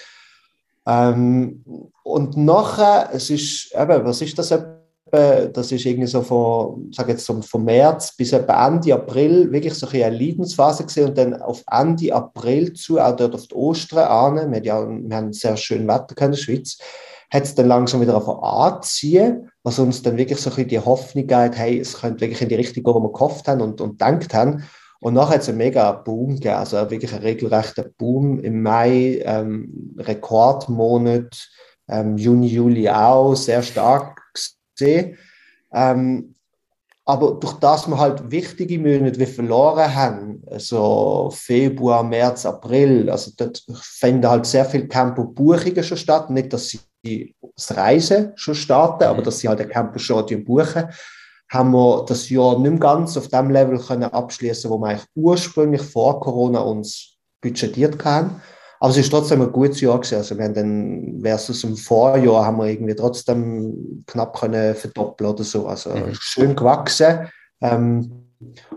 Ähm, 0.88 1.64
und 2.02 2.36
nachher, 2.38 3.10
es 3.12 3.28
ist, 3.28 3.74
eben, 3.74 4.04
was 4.04 4.22
ist 4.22 4.38
das? 4.38 4.54
Das 5.10 5.72
ist 5.72 5.86
irgendwie 5.86 6.06
so 6.06 6.20
von, 6.20 6.90
sag 6.92 7.08
jetzt 7.08 7.24
so 7.24 7.40
von 7.40 7.64
März 7.64 8.14
bis 8.14 8.32
etwa 8.34 8.66
Ende 8.66 8.92
April 8.92 9.50
wirklich 9.50 9.72
so 9.72 9.88
eine 9.88 10.10
Leidensphase 10.10 10.84
gesehen 10.84 11.08
und 11.08 11.16
dann 11.16 11.40
auf 11.40 11.64
Ende 11.70 12.14
April 12.14 12.74
zu, 12.74 12.98
auch 12.98 13.16
dort 13.16 13.34
auf 13.34 13.46
die 13.46 13.54
Ostern 13.54 14.06
an, 14.06 14.52
wir, 14.52 14.62
ja, 14.62 14.86
wir 14.86 15.16
haben 15.16 15.32
sehr 15.32 15.56
schön 15.56 15.88
Wetter 15.88 16.14
in 16.22 16.32
der 16.32 16.38
Schweiz, 16.38 16.76
hat 17.30 17.44
es 17.44 17.54
dann 17.54 17.68
langsam 17.68 18.02
wieder 18.02 18.16
anziehen, 18.42 19.50
was 19.62 19.78
uns 19.78 20.02
dann 20.02 20.18
wirklich 20.18 20.40
so 20.40 20.50
ein 20.54 20.68
die 20.68 20.78
Hoffnung 20.78 21.26
gibt, 21.26 21.56
hey, 21.56 21.78
es 21.78 22.00
könnte 22.00 22.20
wirklich 22.20 22.42
in 22.42 22.50
die 22.50 22.54
Richtung 22.54 22.84
gehen, 22.84 22.94
wo 22.94 23.00
wir 23.00 23.12
gehofft 23.12 23.48
haben 23.48 23.62
und, 23.62 23.80
und 23.80 23.98
gedacht 23.98 24.34
haben. 24.34 24.64
Und 25.00 25.14
nachher 25.14 25.34
hat 25.34 25.42
es 25.42 25.48
einen 25.48 25.58
mega 25.58 25.92
Boom 25.92 26.34
gegeben, 26.34 26.56
also 26.56 26.76
wirklich 26.90 27.12
einen 27.12 27.22
regelrechten 27.22 27.94
Boom 27.96 28.40
im 28.40 28.62
Mai, 28.62 29.20
ähm, 29.24 29.94
Rekordmonat, 29.98 31.48
ähm, 31.88 32.16
Juni, 32.16 32.48
Juli 32.48 32.88
auch, 32.88 33.34
sehr 33.34 33.62
stark 33.62 34.20
gesehen. 34.74 35.16
Ähm, 35.72 36.34
aber 37.04 37.38
durch 37.40 37.54
das 37.54 37.86
wir 37.86 37.98
halt 37.98 38.30
wichtige 38.30 38.78
Monate 38.78 39.18
wie 39.18 39.24
verloren 39.26 39.94
haben, 39.94 40.42
also 40.50 41.30
Februar, 41.32 42.02
März, 42.02 42.44
April, 42.44 43.08
also 43.08 43.30
dort 43.34 43.64
finden 43.80 44.28
halt 44.28 44.44
sehr 44.44 44.66
viele 44.66 44.88
Campo-Buchungen 44.88 45.82
schon 45.82 45.96
statt. 45.96 46.28
Nicht, 46.28 46.52
dass 46.52 46.68
sie 46.68 47.34
das 47.56 47.74
Reisen 47.74 48.32
schon 48.34 48.54
starten, 48.54 49.04
mhm. 49.04 49.10
aber 49.10 49.22
dass 49.22 49.38
sie 49.38 49.48
halt 49.48 49.60
den 49.60 49.70
Campo 49.70 49.98
schon 49.98 50.44
buchen 50.44 50.88
haben 51.50 51.70
wir 51.72 52.04
das 52.06 52.28
Jahr 52.28 52.58
nicht 52.58 52.70
mehr 52.70 52.80
ganz 52.80 53.16
auf 53.16 53.28
dem 53.28 53.50
Level 53.50 53.78
können 53.78 54.04
abschließen, 54.04 54.70
wo 54.70 54.78
wir 54.78 54.88
eigentlich 54.88 55.08
ursprünglich 55.14 55.82
vor 55.82 56.20
Corona 56.20 56.60
uns 56.60 57.16
budgetiert 57.40 58.04
haben. 58.04 58.42
Aber 58.80 58.90
es 58.90 58.98
ist 58.98 59.10
trotzdem 59.10 59.42
ein 59.42 59.50
gutes 59.50 59.80
Jahr 59.80 59.98
gewesen. 59.98 60.16
Also 60.16 60.36
wir 60.36 60.44
haben 60.44 60.54
dann 60.54 61.20
versus 61.22 61.64
im 61.64 61.76
Vorjahr 61.76 62.44
haben 62.44 62.58
wir 62.58 62.66
irgendwie 62.66 62.94
trotzdem 62.94 64.04
knapp 64.06 64.38
können 64.38 64.74
verdoppeln 64.74 65.30
oder 65.30 65.42
so. 65.42 65.66
Also 65.66 65.90
mhm. 65.90 66.14
schön 66.14 66.54
gewachsen. 66.54 67.28
Ähm, 67.60 68.28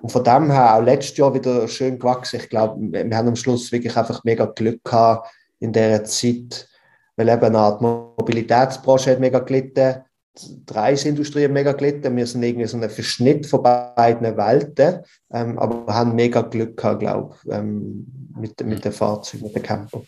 und 0.01 0.11
von 0.11 0.23
dem 0.23 0.49
her 0.49 0.75
auch 0.75 0.81
letztes 0.81 1.17
Jahr 1.17 1.33
wieder 1.33 1.67
schön 1.67 1.99
gewachsen. 1.99 2.39
Ich 2.39 2.49
glaube, 2.49 2.79
wir 2.79 3.15
haben 3.15 3.27
am 3.27 3.35
Schluss 3.35 3.71
wirklich 3.71 3.95
einfach 3.95 4.23
mega 4.23 4.45
Glück 4.45 4.83
gehabt 4.83 5.29
in 5.59 5.71
der 5.71 6.03
Zeit, 6.05 6.67
weil 7.15 7.29
eben 7.29 7.43
eine 7.43 7.59
Art 7.59 7.81
Mobilitätsbranche 7.81 9.11
hat 9.11 9.19
mega 9.19 9.39
gelitten 9.39 10.03
hat 10.35 11.51
mega 11.51 11.73
gelitten. 11.73 12.15
Wir 12.15 12.27
sind 12.27 12.43
irgendwie 12.43 12.67
so 12.67 12.77
ein 12.77 12.89
Verschnitt 12.89 13.45
von 13.45 13.63
beiden 13.63 14.37
Welten, 14.37 15.03
ähm, 15.31 15.59
aber 15.59 15.85
wir 15.87 15.93
haben 15.93 16.15
mega 16.15 16.41
Glück 16.41 16.77
gehabt, 16.77 16.99
glaube 16.99 17.35
ich, 17.35 17.51
ähm, 17.51 18.05
mit, 18.37 18.63
mit 18.65 18.85
den 18.85 18.91
Fahrzeugen, 18.91 19.45
mit 19.45 19.55
den 19.55 19.63
Camper. 19.63 20.03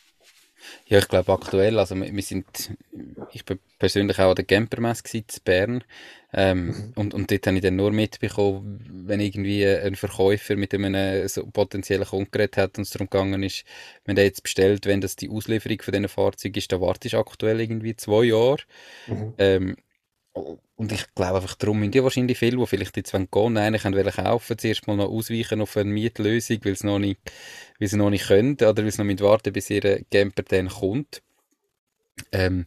Ja, 0.86 1.00
ich 1.00 1.08
glaube 1.08 1.32
aktuell, 1.32 1.80
also 1.80 1.96
wir, 1.96 2.14
wir 2.14 2.22
sind, 2.22 2.46
ich 3.32 3.46
bin 3.46 3.60
persönlich 3.80 4.20
auch 4.20 4.30
an 4.30 4.36
der 4.36 4.46
Campermesse 4.46 5.04
in 5.18 5.26
Bern 5.44 5.84
ähm, 6.34 6.68
mhm. 6.68 6.94
und, 6.96 7.14
und 7.14 7.32
dort 7.32 7.48
habe 7.48 7.58
ich 7.58 7.62
dann 7.62 7.76
nur 7.76 7.92
mitbekommen, 7.92 9.06
wenn 9.06 9.20
irgendwie 9.20 9.66
ein 9.66 9.96
Verkäufer 9.96 10.56
mit 10.56 10.74
einem 10.74 11.28
so 11.28 11.46
potenziellen 11.46 12.06
Kunden 12.06 12.32
geredet 12.32 12.58
hat 12.58 12.78
und 12.78 12.84
es 12.84 12.90
darum 12.90 13.10
gegangen 13.10 13.44
ist, 13.44 13.66
wenn 14.06 14.16
der 14.16 14.26
jetzt 14.26 14.44
bestellt, 14.44 14.86
wenn 14.86 15.02
das 15.02 15.16
die 15.16 15.30
Auslieferung 15.30 15.82
von 15.82 15.92
diesen 15.92 16.08
Fahrzeugen 16.08 16.58
ist, 16.58 16.72
dann 16.72 16.82
wartest 16.82 17.14
du 17.14 17.18
aktuell 17.18 17.62
irgendwie 17.62 17.96
zwei 17.96 18.26
Jahre. 18.26 18.58
Mhm. 19.08 19.34
Ähm, 19.38 19.76
und 20.34 20.92
ich 20.92 21.14
glaube 21.14 21.36
einfach, 21.38 21.56
darum 21.56 21.80
müssen 21.80 21.92
die 21.92 22.04
wahrscheinlich 22.04 22.38
viele, 22.38 22.58
die 22.58 22.66
vielleicht 22.66 22.98
jetzt 22.98 23.12
gehen 23.12 23.28
wollen, 23.32 23.58
eigentlich 23.58 23.86
wollen 23.86 24.12
kaufen, 24.12 24.58
zuerst 24.58 24.88
mal 24.88 24.96
noch 24.96 25.10
ausweichen 25.10 25.62
auf 25.62 25.78
eine 25.78 25.92
Mietlösung, 25.92 26.60
weil 26.64 26.76
sie 26.76 26.88
noch 26.88 27.00
nicht, 27.00 27.20
weil 27.80 27.88
sie 27.88 27.98
noch 27.98 28.10
nicht 28.10 28.28
können 28.28 28.56
oder 28.56 28.78
weil 28.78 28.92
sie 28.92 29.04
noch 29.04 29.20
warten 29.22 29.54
bis 29.54 29.70
ihr 29.70 30.04
Camper 30.12 30.44
dann 30.44 30.70
kommt. 30.70 31.22
Ähm, 32.32 32.66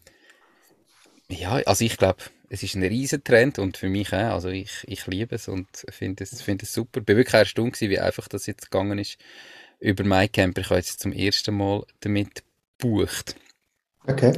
ja, 1.29 1.55
also 1.67 1.85
ich 1.85 1.97
glaube, 1.97 2.23
es 2.49 2.63
ist 2.63 2.77
ein 2.77 2.85
riesen 2.85 3.25
Trend 3.25 3.59
und 3.59 3.77
für 3.77 3.89
mich 3.89 4.13
auch. 4.13 4.35
Also 4.35 4.49
ich, 4.49 4.85
ich 4.87 5.07
liebe 5.07 5.35
es 5.35 5.49
und 5.49 5.67
finde 5.89 6.23
es, 6.23 6.41
find 6.41 6.63
es 6.63 6.73
super. 6.73 7.01
Ich 7.01 7.09
war 7.09 7.17
wirklich 7.17 7.35
erstaunt, 7.35 7.81
wie 7.81 7.99
einfach 7.99 8.29
das 8.29 8.47
jetzt 8.47 8.71
gegangen 8.71 8.99
ist 8.99 9.19
über 9.81 10.05
MyCamper. 10.05 10.61
Ich 10.61 10.71
habe 10.71 10.79
jetzt 10.79 11.01
zum 11.01 11.13
ersten 11.13 11.57
Mal 11.57 11.85
damit 12.01 12.45
gebucht. 12.79 13.37
Okay. 14.07 14.33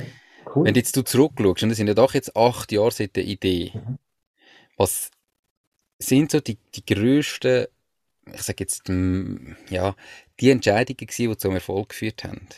Cool. 0.59 0.67
Wenn 0.67 0.75
jetzt 0.75 0.97
du 0.97 1.03
zurückschaust, 1.03 1.63
und 1.63 1.69
das 1.69 1.77
sind 1.77 1.87
ja 1.87 1.95
doch 1.95 2.15
jetzt 2.15 2.37
acht 2.37 2.73
Jahre 2.73 2.91
seit 2.91 3.15
der 3.15 3.25
Idee, 3.25 3.71
mhm. 3.75 3.99
was 4.77 5.11
sind 5.99 6.33
so 6.33 6.41
die, 6.41 6.59
die 6.75 6.85
grössten, 6.85 7.67
ich 8.33 8.43
sage 8.43 8.65
jetzt, 8.65 8.89
ja, 8.89 9.95
die 10.41 10.51
Entscheidungen 10.51 10.97
gewesen, 10.97 11.31
die 11.31 11.37
zum 11.37 11.55
Erfolg 11.55 11.91
geführt 11.91 12.25
haben? 12.25 12.49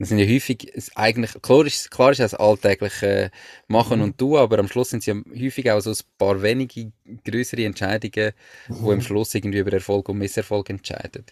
Das 0.00 0.08
sind 0.08 0.18
ja 0.18 0.26
häufig, 0.26 0.72
eigentlich, 0.96 1.40
klar 1.42 1.64
ist, 1.64 1.92
klar 1.92 2.10
ist 2.10 2.20
das 2.20 2.34
alltägliche 2.34 3.30
Machen 3.68 3.98
mhm. 3.98 4.04
und 4.04 4.18
Tun, 4.18 4.36
aber 4.36 4.58
am 4.58 4.68
Schluss 4.68 4.90
sind 4.90 5.00
es 5.00 5.06
ja 5.06 5.14
häufig 5.14 5.70
auch 5.70 5.80
so 5.80 5.90
ein 5.90 5.96
paar 6.18 6.42
wenige 6.42 6.90
größere 7.24 7.64
Entscheidungen, 7.64 8.32
mhm. 8.68 8.84
die 8.84 8.92
am 8.92 9.00
Schluss 9.00 9.34
irgendwie 9.34 9.58
über 9.58 9.72
Erfolg 9.72 10.08
und 10.08 10.18
Misserfolg 10.18 10.70
entscheiden. 10.70 11.24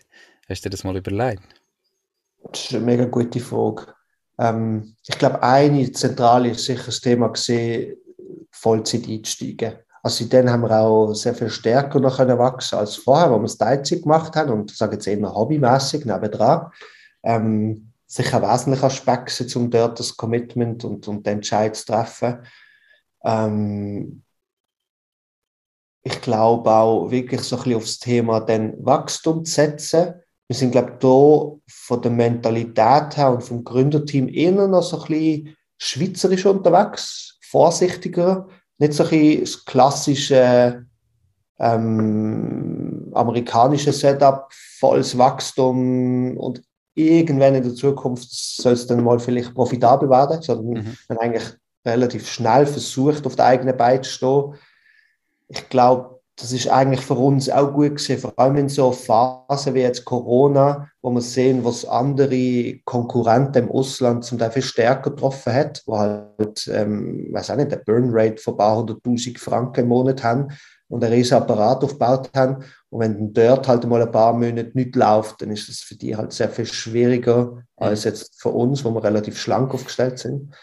Hast 0.49 0.65
du 0.65 0.69
dir 0.69 0.71
das 0.71 0.85
mal 0.85 0.97
überlegt? 0.97 1.43
Das 2.53 2.65
ist 2.65 2.75
eine 2.77 2.85
mega 2.85 3.07
gute 3.07 3.41
Frage. 3.41 3.96
Ähm, 4.38 4.96
ich 5.07 5.18
glaube, 5.18 5.42
eine 5.42 5.90
zentrale 5.92 6.51
ist 6.51 6.64
sicher 6.64 6.87
das 6.87 7.01
Thema 7.01 7.29
gesehen, 7.29 7.96
Vollzeit 8.51 9.09
einsteigen. 9.09 9.75
Also 10.03 10.22
seitdem 10.22 10.51
haben 10.51 10.62
wir 10.62 10.81
auch 10.81 11.14
sehr 11.14 11.35
viel 11.35 11.51
stärker 11.51 11.99
noch 11.99 12.18
wachsen 12.18 12.79
als 12.79 12.96
vorher, 12.96 13.31
wo 13.31 13.38
wir 13.38 13.44
es 13.44 13.59
Teilzeit 13.59 14.03
gemacht 14.03 14.37
haben 14.37 14.53
und 14.53 14.70
sage 14.70 14.94
jetzt 14.94 15.07
eher 15.07 15.35
hobbymäßig 15.35 16.05
nebendran. 16.05 16.70
Ähm, 17.25 17.92
sicher 18.07 18.37
ein 18.37 18.49
wesentlicher 18.49 18.87
Aspekt, 18.87 19.57
um 19.57 19.70
dort 19.70 19.99
das 19.99 20.16
Commitment 20.16 20.85
und, 20.85 21.09
und 21.09 21.27
den 21.27 21.35
Entscheid 21.35 21.75
zu 21.75 21.87
treffen. 21.87 22.46
Ähm, 23.25 24.22
ich 26.03 26.20
glaube 26.20 26.70
auch 26.70 27.11
wirklich 27.11 27.40
so 27.40 27.57
ein 27.57 27.62
bisschen 27.64 27.77
aufs 27.77 27.99
Thema 27.99 28.40
den 28.40 28.75
Wachstum 28.85 29.44
zu 29.44 29.53
setzen 29.53 30.14
wir 30.49 30.57
sind, 30.57 30.73
glaube 30.73 30.93
ich, 30.93 30.99
da 30.99 31.73
von 31.73 32.03
der 32.03 32.11
Mentalität 32.11 33.17
her 33.17 33.33
und 33.33 33.43
vom 33.43 33.65
Gründerteam 33.65 34.29
eher 34.29 34.53
noch 34.69 34.83
so 34.83 35.01
ein 35.03 35.09
bisschen 35.09 35.57
schweizerisch 35.79 36.47
unterwegs, 36.47 37.39
vorsichtiger, 37.43 38.49
nicht 38.79 38.93
so 38.93 39.05
ein 39.05 39.11
bisschen 39.11 39.41
das 39.41 39.65
klassische 39.65 40.87
ähm, 41.59 43.11
amerikanische 43.15 43.93
Setup, 43.93 44.47
volles 44.79 45.17
Wachstum 45.17 46.37
und 46.37 46.63
irgendwann 46.95 47.55
in 47.55 47.63
der 47.63 47.75
Zukunft 47.75 48.29
soll 48.31 48.73
es 48.73 48.87
dann 48.87 49.03
mal 49.03 49.19
vielleicht 49.19 49.55
profitabel 49.55 50.09
werden, 50.09 50.43
sondern 50.43 50.85
mhm. 50.85 50.97
man 51.09 51.19
eigentlich 51.19 51.45
relativ 51.85 52.29
schnell 52.29 52.67
versucht, 52.67 53.27
auf 53.27 53.37
der 53.37 53.47
eigenen 53.47 53.77
Beine 53.77 54.03
zu 54.03 54.11
stehen. 54.11 54.55
Ich 55.49 55.69
glaube, 55.69 56.16
das 56.38 56.53
ist 56.53 56.68
eigentlich 56.68 57.01
für 57.01 57.14
uns 57.14 57.49
auch 57.49 57.72
gut 57.72 57.96
gewesen, 57.96 58.18
vor 58.18 58.35
allem 58.37 58.57
in 58.57 58.68
so 58.68 58.92
Phasen 58.92 59.75
wie 59.75 59.81
jetzt 59.81 60.05
Corona, 60.05 60.90
wo 61.01 61.11
wir 61.11 61.22
sehen, 61.22 61.64
was 61.64 61.87
andere 61.87 62.79
Konkurrenten 62.85 63.64
im 63.64 63.70
Ausland 63.70 64.22
zum 64.22 64.38
Teil 64.38 64.51
viel 64.51 64.62
stärker 64.62 65.11
getroffen 65.11 65.55
hat, 65.55 65.83
wo 65.87 65.99
halt, 65.99 66.70
ähm, 66.70 67.29
weiß 67.33 67.51
auch 67.51 67.57
nicht, 67.57 67.72
der 67.72 67.79
Burn 67.79 68.11
Rate 68.12 68.37
von 68.37 68.55
ein 68.55 68.59
paar 68.59 68.77
hunderttausend 68.77 69.38
Franken 69.38 69.81
im 69.81 69.88
Monat 69.88 70.22
haben 70.22 70.49
und 70.88 71.03
ein 71.03 71.12
riesen 71.12 71.38
Apparat 71.38 71.83
aufgebaut 71.83 72.31
haben. 72.37 72.64
Und 72.90 73.01
wenn 73.01 73.33
dort 73.33 73.66
halt 73.66 73.87
mal 73.87 74.03
ein 74.03 74.12
paar 74.12 74.35
Monate 74.35 74.72
nicht 74.75 74.94
läuft, 74.94 75.40
dann 75.40 75.51
ist 75.51 75.70
das 75.70 75.79
für 75.79 75.96
die 75.96 76.16
halt 76.16 76.33
sehr 76.33 76.51
viel 76.51 76.66
schwieriger 76.66 77.62
als 77.77 78.05
jetzt 78.05 78.40
für 78.40 78.51
uns, 78.51 78.85
wo 78.85 78.90
wir 78.90 79.03
relativ 79.03 79.38
schlank 79.38 79.72
aufgestellt 79.72 80.18
sind. 80.18 80.55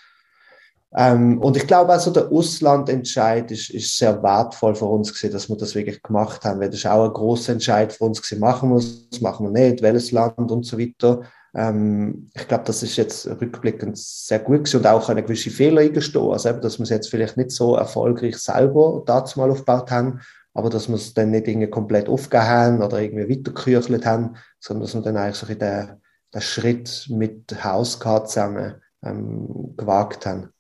Ähm, 0.95 1.39
und 1.39 1.57
ich 1.57 1.65
glaube, 1.65 1.91
also 1.91 2.11
der 2.11 2.31
Auslandentscheid 2.31 3.49
ist, 3.51 3.71
ist 3.71 3.97
sehr 3.97 4.21
wertvoll 4.21 4.75
für 4.75 4.85
uns 4.85 5.11
gewesen, 5.11 5.33
dass 5.33 5.49
wir 5.49 5.57
das 5.57 5.73
wirklich 5.73 6.01
gemacht 6.03 6.45
haben, 6.45 6.59
weil 6.59 6.69
das 6.69 6.79
ist 6.79 6.85
auch 6.85 7.05
ein 7.05 7.13
großer 7.13 7.53
Entscheid 7.53 7.91
für 7.91 8.03
uns 8.03 8.21
gewesen, 8.21 8.39
machen 8.39 8.69
wir 8.69 8.77
es, 8.77 9.19
machen 9.21 9.51
wir 9.51 9.69
nicht, 9.69 9.81
welches 9.81 10.11
Land 10.11 10.51
und 10.51 10.65
so 10.65 10.77
weiter. 10.77 11.21
Ähm, 11.55 12.29
ich 12.35 12.47
glaube, 12.47 12.65
das 12.65 12.83
ist 12.83 12.95
jetzt 12.95 13.27
rückblickend 13.27 13.97
sehr 13.97 14.39
gut 14.39 14.65
gewesen 14.65 14.77
und 14.77 14.87
auch 14.87 15.09
eine 15.09 15.23
gewisse 15.23 15.49
Fehler 15.49 15.81
eingestehen, 15.81 16.31
also 16.31 16.49
eben, 16.49 16.61
dass 16.61 16.77
wir 16.77 16.83
es 16.83 16.89
jetzt 16.89 17.09
vielleicht 17.09 17.37
nicht 17.37 17.51
so 17.51 17.75
erfolgreich 17.75 18.37
selber 18.37 19.01
dazu 19.05 19.39
mal 19.39 19.49
aufgebaut 19.49 19.89
haben, 19.89 20.19
aber 20.53 20.69
dass 20.69 20.87
wir 20.87 20.95
es 20.95 21.15
dann 21.15 21.31
nicht 21.31 21.47
irgendwie 21.47 21.69
komplett 21.69 22.07
aufgegeben 22.07 22.47
haben 22.47 22.83
oder 22.83 23.01
irgendwie 23.01 23.29
weitergeküchelt 23.29 24.05
haben, 24.05 24.35
sondern 24.59 24.83
dass 24.83 24.93
wir 24.93 25.01
dann 25.01 25.17
eigentlich 25.17 25.37
so 25.37 25.47
den, 25.47 25.89
den 26.33 26.41
Schritt 26.41 27.07
mit 27.09 27.63
Hauskart 27.63 28.29
zusammen 28.29 28.75
ähm, 29.03 29.73
gewagt 29.75 30.27
haben. 30.27 30.53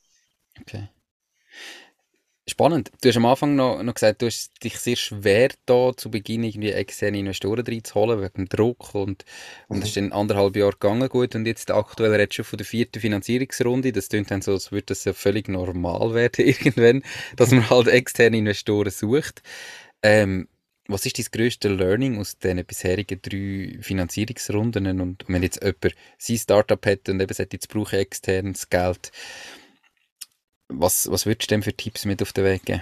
Okay. 0.61 0.89
Spannend. 2.45 2.91
Du 3.01 3.07
hast 3.07 3.15
am 3.15 3.25
Anfang 3.25 3.55
noch, 3.55 3.81
noch 3.81 3.93
gesagt, 3.93 4.21
du 4.21 4.25
hast 4.25 4.51
dich 4.61 4.77
sehr 4.77 4.97
schwer 4.97 5.49
da 5.65 5.91
zu 5.95 6.11
Beginn 6.11 6.43
irgendwie 6.43 6.71
externe 6.71 7.17
Investoren 7.17 7.65
reinzuholen 7.65 8.19
wegen 8.19 8.33
dem 8.33 8.49
Druck 8.49 8.93
und, 8.95 9.23
und 9.69 9.79
das 9.79 9.89
ist 9.89 9.95
dann 9.95 10.11
anderthalb 10.11 10.57
Jahre 10.57 10.73
gegangen 10.73 11.07
gut 11.07 11.35
und 11.35 11.45
jetzt 11.45 11.71
aktuell 11.71 12.13
redest 12.13 12.39
du 12.39 12.43
von 12.43 12.57
der 12.57 12.65
vierten 12.65 12.99
Finanzierungsrunde. 12.99 13.93
Das 13.93 14.09
klingt 14.09 14.29
dann 14.29 14.41
so, 14.41 14.51
als 14.51 14.73
würde 14.73 14.87
das 14.87 15.05
ja 15.05 15.13
völlig 15.13 15.47
normal 15.47 16.13
werden 16.13 16.45
irgendwann, 16.45 17.03
dass 17.37 17.51
man 17.51 17.69
halt 17.69 17.87
externe 17.87 18.37
Investoren 18.37 18.91
sucht. 18.91 19.41
Ähm, 20.01 20.49
was 20.89 21.05
ist 21.05 21.17
dein 21.17 21.27
grösste 21.31 21.69
Learning 21.69 22.19
aus 22.19 22.39
den 22.39 22.65
bisherigen 22.65 23.21
drei 23.21 23.77
Finanzierungsrunden? 23.81 24.99
Und 24.99 25.23
wenn 25.29 25.43
jetzt 25.43 25.63
jemand 25.63 25.95
sein 26.17 26.37
Startup 26.37 26.85
hat 26.85 27.07
und 27.07 27.21
eben 27.21 27.33
sagt, 27.33 27.53
jetzt 27.53 27.69
brauche 27.69 27.95
ich 27.95 28.01
externes 28.01 28.69
Geld, 28.69 29.13
was, 30.69 31.09
was 31.11 31.25
würdest 31.25 31.49
du 31.49 31.55
denn 31.55 31.63
für 31.63 31.73
Tipps 31.73 32.05
mit 32.05 32.21
auf 32.21 32.33
den 32.33 32.45
Weg 32.45 32.65
geben? 32.65 32.81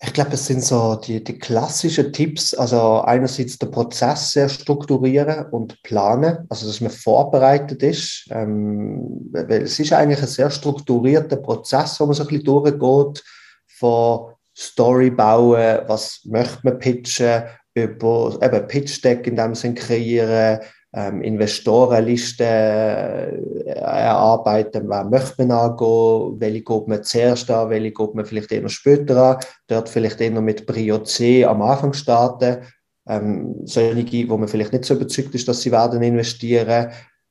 Ich 0.00 0.12
glaube, 0.12 0.34
es 0.34 0.46
sind 0.46 0.62
so 0.62 0.94
die, 0.94 1.24
die 1.24 1.38
klassischen 1.38 2.12
Tipps. 2.12 2.54
Also 2.54 3.00
einerseits 3.00 3.58
den 3.58 3.72
Prozess 3.72 4.30
sehr 4.30 4.48
strukturieren 4.48 5.46
und 5.50 5.82
planen, 5.82 6.46
also 6.48 6.68
dass 6.68 6.80
man 6.80 6.92
vorbereitet 6.92 7.82
ist. 7.82 8.28
Ähm, 8.30 9.28
weil 9.32 9.62
es 9.62 9.80
ist 9.80 9.92
eigentlich 9.92 10.20
ein 10.20 10.28
sehr 10.28 10.50
strukturierter 10.50 11.38
Prozess, 11.38 11.98
wo 11.98 12.06
man 12.06 12.14
so 12.14 12.22
ein 12.22 12.28
bisschen 12.28 12.44
durchgeht 12.44 13.24
von 13.66 14.34
Story 14.56 15.10
bauen, 15.10 15.80
was 15.88 16.20
möchte 16.24 16.60
man 16.62 16.78
pitchen, 16.78 17.42
über 17.74 18.38
eben 18.42 18.66
Pitch 18.66 19.04
Deck 19.04 19.26
in 19.26 19.36
dem 19.36 19.54
Sinn 19.54 19.74
kreieren, 19.74 20.60
ähm, 20.94 21.22
Investorenlisten 21.22 22.46
äh, 22.46 23.36
erarbeiten, 23.66 24.88
wer 24.88 25.04
möchte 25.04 25.44
man 25.44 25.50
angehen, 25.50 26.40
welche 26.40 26.62
geht 26.62 26.88
man 26.88 27.04
zuerst 27.04 27.50
an, 27.50 27.70
welche 27.70 27.92
geht 27.92 28.14
man 28.14 28.24
vielleicht 28.24 28.52
eher 28.52 28.68
später 28.68 29.16
an, 29.22 29.40
dort 29.66 29.88
vielleicht 29.88 30.20
eher 30.20 30.40
mit 30.40 30.66
Prio 30.66 30.98
C 30.98 31.44
am 31.44 31.62
Anfang 31.62 31.92
starten, 31.92 32.62
ähm, 33.06 33.56
solche, 33.64 34.28
wo 34.28 34.36
man 34.36 34.48
vielleicht 34.48 34.72
nicht 34.72 34.84
so 34.84 34.94
überzeugt 34.94 35.34
ist, 35.34 35.46
dass 35.48 35.60
sie 35.60 35.72
werden 35.72 36.02
investieren, 36.02 36.90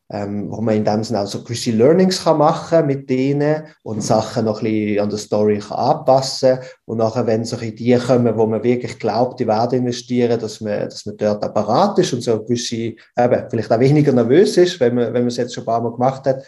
ähm, 0.10 0.50
wo 0.50 0.62
man 0.62 0.76
in 0.76 0.86
dem 0.86 1.04
Sinne 1.04 1.22
auch 1.22 1.28
so 1.28 1.44
gewisse 1.44 1.72
Learnings 1.72 2.24
kann 2.24 2.38
machen 2.38 2.86
mit 2.86 3.10
denen 3.10 3.64
und 3.84 4.02
Sachen 4.02 4.46
noch 4.46 4.62
ein 4.62 4.72
bisschen 4.72 5.00
an 5.00 5.10
der 5.10 5.18
Story 5.18 5.60
kann 5.60 5.78
anpassen. 5.78 6.60
Und 6.86 6.98
nachher, 6.98 7.28
wenn 7.28 7.44
so 7.44 7.58
die 7.58 7.98
kommen, 7.98 8.38
wo 8.38 8.46
man 8.46 8.64
wirklich 8.64 9.00
glaubt, 9.00 9.40
die 9.40 9.48
werden 9.48 9.80
investieren, 9.80 10.40
dass 10.40 10.62
man, 10.62 10.82
dass 10.82 11.06
man 11.06 11.18
dort 11.18 11.44
apparat 11.44 12.00
ist 12.00 12.14
und 12.14 12.22
so 12.22 12.42
gewisse, 12.42 12.76
eben, 12.76 13.50
vielleicht 13.50 13.72
auch 13.72 13.80
weniger 13.80 14.14
nervös 14.14 14.56
ist, 14.58 14.80
wenn 14.80 14.96
man, 14.96 15.08
wenn 15.08 15.24
man 15.24 15.28
es 15.28 15.38
jetzt 15.38 15.54
schon 15.54 15.64
ein 15.64 15.66
paar 15.66 15.82
Mal 15.82 15.92
gemacht 15.92 16.26
hat, 16.26 16.44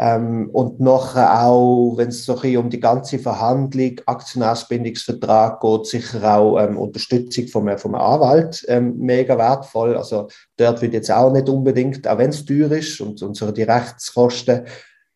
ähm, 0.00 0.48
und 0.52 0.78
nachher 0.78 1.42
auch, 1.42 1.96
wenn 1.96 2.08
es 2.08 2.24
so 2.24 2.34
um 2.34 2.70
die 2.70 2.78
ganze 2.78 3.18
Verhandlung, 3.18 4.00
Aktionärsbindungsvertrag 4.06 5.60
geht, 5.60 5.86
sicher 5.86 6.36
auch 6.36 6.56
ähm, 6.60 6.78
Unterstützung 6.78 7.48
vom, 7.48 7.76
vom 7.78 7.96
Anwalt 7.96 8.64
ähm, 8.68 8.96
mega 8.98 9.36
wertvoll. 9.36 9.96
Also 9.96 10.28
dort 10.56 10.80
wird 10.82 10.92
jetzt 10.94 11.10
auch 11.10 11.32
nicht 11.32 11.48
unbedingt, 11.48 12.06
auch 12.06 12.18
wenn 12.18 12.30
es 12.30 12.44
teuer 12.44 12.70
ist 12.70 13.00
und 13.00 13.20
unsere 13.22 13.52
die 13.52 13.64
Rechtskosten 13.64 14.66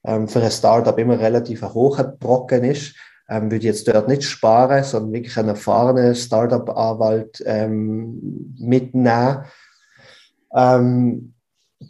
ähm, 0.04 0.26
für 0.26 0.42
ein 0.42 0.50
Startup 0.50 0.98
immer 0.98 1.20
relativ 1.20 1.62
ein 1.62 1.72
hoher 1.74 2.02
Brocken 2.02 2.64
ist, 2.64 2.96
ähm, 3.28 3.52
würde 3.52 3.66
jetzt 3.66 3.86
dort 3.86 4.08
nicht 4.08 4.24
sparen, 4.24 4.82
sondern 4.82 5.12
wirklich 5.12 5.36
einen 5.38 5.50
erfahrenen 5.50 6.16
Startup-Anwalt 6.16 7.40
ähm, 7.46 8.54
mitnehmen. 8.58 9.44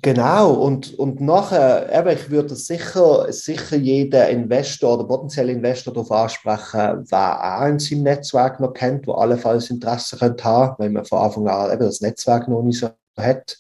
Genau, 0.01 0.53
und, 0.55 0.99
und 0.99 1.21
nachher, 1.21 1.93
eben, 1.93 2.17
ich 2.17 2.31
würde 2.31 2.55
sicher, 2.55 3.31
sicher 3.33 3.77
jeden 3.77 4.29
Investor 4.29 4.95
oder 4.95 5.05
potenziellen 5.05 5.57
Investor 5.57 5.93
darauf 5.93 6.11
ansprechen, 6.13 7.05
wer 7.11 7.61
auch 7.61 7.67
in 7.67 7.79
seinem 7.79 8.05
Netzwerk 8.05 8.61
noch 8.61 8.73
kennt, 8.73 9.07
wo 9.07 9.13
allenfalls 9.13 9.71
Interesse 9.71 10.17
könnte 10.17 10.45
haben, 10.45 10.77
wenn 10.79 10.93
man 10.93 11.05
von 11.05 11.19
Anfang 11.19 11.49
an 11.49 11.73
eben 11.73 11.85
das 11.85 12.01
Netzwerk 12.01 12.49
noch 12.49 12.63
nicht 12.63 12.79
so 12.79 12.91
hat. 13.19 13.59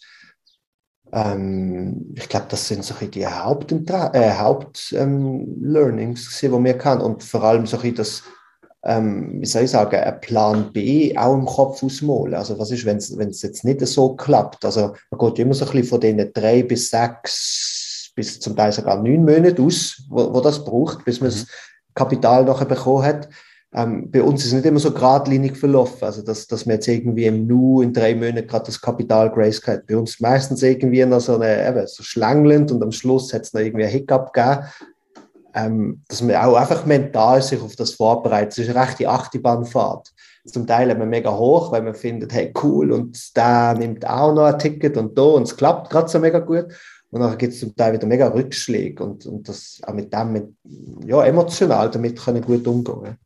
Ähm, 1.12 2.14
ich 2.16 2.28
glaube, 2.28 2.47
das 2.49 2.68
sind 2.68 2.85
so 2.85 2.95
die 3.05 3.26
Hauptlearnings, 3.26 4.14
äh, 4.14 4.39
Haupt, 4.39 4.95
ähm, 4.97 5.61
die 5.61 6.64
wir 6.64 6.78
kann 6.78 7.01
und 7.01 7.22
vor 7.22 7.43
allem 7.45 7.66
so 7.66 7.76
das 7.76 8.22
ähm, 8.85 9.41
wie 9.41 9.47
soll 9.47 9.62
ich 9.62 9.70
sagen, 9.70 9.97
ein 9.97 10.20
Plan 10.20 10.72
B 10.72 11.16
auch 11.16 11.35
im 11.35 11.47
Kopf 11.47 11.83
ausmalen. 11.83 12.35
Also 12.35 12.59
was 12.59 12.70
ist, 12.70 12.85
wenn 12.85 12.97
es 12.97 13.43
jetzt 13.43 13.64
nicht 13.64 13.80
so 13.87 14.16
klappt? 14.16 14.64
Also 14.64 14.95
man 15.11 15.18
geht 15.20 15.39
immer 15.39 15.55
so 15.55 15.64
ein 15.64 15.70
bisschen 15.70 15.89
von 15.89 16.01
den 16.01 16.33
drei 16.33 16.62
bis 16.62 16.91
sechs 16.91 18.12
bis 18.14 18.41
zum 18.41 18.57
Teil 18.57 18.72
sogar 18.72 19.03
neun 19.03 19.24
Monate 19.24 19.62
aus, 19.62 20.03
wo, 20.09 20.35
wo 20.35 20.41
das 20.41 20.64
braucht, 20.64 21.05
bis 21.05 21.20
man 21.20 21.30
mhm. 21.30 21.35
das 21.35 21.47
Kapital 21.95 22.45
nachher 22.45 22.66
bekommen 22.66 23.05
hat. 23.05 23.28
Ähm, 23.74 24.11
bei 24.11 24.22
uns 24.22 24.41
ist 24.43 24.49
es 24.49 24.53
nicht 24.53 24.66
immer 24.66 24.80
so 24.80 24.91
geradlinig 24.91 25.57
verlaufen, 25.57 26.05
also 26.05 26.20
dass, 26.20 26.47
dass 26.47 26.66
man 26.66 26.74
jetzt 26.74 26.89
irgendwie 26.89 27.24
im 27.24 27.47
Nu 27.47 27.80
in 27.80 27.95
drei 27.95 28.14
Monaten 28.14 28.47
gerade 28.47 28.66
das 28.66 28.78
Kapital 28.78 29.30
Grace 29.30 29.66
hat. 29.66 29.87
Bei 29.87 29.97
uns 29.97 30.20
meistens 30.20 30.62
irgendwie 30.62 31.05
noch 31.07 31.20
so 31.20 31.37
eine, 31.37 31.66
eben, 31.66 31.87
so 31.87 32.03
schlängelnd 32.03 32.70
und 32.70 32.83
am 32.83 32.93
Schluss 32.93 33.33
hat 33.33 33.43
es 33.43 33.55
noch 33.55 33.62
irgendwie 33.62 33.85
ein 33.85 33.91
Hiccup 33.91 34.35
gegeben 34.35 34.66
ähm, 35.55 36.03
dass 36.09 36.23
man 36.23 36.37
auch 36.37 36.57
einfach 36.57 36.87
mental 36.87 37.43
sich 37.43 37.61
auf 37.61 37.77
das 37.77 37.95
vorbereitet. 37.95 38.53
Es 38.53 38.59
ist 38.59 38.75
eine 38.75 38.87
rechte 38.87 39.09
Achterbahnfahrt. 39.09 40.13
Zum 40.45 40.67
Teil 40.67 40.89
wir 40.89 41.07
mega 41.07 41.37
hoch, 41.37 41.71
weil 41.71 41.83
man 41.83 41.95
findet, 41.95 42.33
hey 42.33 42.53
cool, 42.63 42.91
und 42.93 43.37
der 43.37 43.75
nimmt 43.75 44.07
auch 44.07 44.35
noch 44.35 44.45
ein 44.45 44.59
Ticket 44.59 44.97
und 44.97 45.17
da, 45.17 45.23
und 45.23 45.45
es 45.45 45.57
klappt 45.57 45.91
gerade 45.91 46.09
so 46.09 46.19
mega 46.19 46.41
gut. 46.41 46.67
Und 47.11 47.21
dann 47.21 47.37
gibt 47.37 47.53
es 47.53 47.61
zum 47.61 47.77
Teil 47.77 47.93
wieder 47.93 48.07
mega 48.07 48.29
Rückschläge 48.29 49.05
und, 49.05 49.27
und 49.27 49.49
das 49.49 49.81
auch 49.83 49.93
mit 49.93 50.13
dem, 50.13 50.33
mit, 50.33 50.49
ja, 51.07 51.25
emotional 51.25 51.91
damit 51.91 52.19
können 52.19 52.43
gut 52.43 52.67
umgehen. 52.67 53.19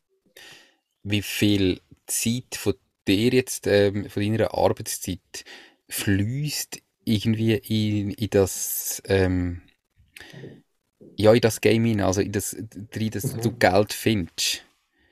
Wie 1.05 1.23
viel 1.23 1.81
Zeit 2.07 2.57
von 2.57 2.75
dir 3.07 3.31
jetzt, 3.31 3.67
ähm, 3.69 4.11
von 4.11 4.23
deiner 4.23 4.53
Arbeitszeit, 4.53 5.45
fließt 5.89 6.81
irgendwie 7.05 7.55
in, 7.55 8.11
in 8.11 8.31
das 8.31 9.01
ähm, 9.07 9.63
ja, 11.17 11.33
in 11.33 11.41
das 11.41 11.61
Game 11.61 11.85
hinein, 11.85 12.07
also 12.07 12.21
in 12.21 12.33
das, 12.33 12.55
rein, 12.55 13.11
dass 13.11 13.37
mhm. 13.37 13.41
du 13.43 13.53
Geld 13.53 13.93
findest. 13.93 14.63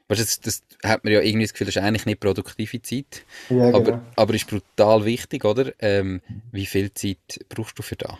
Weißt, 0.08 0.20
das, 0.20 0.40
das 0.40 0.62
hat 0.84 1.04
man 1.04 1.12
ja 1.12 1.20
irgendwie 1.20 1.44
das 1.44 1.52
Gefühl, 1.52 1.66
das 1.66 1.76
ist 1.76 1.82
eigentlich 1.82 2.06
nicht 2.06 2.20
produktive 2.20 2.82
Zeit, 2.82 3.24
ja, 3.48 3.70
genau. 3.70 3.76
aber, 3.78 4.02
aber 4.16 4.34
ist 4.34 4.46
brutal 4.46 5.04
wichtig, 5.04 5.44
oder? 5.44 5.72
Ähm, 5.78 6.20
wie 6.52 6.66
viel 6.66 6.92
Zeit 6.92 7.44
brauchst 7.48 7.78
du 7.78 7.82
für 7.82 7.96
das? 7.96 8.16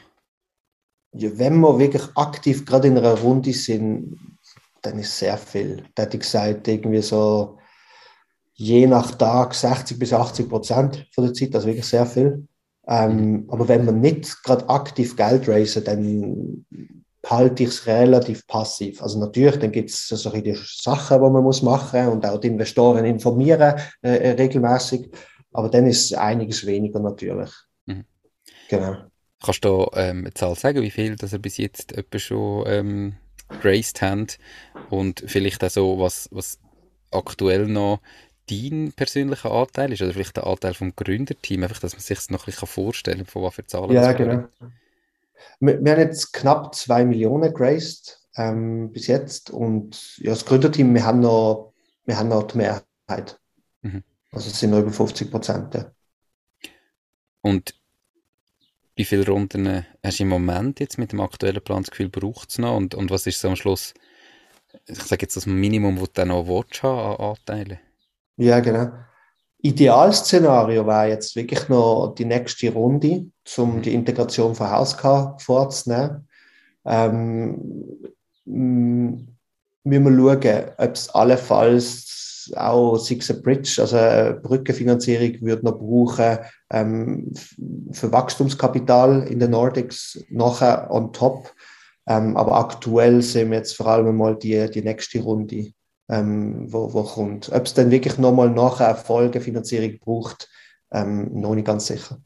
Ja, 1.12 1.31
wenn 1.39 1.61
wir 1.61 1.79
wirklich 1.79 2.03
aktiv 2.15 2.65
gerade 2.65 2.89
in 2.89 2.99
einer 2.99 3.19
Runde 3.19 3.53
sind, 3.53 4.19
dann 4.83 4.99
ist 4.99 5.19
sehr 5.19 5.39
viel. 5.39 5.85
Da 5.95 6.05
hätte 6.05 6.17
ich 6.17 6.23
gesagt, 6.23 6.67
irgendwie 6.67 7.03
so 7.03 7.59
je 8.55 8.87
nach 8.87 9.12
Tag 9.12 9.55
60 9.55 9.99
bis 9.99 10.12
80 10.12 10.49
Prozent 10.49 11.07
von 11.12 11.25
der 11.25 11.35
Zeit, 11.35 11.55
also 11.55 11.67
wirklich 11.67 11.87
sehr 11.87 12.07
viel. 12.07 12.47
Ähm, 12.87 13.17
mhm. 13.17 13.45
aber 13.49 13.69
wenn 13.69 13.87
wir 13.87 13.93
nicht 13.93 14.43
gerade 14.43 14.69
aktiv 14.69 15.17
Geld 15.17 15.49
raisen, 15.49 15.85
dann 15.85 16.67
halte 17.25 17.62
ich 17.62 17.70
es 17.70 17.87
relativ 17.87 18.47
passiv. 18.47 19.03
Also 19.03 19.18
natürlich, 19.18 19.59
dann 19.59 19.72
gibt 19.72 19.91
es 19.91 20.09
so 20.09 20.31
die 20.31 20.55
Sachen, 20.55 21.22
die 21.22 21.31
man 21.31 21.43
muss 21.43 21.62
machen 21.62 22.09
und 22.09 22.27
auch 22.27 22.39
die 22.39 22.49
Investoren 22.49 23.05
informieren 23.05 23.75
äh, 24.03 24.16
äh, 24.16 24.31
regelmäßig. 24.33 25.11
Aber 25.53 25.68
dann 25.68 25.87
ist 25.87 26.07
es 26.07 26.14
einiges 26.14 26.66
weniger 26.66 27.01
natürlich. 27.01 27.51
Mhm. 27.87 28.05
Genau. 28.68 28.97
Kannst 29.43 29.64
du 29.64 29.89
ähm, 29.95 30.20
eine 30.20 30.35
Zahl 30.35 30.55
sagen, 30.55 30.83
wie 30.83 30.91
viel 30.91 31.16
dass 31.16 31.33
er 31.33 31.39
bis 31.39 31.59
jetzt 31.59 31.93
etwa 31.97 32.18
schon 32.18 32.64
ähm, 32.66 33.14
graced 33.61 34.01
hat 34.03 34.39
und 34.91 35.22
vielleicht 35.27 35.62
auch 35.64 35.70
so, 35.70 35.99
was, 35.99 36.29
was 36.33 36.59
aktuell 37.11 37.66
noch 37.66 38.01
dein 38.51 38.93
persönlicher 38.95 39.51
Anteil 39.51 39.93
ist 39.93 40.03
oder 40.03 40.12
vielleicht 40.12 40.37
der 40.37 40.47
Anteil 40.47 40.75
vom 40.75 40.95
Gründerteam, 40.95 41.62
einfach, 41.62 41.79
dass 41.79 41.93
man 41.93 42.01
sich 42.01 42.18
das 42.18 42.31
noch 42.31 42.43
ein 42.43 42.47
bisschen 42.47 42.68
vorstellen 42.68 43.18
kann, 43.18 43.27
von 43.27 43.43
was 43.43 43.55
für 43.55 43.66
Zahlen 43.66 43.93
Ja, 43.93 44.12
genau. 44.12 44.33
Wäre. 44.33 44.49
Wir, 45.61 45.85
wir 45.85 45.93
haben 45.93 46.01
jetzt 46.01 46.32
knapp 46.32 46.74
zwei 46.74 47.05
Millionen 47.05 47.53
graced 47.53 48.20
ähm, 48.37 48.93
bis 48.93 49.07
jetzt 49.07 49.51
und 49.51 50.18
ja, 50.18 50.30
das 50.30 50.45
Gründerteam, 50.45 50.95
wir 50.95 51.05
haben 51.05 51.20
noch, 51.20 51.72
wir 52.05 52.18
haben 52.18 52.28
noch 52.28 52.45
die 52.45 52.59
Mehrheit. 52.59 53.41
Mhm. 53.82 54.03
Also 54.32 54.51
es 54.51 54.59
sind 54.59 54.70
noch 54.70 54.80
über 54.80 54.91
50 54.91 55.30
Prozent. 55.30 55.87
Und 57.41 57.74
wie 58.97 59.05
viele 59.05 59.26
Runden 59.26 59.85
hast 60.03 60.18
du 60.18 60.22
im 60.22 60.28
Moment 60.28 60.80
jetzt 60.80 60.99
mit 60.99 61.12
dem 61.12 61.20
aktuellen 61.20 61.62
Plan 61.62 61.82
das 61.82 61.91
Gefühl, 61.91 62.09
braucht 62.09 62.51
es 62.51 62.59
noch? 62.59 62.76
Und, 62.76 62.95
und 62.95 63.11
was 63.11 63.26
ist 63.26 63.41
so 63.41 63.49
am 63.49 63.57
Schluss, 63.57 63.95
ich 64.87 64.99
sage 64.99 65.22
jetzt 65.22 65.37
das 65.37 65.47
Minimum, 65.47 65.97
das 65.97 66.05
du 66.07 66.12
dann 66.14 66.28
noch 66.28 66.47
willst, 66.47 66.85
an 66.85 67.16
Anteilen? 67.16 67.78
Ja, 68.37 68.61
genau. 68.61 68.93
Idealszenario 69.65 70.87
wäre 70.87 71.09
jetzt 71.09 71.37
wirklich 71.37 71.71
noch 71.71 72.15
die 72.15 72.27
nächste 72.27 72.71
Runde, 72.71 73.31
um 73.57 73.81
die 73.81 73.95
Integration 73.95 74.55
von 74.55 74.71
Hauskar 74.71 75.39
vorzunehmen. 75.39 76.29
Ähm, 76.85 78.12
müssen 78.45 79.37
wir 79.85 80.03
schauen, 80.03 80.65
ob 80.77 80.93
es 80.93 81.09
allenfalls 81.09 82.53
auch 82.57 82.99
Six 82.99 83.31
a 83.31 83.35
Bridge, 83.43 83.77
also 83.81 83.97
eine 83.97 84.35
Brückenfinanzierung, 84.35 85.41
würde 85.41 85.65
noch 85.65 85.79
brauchen 85.79 86.41
ähm, 86.71 87.33
für 87.91 88.12
Wachstumskapital 88.12 89.27
in 89.29 89.39
den 89.39 89.53
Nordics 89.53 90.23
nachher 90.29 90.91
on 90.91 91.11
top. 91.15 91.51
Ähm, 92.07 92.37
aber 92.37 92.53
aktuell 92.57 93.23
sehen 93.23 93.51
wir 93.51 93.59
jetzt 93.59 93.77
vor 93.77 93.87
allem 93.87 94.15
mal 94.15 94.37
die, 94.37 94.71
die 94.71 94.83
nächste 94.83 95.23
Runde 95.23 95.73
ähm, 96.09 96.73
wo, 96.73 96.93
wo 96.93 97.03
kommt. 97.03 97.51
Ob 97.53 97.67
es 97.67 97.75
dann 97.75 97.91
wirklich 97.91 98.19
nochmal 98.19 98.51
nachher 98.51 98.89
eine 98.89 98.99
Folgefinanzierung 98.99 99.99
braucht, 99.99 100.49
ähm, 100.93 101.41
noch 101.41 101.55
nicht 101.55 101.67
ganz 101.67 101.87
sicher. 101.87 102.21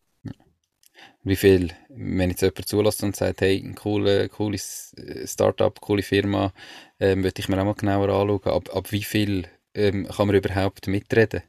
Wie 1.24 1.37
viel, 1.37 1.72
wenn 1.89 2.31
jetzt 2.31 2.43
jemand 2.43 2.68
zulässt 2.68 3.03
und 3.03 3.16
sagt, 3.16 3.41
hey, 3.41 3.59
ein 3.59 3.74
coole, 3.74 4.29
cooles 4.29 4.95
Startup, 5.24 5.79
coole 5.81 6.03
Firma, 6.03 6.53
ähm, 7.01 7.22
würde 7.22 7.41
ich 7.41 7.49
mir 7.49 7.61
auch 7.61 7.64
mal 7.64 7.74
genauer 7.74 8.09
anschauen, 8.09 8.53
ab, 8.53 8.74
ab 8.74 8.93
wie 8.93 9.03
viel 9.03 9.47
ähm, 9.74 10.07
kann 10.09 10.26
man 10.26 10.37
überhaupt 10.37 10.87
mitreden? 10.87 11.43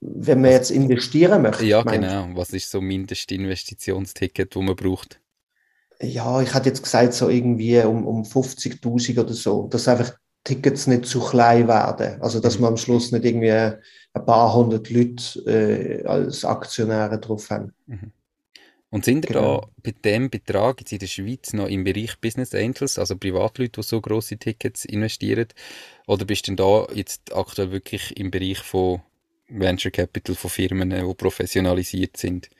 Wenn 0.00 0.40
man 0.40 0.50
jetzt 0.50 0.70
investieren 0.70 1.42
möchte. 1.42 1.66
Ja, 1.66 1.82
genau. 1.82 2.28
Was 2.34 2.52
ist 2.52 2.70
so 2.70 2.78
ein 2.78 2.86
Mindestinvestitionsticket, 2.86 4.54
das 4.54 4.62
man 4.62 4.76
braucht? 4.76 5.20
Ja, 6.00 6.40
ich 6.40 6.54
hätte 6.54 6.70
jetzt 6.70 6.82
gesagt, 6.82 7.12
so 7.12 7.28
irgendwie 7.28 7.78
um, 7.80 8.06
um 8.06 8.24
50.000 8.24 9.20
oder 9.20 9.34
so, 9.34 9.68
dass 9.68 9.86
einfach 9.88 10.14
Tickets 10.44 10.86
nicht 10.86 11.06
zu 11.06 11.20
klein 11.20 11.68
werden. 11.68 12.20
Also, 12.20 12.40
dass 12.40 12.56
mhm. 12.56 12.62
man 12.62 12.70
am 12.72 12.76
Schluss 12.76 13.12
nicht 13.12 13.24
irgendwie 13.24 13.50
ein 13.52 14.26
paar 14.26 14.54
hundert 14.54 14.90
Leute 14.90 15.40
äh, 15.46 16.04
als 16.04 16.44
Aktionäre 16.44 17.18
drauf 17.18 17.50
haben. 17.50 17.72
Mhm. 17.86 18.12
Und 18.92 19.04
sind 19.04 19.26
genau. 19.26 19.60
da 19.60 19.68
bei 19.84 19.94
dem 20.04 20.30
Betrag 20.30 20.80
jetzt 20.80 20.92
in 20.92 20.98
der 20.98 21.06
Schweiz 21.06 21.52
noch 21.52 21.68
im 21.68 21.84
Bereich 21.84 22.18
Business 22.20 22.54
Angels, 22.54 22.98
also 22.98 23.16
Privatleute, 23.16 23.80
die 23.80 23.86
so 23.86 24.00
grosse 24.00 24.36
Tickets 24.36 24.84
investieren? 24.84 25.46
Oder 26.08 26.24
bist 26.24 26.48
du 26.48 26.50
denn 26.50 26.56
da 26.56 26.86
jetzt 26.92 27.32
aktuell 27.32 27.70
wirklich 27.70 28.18
im 28.18 28.32
Bereich 28.32 28.58
von 28.58 29.00
Venture 29.48 29.92
Capital, 29.92 30.34
von 30.34 30.50
Firmen, 30.50 30.90
die 30.90 31.14
professionalisiert 31.14 32.16
sind? 32.16 32.50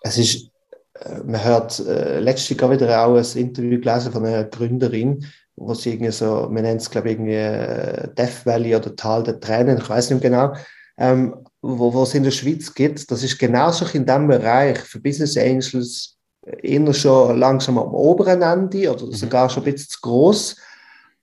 Es 0.00 0.18
ist, 0.18 0.50
äh, 0.94 1.18
man 1.24 1.44
hört 1.44 1.78
äh, 1.78 2.18
letztens 2.18 2.60
wieder 2.60 3.06
auch 3.06 3.16
ein 3.16 3.38
Interview 3.38 3.80
gelesen 3.80 4.10
von 4.10 4.26
einer 4.26 4.44
Gründerin, 4.44 5.24
wo 5.56 5.74
sie 5.74 5.90
irgendwie 5.90 6.12
so, 6.12 6.48
man 6.50 6.62
nennt 6.62 6.80
es 6.80 6.90
glaube 6.90 7.10
ich 7.10 7.14
irgendwie 7.14 7.34
äh, 7.34 8.08
Death 8.14 8.44
Valley 8.44 8.74
oder 8.74 8.94
Tal 8.96 9.22
der 9.22 9.40
Tränen, 9.40 9.78
ich 9.78 9.88
weiß 9.88 10.10
nicht 10.10 10.22
genau, 10.22 10.54
ähm, 10.98 11.34
wo, 11.60 11.92
wo 11.92 12.02
es 12.02 12.14
in 12.14 12.24
der 12.24 12.30
Schweiz 12.30 12.72
gibt. 12.74 13.10
Das 13.10 13.22
ist 13.22 13.38
genauso 13.38 13.84
in 13.92 14.04
diesem 14.04 14.28
Bereich 14.28 14.78
für 14.78 15.00
Business 15.00 15.36
Angels 15.36 16.16
eher 16.62 16.92
schon 16.92 17.38
langsam 17.38 17.78
am 17.78 17.94
oberen 17.94 18.42
Ende 18.42 18.92
oder 18.92 19.06
mhm. 19.06 19.12
sogar 19.12 19.48
schon 19.48 19.62
ein 19.62 19.72
bisschen 19.72 19.90
zu 19.90 20.00
groß. 20.00 20.56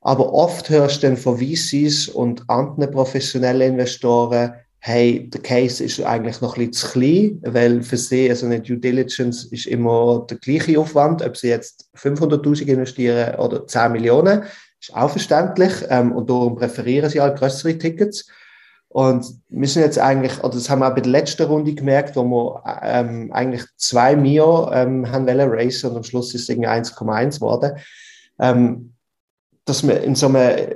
Aber 0.01 0.33
oft 0.33 0.69
hörst 0.69 1.03
du 1.03 1.07
dann 1.07 1.17
von 1.17 1.37
VCs 1.37 2.07
und 2.07 2.49
anderen 2.49 2.91
professionellen 2.91 3.73
Investoren, 3.73 4.53
hey, 4.81 5.29
der 5.29 5.41
Case 5.41 5.83
ist 5.83 6.01
eigentlich 6.01 6.39
noch 6.41 6.55
ein 6.57 6.69
bisschen 6.69 6.73
zu 6.73 6.99
klein, 6.99 7.41
weil 7.43 7.83
für 7.83 7.97
sie, 7.97 8.29
also 8.29 8.45
eine 8.45 8.61
Due 8.61 8.77
Diligence 8.77 9.45
ist 9.45 9.67
immer 9.67 10.25
der 10.29 10.37
gleiche 10.37 10.79
Aufwand, 10.79 11.21
ob 11.21 11.35
sie 11.35 11.49
jetzt 11.49 11.89
500.000 11.97 12.67
investieren 12.67 13.35
oder 13.35 13.67
10 13.67 13.91
Millionen, 13.91 14.43
ist 14.79 14.95
auch 14.95 15.09
verständlich 15.09 15.73
ähm, 15.89 16.13
und 16.13 16.29
darum 16.29 16.55
präferieren 16.55 17.09
sie 17.09 17.19
halt 17.19 17.37
größere 17.37 17.77
Tickets. 17.77 18.29
Und 18.87 19.25
wir 19.49 19.67
sind 19.67 19.83
jetzt 19.83 19.99
eigentlich, 19.99 20.39
oder 20.39 20.55
das 20.55 20.69
haben 20.69 20.79
wir 20.79 20.87
auch 20.87 20.95
bei 20.95 21.01
der 21.01 21.11
letzten 21.11 21.43
Runde 21.43 21.75
gemerkt, 21.75 22.15
wo 22.15 22.23
wir 22.23 22.63
ähm, 22.81 23.31
eigentlich 23.31 23.63
zwei 23.77 24.15
Mio 24.15 24.71
ähm, 24.71 25.11
haben 25.11 25.27
wollen 25.27 25.51
racen 25.51 25.91
und 25.91 25.97
am 25.97 26.03
Schluss 26.03 26.33
ist 26.33 26.43
es 26.43 26.49
irgendwie 26.49 26.69
1,1 26.69 27.35
geworden. 27.35 27.77
Ähm, 28.39 28.93
dass 29.65 29.83
man 29.83 29.97
in 29.97 30.15
so 30.15 30.27
einem, 30.27 30.71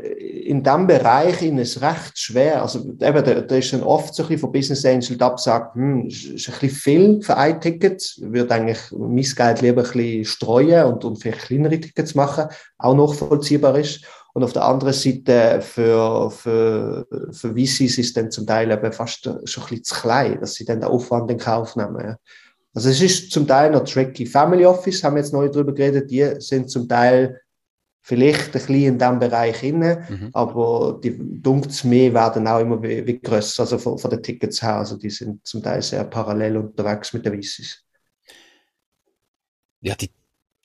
in 0.46 0.64
diesem 0.64 0.88
Bereich 0.88 1.42
in 1.42 1.58
es 1.58 1.82
recht 1.82 2.18
schwer, 2.18 2.62
also 2.62 2.80
eben, 2.80 3.00
da, 3.00 3.42
da 3.42 3.56
ist 3.56 3.74
dann 3.74 3.84
oft 3.84 4.14
so 4.14 4.24
ein 4.24 4.30
bisschen 4.30 4.42
von 4.42 4.52
Business 4.52 4.86
Angel 4.86 5.18
die 5.18 5.22
Absage, 5.22 5.74
hm, 5.74 6.08
ist, 6.08 6.26
ist 6.26 6.50
ein 6.50 6.60
bisschen 6.60 6.70
viel 6.70 7.22
für 7.22 7.38
ein 7.38 7.60
Ticket, 7.62 8.16
würde 8.20 8.54
eigentlich 8.54 8.80
mein 8.92 9.24
Geld 9.24 9.62
lieber 9.62 9.82
ein 9.84 9.92
bisschen 9.92 10.26
streuen 10.26 10.86
und, 10.86 11.06
und 11.06 11.22
vielleicht 11.22 11.42
kleinere 11.42 11.80
Tickets 11.80 12.16
machen, 12.16 12.46
auch 12.78 12.96
nachvollziehbar 12.96 13.78
ist. 13.78 14.06
Und 14.34 14.44
auf 14.44 14.54
der 14.54 14.66
anderen 14.66 14.94
Seite 14.94 15.62
für, 15.62 16.32
für, 16.32 17.06
für 17.32 17.54
VCs 17.54 18.00
ist 18.00 18.18
dann 18.18 18.32
zum 18.32 18.48
Teil 18.48 18.72
eben 18.72 18.92
fast 18.92 19.24
schon 19.24 19.36
ein 19.36 19.70
bisschen 19.70 19.84
zu 19.84 19.96
klein, 19.96 20.40
dass 20.40 20.56
sie 20.56 20.66
dann 20.66 20.80
den 20.80 20.90
Aufwand 20.90 21.30
in 21.30 21.38
Kauf 21.38 21.76
nehmen. 21.76 22.16
Also 22.74 22.90
es 22.90 23.02
ist 23.02 23.32
zum 23.32 23.48
Teil 23.48 23.72
noch 23.72 23.84
tricky. 23.84 24.26
Family 24.26 24.66
Office 24.66 25.04
haben 25.04 25.16
wir 25.16 25.22
jetzt 25.22 25.34
neu 25.34 25.48
darüber 25.50 25.74
geredet, 25.74 26.10
die 26.10 26.28
sind 26.40 26.72
zum 26.72 26.88
Teil 26.88 27.40
vielleicht 28.04 28.48
ein 28.48 28.52
bisschen 28.52 28.84
in 28.84 29.00
diesem 29.00 29.20
Bereich 29.20 29.64
inne, 29.64 30.06
mhm. 30.10 30.30
aber 30.34 31.00
die 31.02 31.18
dunkelts 31.18 31.86
mehr 31.86 32.14
werden 32.14 32.48
auch 32.48 32.60
immer 32.60 32.82
wie, 32.84 33.08
wie 33.08 33.20
grösser, 33.20 33.64
also 33.64 33.78
von, 33.78 33.98
von 33.98 34.12
den 34.12 34.22
Tickets 34.22 34.62
her, 34.62 34.76
also 34.76 34.98
die 34.98 35.10
sind 35.10 35.46
zum 35.48 35.64
Teil 35.64 35.82
sehr 35.82 36.04
parallel 36.04 36.58
unterwegs 36.58 37.14
mit 37.14 37.26
den 37.26 37.34
Visis. 37.34 37.84
Ja, 39.80 39.96
die, 39.96 40.12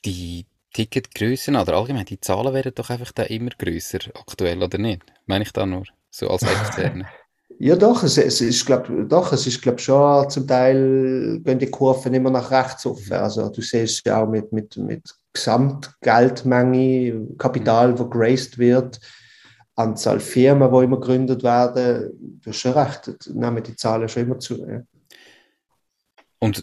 die 0.04 0.46
Ticketgrößen 0.72 1.54
oder 1.54 1.74
allgemein 1.74 2.04
die 2.04 2.20
Zahlen 2.20 2.52
werden 2.52 2.72
doch 2.74 2.90
einfach 2.90 3.12
da 3.12 3.22
immer 3.22 3.50
größer 3.50 3.98
aktuell 4.14 4.62
oder 4.62 4.78
nicht? 4.78 5.02
Meine 5.26 5.44
ich 5.44 5.52
da 5.52 5.64
nur 5.64 5.84
so 6.10 6.28
als 6.28 6.42
Externe? 6.42 7.06
Ja, 7.60 7.76
doch, 7.76 8.02
es, 8.02 8.18
es 8.18 8.40
ist, 8.40 8.66
glaube 8.66 9.06
doch, 9.06 9.32
es 9.32 9.46
ist, 9.46 9.62
glaube 9.62 9.78
schon 9.78 10.28
zum 10.30 10.46
Teil 10.46 11.40
gehen 11.42 11.58
die 11.58 11.70
Kurven 11.70 12.14
immer 12.14 12.30
nach 12.30 12.50
rechts 12.50 12.86
offen. 12.86 13.14
Also 13.14 13.48
du 13.48 13.62
siehst 13.62 14.06
ja 14.06 14.22
auch 14.22 14.28
mit, 14.28 14.52
mit, 14.52 14.76
mit 14.76 15.02
Gesamtgeldmenge, 15.32 17.36
Kapital, 17.38 17.92
mhm. 17.92 17.98
wo 17.98 18.04
geraced 18.06 18.58
wird, 18.58 19.00
Anzahl 19.74 20.20
Firmen, 20.20 20.70
die 20.70 20.84
immer 20.84 21.00
gegründet 21.00 21.42
werden, 21.42 22.40
du 22.42 22.50
hast 22.50 22.58
schon 22.58 22.72
recht, 22.72 23.30
nehmen 23.32 23.62
die 23.62 23.76
Zahlen 23.76 24.08
schon 24.08 24.24
immer 24.24 24.38
zu. 24.38 24.66
Ja. 24.66 24.82
Und 26.40 26.62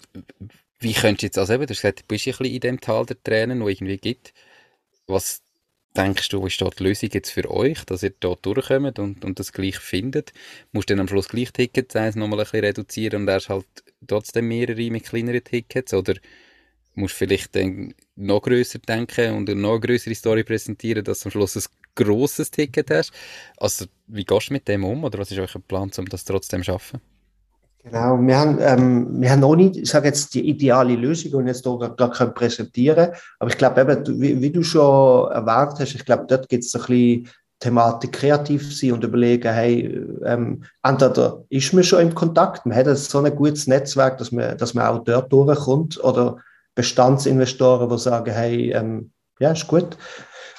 wie 0.79 0.93
könntest 0.93 1.21
du 1.21 1.25
jetzt, 1.25 1.37
also 1.37 1.53
eben, 1.53 1.65
du 1.65 1.73
hast 1.73 1.81
gesagt, 1.81 2.01
du 2.01 2.03
bist 2.07 2.27
ein 2.27 2.31
bisschen 2.31 2.45
in 2.45 2.59
dem 2.59 2.79
Tal 2.79 3.05
der 3.05 3.21
Tränen, 3.21 3.61
wo 3.61 3.67
irgendwie 3.67 3.97
gibt. 3.97 4.33
Was 5.07 5.41
denkst 5.95 6.29
du, 6.29 6.45
ist 6.45 6.61
da 6.61 6.69
die 6.69 6.83
Lösung 6.83 7.09
jetzt 7.13 7.31
für 7.31 7.49
euch, 7.49 7.83
dass 7.85 8.03
ihr 8.03 8.13
da 8.19 8.35
durchkommt 8.41 8.99
und, 8.99 9.25
und 9.25 9.39
das 9.39 9.51
gleich 9.51 9.77
findet? 9.77 10.33
Musst 10.71 10.89
du 10.89 10.93
dann 10.93 11.01
am 11.01 11.07
Schluss 11.07 11.27
gleich 11.27 11.51
Ticket-Size 11.51 12.19
nochmal 12.19 12.39
ein 12.39 12.43
bisschen 12.45 12.65
reduzieren 12.65 13.21
und 13.21 13.27
erst 13.27 13.49
halt 13.49 13.65
trotzdem 14.07 14.47
mehrere 14.47 14.89
mit 14.91 15.05
kleineren 15.05 15.43
Tickets? 15.43 15.93
Oder 15.93 16.15
musst 16.95 17.15
du 17.15 17.17
vielleicht 17.19 17.55
dann 17.55 17.93
noch 18.15 18.41
grösser 18.41 18.79
denken 18.79 19.35
und 19.35 19.49
eine 19.49 19.59
noch 19.59 19.79
größere 19.79 20.15
Story 20.15 20.43
präsentieren, 20.43 21.03
dass 21.03 21.21
du 21.21 21.27
am 21.27 21.31
Schluss 21.31 21.55
ein 21.55 21.63
grosses 21.95 22.51
Ticket 22.51 22.89
hast? 22.91 23.11
Also, 23.57 23.85
wie 24.07 24.25
gehst 24.25 24.49
du 24.49 24.53
mit 24.53 24.67
dem 24.67 24.83
um 24.83 25.03
oder 25.03 25.19
was 25.19 25.31
ist 25.31 25.39
euer 25.39 25.61
Plan, 25.67 25.91
um 25.97 26.09
das 26.09 26.25
trotzdem 26.25 26.61
zu 26.61 26.65
schaffen? 26.65 27.01
Genau, 27.85 28.17
wir 28.19 28.35
haben, 28.35 28.57
ähm, 28.61 29.21
wir 29.21 29.29
haben 29.29 29.41
noch 29.41 29.55
nicht, 29.55 29.77
ich 29.77 29.89
sage 29.91 30.07
jetzt, 30.07 30.33
die 30.33 30.49
ideale 30.49 30.95
Lösung 30.95 31.33
und 31.33 31.47
jetzt 31.47 31.63
hier 31.63 31.93
gerade 31.95 32.31
präsentieren 32.31 33.11
aber 33.37 33.51
ich 33.51 33.59
glaube 33.59 33.81
eben, 33.81 34.19
wie, 34.19 34.41
wie, 34.41 34.49
du 34.49 34.63
schon 34.63 35.31
erwartet 35.31 35.81
hast, 35.81 35.93
ich 35.93 36.03
glaube, 36.03 36.25
dort 36.27 36.49
gibt 36.49 36.63
es 36.63 36.73
ein 36.73 36.81
bisschen 36.81 37.29
Thematik 37.59 38.13
kreativ 38.13 38.75
sein 38.75 38.93
und 38.93 39.03
überlegen, 39.03 39.53
hey, 39.53 40.03
ähm, 40.25 40.63
entweder 40.81 41.43
ist 41.49 41.73
man 41.73 41.83
schon 41.83 42.01
im 42.01 42.15
Kontakt, 42.15 42.65
man 42.65 42.75
hat 42.75 42.87
so 42.97 43.19
ein 43.19 43.35
gutes 43.35 43.67
Netzwerk, 43.67 44.17
dass 44.17 44.31
man, 44.31 44.57
dass 44.57 44.73
man 44.73 44.87
auch 44.87 45.03
dort 45.03 45.31
durchkommt 45.31 46.03
oder 46.03 46.37
Bestandsinvestoren, 46.73 47.87
die 47.87 47.99
sagen, 47.99 48.33
hey, 48.33 48.71
ähm, 48.71 49.11
ja, 49.37 49.51
ist 49.51 49.67
gut, 49.67 49.95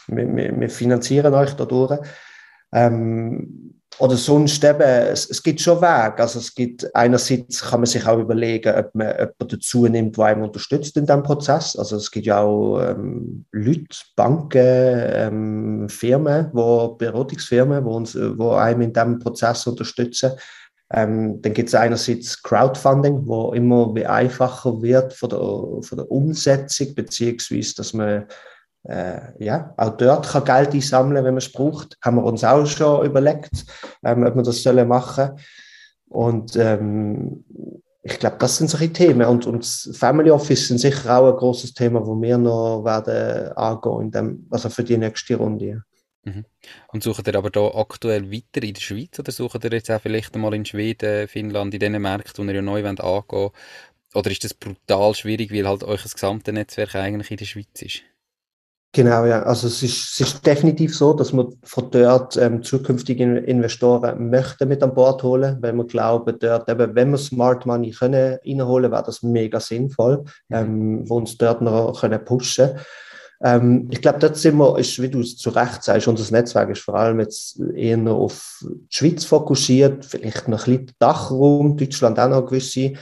wir, 0.07 0.37
wir, 0.37 0.61
wir 0.61 0.71
finanzieren 0.71 1.35
euch 1.35 1.55
dadurch. 1.55 1.99
Ähm, 2.73 3.81
oder 3.99 4.17
sonst 4.17 4.63
eben, 4.63 4.81
es, 4.81 5.31
es 5.31 5.43
gibt 5.43 5.61
schon 5.61 5.81
Wege. 5.81 6.19
Also 6.19 6.39
es 6.39 6.55
gibt, 6.55 6.95
einerseits 6.95 7.63
kann 7.63 7.81
man 7.81 7.87
sich 7.87 8.07
auch 8.07 8.19
überlegen, 8.19 8.75
ob 8.75 8.95
man 8.95 9.09
jemanden 9.09 9.49
dazu 9.49 9.87
nimmt, 9.87 10.17
der 10.17 10.25
einem 10.27 10.43
unterstützt 10.43 10.97
in 10.97 11.07
diesem 11.07 11.23
Prozess. 11.23 11.77
Also 11.77 11.97
es 11.97 12.11
gibt 12.11 12.27
ja 12.27 12.41
auch 12.41 12.81
ähm, 12.81 13.47
Leute, 13.53 13.97
Banken, 14.15 14.59
ähm, 14.61 15.89
Firmen, 15.89 16.51
wo, 16.53 16.89
Beratungsfirmen, 16.89 17.85
die 17.85 17.91
uns, 17.91 18.19
wo 18.37 18.53
einem 18.53 18.83
in 18.83 18.93
diesem 18.93 19.19
Prozess 19.19 19.67
unterstützen. 19.67 20.33
Ähm, 20.93 21.41
dann 21.43 21.53
gibt 21.53 21.69
es 21.69 21.75
einerseits 21.75 22.43
Crowdfunding, 22.43 23.27
wo 23.27 23.53
immer 23.53 23.93
einfacher 24.09 24.81
wird 24.83 25.15
von 25.15 25.31
der, 25.31 25.39
von 25.39 25.99
der 25.99 26.11
Umsetzung, 26.11 26.95
beziehungsweise, 26.95 27.75
dass 27.75 27.93
man 27.93 28.27
äh, 28.89 29.45
ja, 29.45 29.75
auch 29.77 29.97
dort 29.97 30.29
kann 30.29 30.45
Geld 30.45 30.75
einsammeln, 30.75 31.25
wenn 31.25 31.35
man 31.35 31.39
es 31.39 31.51
braucht. 31.51 31.97
Haben 32.03 32.17
wir 32.17 32.25
uns 32.25 32.45
auch 32.45 32.67
schon 32.67 33.05
überlegt, 33.05 33.65
ähm, 34.05 34.25
ob 34.25 34.37
wir 34.37 34.43
das 34.43 34.63
sollen 34.63 34.89
machen 34.89 35.31
Und 36.09 36.57
ähm, 36.57 37.45
ich 38.03 38.19
glaube, 38.21 38.37
das 38.39 38.59
sind 38.59 38.71
solche 38.71 38.93
Themen. 38.93 39.27
Und, 39.27 39.47
und 39.47 39.67
Family 39.93 40.31
Office 40.31 40.69
sind 40.69 40.79
sicher 40.79 41.19
auch 41.19 41.33
ein 41.33 41.37
großes 41.37 41.75
Thema, 41.75 42.07
wo 42.07 42.21
wir 42.21 42.39
noch 42.39 42.85
werden 42.85 43.53
angehen, 43.57 44.01
in 44.03 44.11
dem, 44.13 44.47
also 44.51 44.69
für 44.69 44.85
die 44.85 44.97
nächste 44.97 45.37
Runde. 45.37 45.83
Mhm. 46.23 46.45
Und 46.89 47.03
sucht 47.03 47.27
ihr 47.27 47.35
aber 47.35 47.51
da 47.51 47.67
aktuell 47.75 48.31
weiter 48.31 48.63
in 48.63 48.75
der 48.75 48.81
Schweiz 48.81 49.19
oder 49.19 49.33
sucht 49.33 49.65
ihr 49.65 49.73
jetzt 49.73 49.91
auch 49.91 50.01
vielleicht 50.01 50.37
mal 50.37 50.55
in 50.55 50.65
Schweden, 50.65 51.27
Finnland, 51.27 51.75
in 51.75 51.81
diesen 51.81 52.01
Märkten, 52.01 52.45
wo 52.45 52.49
ihr 52.49 52.57
ja 52.57 52.63
neu 52.63 52.85
wollt, 52.85 53.01
angehen 53.01 53.51
Oder 54.15 54.31
ist 54.31 54.45
das 54.45 54.55
brutal 54.55 55.15
schwierig, 55.15 55.53
weil 55.53 55.67
halt 55.67 55.83
euer 55.83 55.99
gesamtes 55.99 56.55
Netzwerk 56.55 56.95
eigentlich 56.95 57.33
in 57.33 57.37
der 57.37 57.45
Schweiz 57.45 57.83
ist? 57.83 58.03
Genau, 58.97 59.27
ja. 59.27 59.43
Also 59.43 59.67
es 59.67 59.83
ist, 59.83 60.13
es 60.13 60.21
ist 60.21 60.47
definitiv 60.47 60.97
so, 60.97 61.13
dass 61.13 61.31
wir 61.31 61.51
von 61.65 61.91
dort 61.91 62.39
ähm, 62.39 62.63
zukünftige 62.63 63.25
Investoren 63.25 64.31
möchten 64.31 64.69
mit 64.69 64.83
an 64.83 64.95
Bord 64.95 65.23
holen, 65.23 65.59
weil 65.61 65.75
wir 65.75 65.85
glauben, 65.85 66.39
dort 66.41 66.67
eben, 66.71 66.95
wenn 66.95 67.11
wir 67.11 67.19
Smart 67.19 67.67
Money 67.67 67.91
können 67.91 68.39
reinholen, 68.43 68.91
wäre 68.91 69.03
das 69.03 69.23
mega 69.23 69.61
sinnvoll, 69.61 70.25
mhm. 70.49 70.57
ähm, 70.57 71.11
wo 71.11 71.19
uns 71.19 71.37
dort 71.37 71.61
noch 71.61 72.01
können 72.01 72.25
pushen 72.25 72.71
Ähm, 73.45 73.87
ich 73.91 74.01
glaube, 74.01 74.19
dort 74.19 74.39
sind 74.39 74.57
wir, 74.57 74.79
ist, 74.79 75.03
wie 75.03 75.11
du 75.11 75.21
es 75.21 75.37
zu 75.37 75.51
Recht 75.51 75.83
sagst, 75.83 76.09
unser 76.09 76.33
Netzwerk 76.33 76.71
ist 76.71 76.81
vor 76.81 76.95
allem 76.95 77.21
jetzt 77.21 77.61
eher 77.75 77.99
auf 78.11 78.65
die 78.65 78.97
Schweiz 78.97 79.27
fokussiert, 79.27 80.07
vielleicht 80.07 80.49
noch 80.49 80.67
ein 80.67 80.79
bisschen 80.79 80.97
Dachraum, 80.99 81.77
Deutschland 81.77 82.19
auch 82.19 82.31
noch 82.31 82.47
gewisse. 82.47 82.95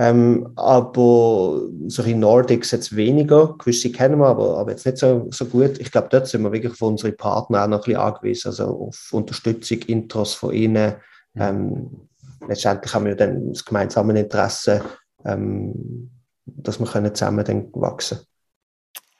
Ähm, 0.00 0.52
aber 0.54 1.60
so 1.88 2.04
in 2.04 2.20
Nordics 2.20 2.70
jetzt 2.70 2.94
weniger, 2.94 3.56
gewisse 3.58 3.90
kennen 3.90 4.20
wir, 4.20 4.28
aber, 4.28 4.58
aber 4.58 4.70
jetzt 4.70 4.86
nicht 4.86 4.98
so, 4.98 5.26
so 5.30 5.44
gut. 5.44 5.80
Ich 5.80 5.90
glaube, 5.90 6.06
dort 6.08 6.28
sind 6.28 6.42
wir 6.42 6.52
wirklich 6.52 6.74
von 6.74 6.92
unseren 6.92 7.16
Partnern 7.16 7.64
auch 7.64 7.68
noch 7.68 7.78
ein 7.78 7.84
bisschen 7.84 8.00
angewiesen, 8.00 8.48
also 8.48 8.88
auf 8.88 9.08
Unterstützung, 9.10 9.78
Intros 9.88 10.34
von 10.34 10.54
ihnen. 10.54 10.94
Mhm. 11.34 11.42
Ähm, 11.42 12.08
letztendlich 12.46 12.94
haben 12.94 13.06
wir 13.06 13.16
dann 13.16 13.52
das 13.52 13.64
gemeinsame 13.64 14.18
Interesse, 14.20 14.84
ähm, 15.24 16.10
dass 16.46 16.78
wir 16.78 16.86
können 16.86 17.12
zusammen 17.12 17.44
dann 17.44 17.68
wachsen 17.72 18.20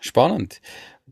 Spannend. 0.00 0.60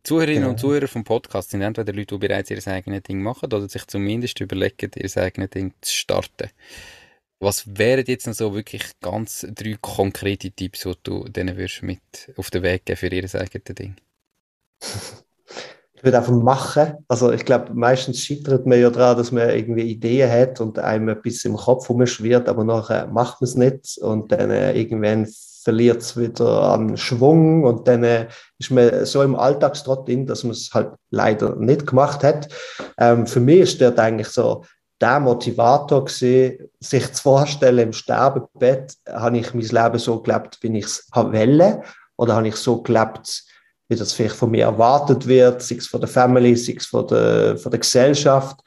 Zuhörerinnen 0.04 0.42
genau. 0.42 0.50
und 0.50 0.60
Zuhörer 0.60 0.86
vom 0.86 1.02
Podcast 1.02 1.50
sind 1.50 1.62
entweder 1.62 1.92
Leute, 1.92 2.14
die 2.14 2.28
bereits 2.28 2.50
ihr 2.52 2.64
eigenes 2.68 3.02
Ding 3.02 3.20
machen 3.20 3.46
oder 3.46 3.68
sich 3.68 3.84
zumindest 3.88 4.40
überlegen, 4.40 4.92
ihr 4.94 5.16
eigenes 5.16 5.50
Ding 5.50 5.74
zu 5.80 5.92
starten. 5.92 6.50
Was 7.38 7.64
wären 7.66 8.04
jetzt 8.06 8.26
noch 8.26 8.34
so 8.34 8.54
wirklich 8.54 8.82
ganz 9.02 9.46
drei 9.54 9.76
konkrete 9.80 10.50
Tipps, 10.50 10.80
die 10.80 10.92
du 11.02 11.24
denen 11.24 11.56
würdest 11.56 11.82
mit 11.82 12.00
auf 12.36 12.50
den 12.50 12.62
Weg 12.62 12.86
geben 12.86 12.96
für 12.96 13.08
ihr 13.08 13.24
eigenes 13.34 13.74
Ding? 13.74 13.96
Ich 15.94 16.04
würde 16.04 16.18
einfach 16.18 16.32
machen. 16.32 16.94
Also 17.08 17.32
ich 17.32 17.44
glaube, 17.44 17.74
meistens 17.74 18.20
scheitert 18.20 18.66
man 18.66 18.80
ja 18.80 18.90
daran, 18.90 19.16
dass 19.16 19.32
man 19.32 19.50
irgendwie 19.50 19.90
Ideen 19.90 20.30
hat 20.30 20.60
und 20.60 20.78
einem 20.78 21.08
etwas 21.10 21.44
im 21.44 21.56
Kopf 21.56 21.88
rumschwirrt, 21.88 22.48
aber 22.48 22.64
nachher 22.64 23.06
macht 23.06 23.40
man 23.40 23.48
es 23.48 23.54
nicht 23.54 23.98
und 23.98 24.32
dann 24.32 24.50
äh, 24.50 24.78
irgendwann 24.78 25.26
verliert 25.62 26.02
es 26.02 26.16
wieder 26.16 26.62
an 26.62 26.96
Schwung 26.96 27.64
und 27.64 27.88
dann 27.88 28.04
äh, 28.04 28.28
ist 28.58 28.70
man 28.70 29.04
so 29.04 29.22
im 29.22 29.34
Alltagstrott 29.34 30.06
drin, 30.06 30.24
dass 30.26 30.44
man 30.44 30.52
es 30.52 30.70
halt 30.72 30.92
leider 31.10 31.56
nicht 31.56 31.86
gemacht 31.86 32.22
hat. 32.22 32.48
Ähm, 32.98 33.26
für 33.26 33.40
mich 33.40 33.60
ist 33.60 33.80
dort 33.80 33.98
eigentlich 33.98 34.28
so 34.28 34.64
der 35.00 35.20
Motivator 35.20 36.04
gewesen, 36.04 36.70
sich 36.80 37.12
zu 37.12 37.22
vorstellen, 37.22 37.88
im 37.88 37.92
Sterbebett 37.92 38.94
habe 39.08 39.38
ich 39.38 39.52
mein 39.52 39.62
Leben 39.62 39.98
so 39.98 40.20
gelebt, 40.20 40.58
wie 40.62 40.78
ich 40.78 40.84
es 40.84 41.08
wollte, 41.12 41.82
oder 42.16 42.36
habe 42.36 42.48
ich 42.48 42.56
so 42.56 42.82
gelebt, 42.82 43.44
wie 43.88 43.96
das 43.96 44.12
vielleicht 44.12 44.36
von 44.36 44.50
mir 44.50 44.64
erwartet 44.64 45.26
wird, 45.26 45.62
sei 45.62 45.76
es 45.76 45.86
von 45.86 46.00
der 46.00 46.08
Family, 46.08 46.56
sei 46.56 46.74
es 46.76 46.86
von 46.86 47.06
der, 47.06 47.56
von 47.58 47.70
der 47.70 47.80
Gesellschaft. 47.80 48.58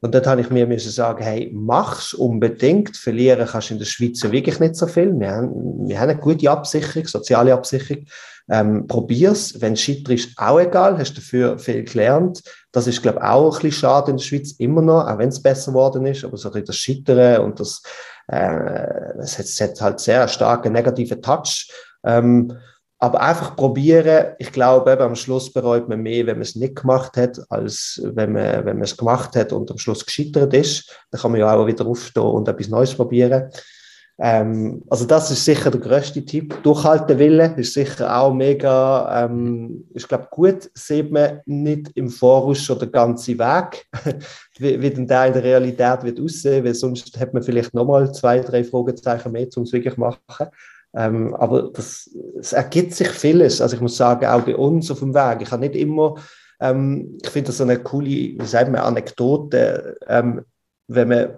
Und 0.00 0.14
dort 0.14 0.26
habe 0.28 0.40
ich 0.40 0.50
mir 0.50 0.66
müssen 0.66 0.92
sagen, 0.92 1.24
hey, 1.24 1.50
mach's 1.52 2.14
unbedingt. 2.14 2.96
Verlieren 2.96 3.48
kannst 3.48 3.70
du 3.70 3.74
in 3.74 3.78
der 3.80 3.86
Schweiz 3.86 4.22
wirklich 4.22 4.60
nicht 4.60 4.76
so 4.76 4.86
viel. 4.86 5.18
Wir 5.18 5.30
haben, 5.30 5.88
wir 5.88 5.98
haben 5.98 6.10
eine 6.10 6.20
gute 6.20 6.50
Absicherung, 6.50 7.06
soziale 7.06 7.52
Absicherung. 7.52 8.04
Ähm, 8.48 8.86
probier's. 8.86 9.60
Wenn 9.60 9.72
es 9.72 9.82
scheiterst, 9.82 10.30
auch 10.36 10.60
egal. 10.60 10.98
Hast 10.98 11.14
dafür 11.16 11.58
viel 11.58 11.82
gelernt. 11.82 12.42
Das 12.70 12.86
ist, 12.86 13.02
glaube 13.02 13.18
ich, 13.18 13.24
auch 13.24 13.56
ein 13.56 13.62
bisschen 13.62 13.80
schade 13.80 14.12
in 14.12 14.18
der 14.18 14.24
Schweiz 14.24 14.52
immer 14.52 14.82
noch, 14.82 15.06
auch 15.06 15.18
wenn 15.18 15.30
es 15.30 15.42
besser 15.42 15.72
geworden 15.72 16.06
ist. 16.06 16.24
Aber 16.24 16.36
so 16.36 16.48
ein 16.48 16.52
bisschen 16.52 16.66
das 16.66 16.76
Scheitern 16.76 17.44
und 17.44 17.58
das, 17.58 17.82
äh, 18.28 19.16
das 19.16 19.36
hat, 19.38 19.46
das 19.46 19.60
hat 19.60 19.80
halt 19.80 20.00
sehr 20.00 20.28
starken 20.28 20.72
negativen 20.72 21.20
Touch. 21.20 21.72
Ähm, 22.04 22.56
aber 22.98 23.20
einfach 23.20 23.54
probieren. 23.54 24.34
Ich 24.38 24.50
glaube, 24.52 24.98
am 24.98 25.14
Schluss 25.14 25.52
bereut 25.52 25.88
man 25.88 26.00
mehr, 26.02 26.26
wenn 26.26 26.36
man 26.36 26.42
es 26.42 26.56
nicht 26.56 26.76
gemacht 26.76 27.16
hat, 27.16 27.40
als 27.48 28.00
wenn 28.04 28.32
man, 28.32 28.64
wenn 28.64 28.76
man 28.76 28.82
es 28.82 28.96
gemacht 28.96 29.36
hat 29.36 29.52
und 29.52 29.70
am 29.70 29.78
Schluss 29.78 30.04
gescheitert 30.04 30.52
ist. 30.54 30.92
Dann 31.10 31.20
kann 31.20 31.30
man 31.30 31.40
ja 31.40 31.54
auch 31.54 31.66
wieder 31.66 31.86
aufstehen 31.86 32.24
und 32.24 32.48
etwas 32.48 32.68
Neues 32.68 32.94
probieren. 32.94 33.50
Ähm, 34.20 34.82
also 34.90 35.04
das 35.04 35.30
ist 35.30 35.44
sicher 35.44 35.70
der 35.70 35.80
größte 35.80 36.24
Tipp. 36.24 36.60
Durchhalten 36.64 37.20
Wille 37.20 37.54
ist 37.56 37.74
sicher 37.74 38.16
auch 38.16 38.34
mega, 38.34 39.24
ähm, 39.24 39.84
ich 39.94 40.08
glaube, 40.08 40.26
gut 40.32 40.68
sieht 40.74 41.12
man 41.12 41.40
nicht 41.46 41.92
im 41.94 42.10
Voraus 42.10 42.58
schon 42.58 42.80
den 42.80 42.90
ganzen 42.90 43.38
Weg, 43.38 43.86
wie, 44.58 44.80
wie 44.80 44.90
denn 44.90 45.06
der 45.06 45.26
in 45.26 45.34
der 45.34 45.44
Realität 45.44 46.02
wird 46.02 46.20
aussehen, 46.20 46.64
weil 46.64 46.74
sonst 46.74 47.16
hat 47.18 47.32
man 47.32 47.44
vielleicht 47.44 47.74
nochmal 47.74 48.12
zwei, 48.12 48.40
drei 48.40 48.64
Fragezeichen 48.64 49.30
mehr, 49.30 49.46
um 49.54 49.62
es 49.62 49.72
wirklich 49.72 49.96
machen. 49.96 50.48
Ähm, 50.94 51.34
aber 51.34 51.70
das, 51.72 52.10
es 52.38 52.52
ergibt 52.52 52.94
sich 52.94 53.08
vieles. 53.08 53.60
Also 53.60 53.76
ich 53.76 53.82
muss 53.82 53.96
sagen, 53.96 54.26
auch 54.26 54.42
bei 54.42 54.56
uns 54.56 54.90
auf 54.90 55.00
dem 55.00 55.14
Weg. 55.14 55.42
Ich 55.42 55.50
habe 55.50 55.62
nicht 55.62 55.76
immer, 55.76 56.16
ähm, 56.60 57.18
ich 57.22 57.30
finde 57.30 57.48
das 57.48 57.60
eine 57.60 57.78
coole, 57.78 58.06
wie 58.06 58.46
sagt 58.46 58.70
man, 58.70 58.80
Anekdote, 58.80 59.96
ähm, 60.08 60.42
wenn 60.88 61.08
man 61.08 61.28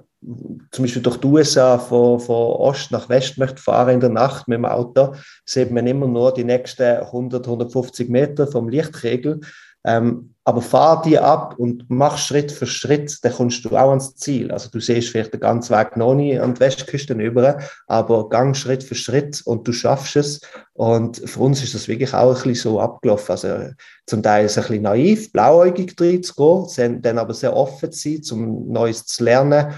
zum 0.70 0.84
Beispiel 0.84 1.02
durch 1.02 1.16
die 1.16 1.26
USA 1.26 1.78
von, 1.78 2.20
von 2.20 2.52
Ost 2.52 2.90
nach 2.90 3.08
West 3.08 3.38
möchte 3.38 3.62
fahren 3.62 3.94
in 3.94 4.00
der 4.00 4.10
Nacht 4.10 4.48
mit 4.48 4.58
dem 4.58 4.66
Auto, 4.66 5.14
sieht 5.46 5.70
man 5.70 5.86
immer 5.86 6.06
nur 6.06 6.34
die 6.34 6.44
nächsten 6.44 6.82
100, 6.82 7.46
150 7.46 8.08
Meter 8.08 8.46
vom 8.46 8.68
Lichtkegel. 8.68 9.40
Ähm, 9.84 10.34
aber 10.50 10.62
fahr 10.62 11.00
die 11.02 11.16
ab 11.16 11.54
und 11.58 11.84
mach 11.86 12.18
Schritt 12.18 12.50
für 12.50 12.66
Schritt, 12.66 13.18
dann 13.22 13.32
kommst 13.32 13.64
du 13.64 13.68
auch 13.76 13.90
ans 13.90 14.16
Ziel. 14.16 14.50
Also 14.50 14.68
du 14.68 14.80
siehst 14.80 15.10
vielleicht 15.10 15.32
den 15.32 15.38
ganzen 15.38 15.76
Weg 15.76 15.96
noch 15.96 16.12
nicht 16.12 16.40
an 16.40 16.54
die 16.54 16.60
Westküste 16.60 17.14
über, 17.14 17.60
aber 17.86 18.28
gang 18.28 18.56
Schritt 18.56 18.82
für 18.82 18.96
Schritt 18.96 19.42
und 19.44 19.68
du 19.68 19.72
schaffst 19.72 20.16
es. 20.16 20.40
Und 20.72 21.18
für 21.18 21.38
uns 21.38 21.62
ist 21.62 21.76
das 21.76 21.86
wirklich 21.86 22.12
auch 22.14 22.30
ein 22.30 22.34
bisschen 22.34 22.72
so 22.72 22.80
abgelaufen. 22.80 23.30
Also 23.30 23.70
zum 24.08 24.24
Teil 24.24 24.46
ist 24.46 24.56
es 24.56 24.58
ein 24.58 24.62
bisschen 24.64 24.82
naiv, 24.82 25.30
blauäugig 25.30 25.94
drin 25.94 26.20
zu 26.24 26.34
gehen, 26.34 27.00
dann 27.00 27.18
aber 27.18 27.32
sehr 27.32 27.54
offen 27.54 27.92
zu 27.92 28.18
sein, 28.18 28.22
um 28.36 28.72
Neues 28.72 29.06
zu 29.06 29.22
lernen. 29.22 29.72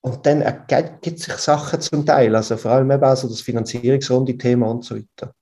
Und 0.00 0.26
dann 0.26 0.42
ergibt 0.42 1.20
sich 1.20 1.34
Sachen 1.34 1.80
zum 1.80 2.04
Teil, 2.04 2.34
also 2.34 2.56
vor 2.56 2.72
allem 2.72 2.90
eben 2.90 3.04
also 3.04 3.28
das 3.28 3.42
Finanzierungsrunde-Thema 3.42 4.68
und 4.68 4.84
so 4.84 4.96
weiter. 4.96 5.32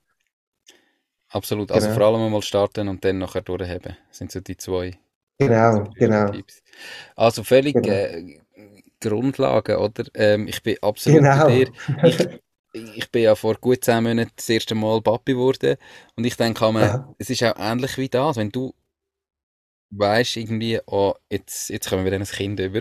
Absolut. 1.31 1.71
Also 1.71 1.89
genau. 1.89 1.99
vor 1.99 2.07
allem 2.07 2.33
mal 2.33 2.43
starten 2.43 2.89
und 2.89 3.05
dann 3.05 3.19
nachher 3.19 3.43
durchheben. 3.43 3.97
Das 4.09 4.19
sind 4.19 4.33
so 4.33 4.41
die 4.41 4.57
zwei. 4.57 4.99
Genau, 5.39 5.91
genau. 5.95 6.31
Tipps. 6.31 6.63
Also 7.15 7.45
völlig 7.45 7.75
genau. 7.75 7.89
äh, 7.89 8.41
Grundlagen, 9.01 9.77
oder? 9.77 10.05
Ähm, 10.15 10.49
ich 10.49 10.63
bin 10.63 10.77
absolut 10.83 11.21
genau. 11.21 11.45
bei 11.45 11.65
dir. 11.65 11.73
Ich, 12.03 12.29
ich 12.97 13.11
bin 13.11 13.23
ja 13.23 13.35
vor 13.35 13.55
gut 13.55 13.85
zehn 13.85 14.03
Monaten 14.03 14.33
das 14.35 14.49
erste 14.49 14.75
Mal 14.75 15.01
Papi 15.01 15.33
geworden 15.33 15.77
und 16.17 16.25
ich 16.25 16.37
denke 16.37 16.73
mir, 16.73 17.15
es 17.19 17.31
ist 17.31 17.43
auch 17.45 17.57
ähnlich 17.57 17.97
wie 17.99 18.09
das, 18.09 18.37
wenn 18.37 18.51
du 18.51 18.75
weißt 19.91 20.37
irgendwie, 20.37 20.81
oh, 20.87 21.15
jetzt, 21.31 21.71
jetzt 21.71 21.89
kommen 21.89 22.05
wir 22.05 22.11
dann 22.11 22.23
ein 22.23 22.27
Kind 22.27 22.61
über, 22.61 22.81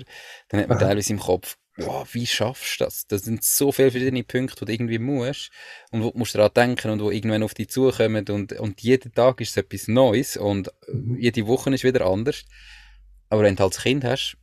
dann 0.49 0.61
hat 0.61 0.67
man 0.67 0.77
Aha. 0.77 0.87
teilweise 0.87 1.13
im 1.13 1.19
Kopf, 1.19 1.57
wow, 1.77 2.07
wie 2.13 2.25
schaffst 2.25 2.79
du 2.79 2.85
das? 2.85 3.07
Das 3.07 3.21
sind 3.21 3.43
so 3.43 3.71
viele 3.71 3.91
verschiedene 3.91 4.23
Punkte, 4.23 4.55
die 4.59 4.65
du 4.65 4.71
irgendwie 4.73 4.99
musst 4.99 5.51
und 5.91 6.03
wo 6.03 6.11
du 6.11 6.17
musst 6.17 6.35
daran 6.35 6.51
denken 6.55 6.91
und 6.91 7.01
wo 7.01 7.11
irgendwann 7.11 7.43
auf 7.43 7.53
dich 7.53 7.69
zukommen 7.69 8.25
und, 8.29 8.53
und 8.53 8.81
jeden 8.81 9.13
Tag 9.13 9.39
ist 9.41 9.51
es 9.51 9.57
etwas 9.57 9.87
Neues 9.87 10.37
und 10.37 10.71
mhm. 10.91 11.17
jede 11.19 11.45
Woche 11.47 11.73
ist 11.73 11.83
wieder 11.83 12.05
anders. 12.05 12.43
Aber 13.29 13.43
wenn 13.43 13.55
du 13.55 13.63
halt 13.63 13.75
das 13.75 13.83
Kind 13.83 14.03
hast, 14.03 14.37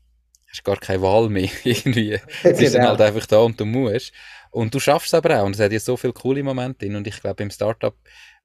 hast 0.49 0.61
du 0.61 0.62
gar 0.62 0.78
keine 0.78 1.03
Wahl 1.03 1.28
mehr 1.28 1.49
irgendwie. 1.64 2.20
Es 2.43 2.61
ist 2.61 2.74
dann 2.74 2.87
halt 2.87 3.01
einfach 3.01 3.26
da 3.26 3.39
und 3.39 3.59
du 3.59 3.64
musst. 3.64 4.12
Und 4.51 4.72
du 4.72 4.78
schaffst 4.78 5.09
es 5.09 5.14
aber 5.14 5.41
auch. 5.41 5.47
Und 5.47 5.57
es 5.57 5.61
hat 5.61 5.72
ja 5.72 5.80
so 5.80 5.97
viele 5.97 6.12
coole 6.12 6.43
Momente 6.43 6.87
drin. 6.87 6.95
Und 6.95 7.07
ich 7.09 7.20
glaube, 7.20 7.37
beim 7.37 7.51
Startup 7.51 7.97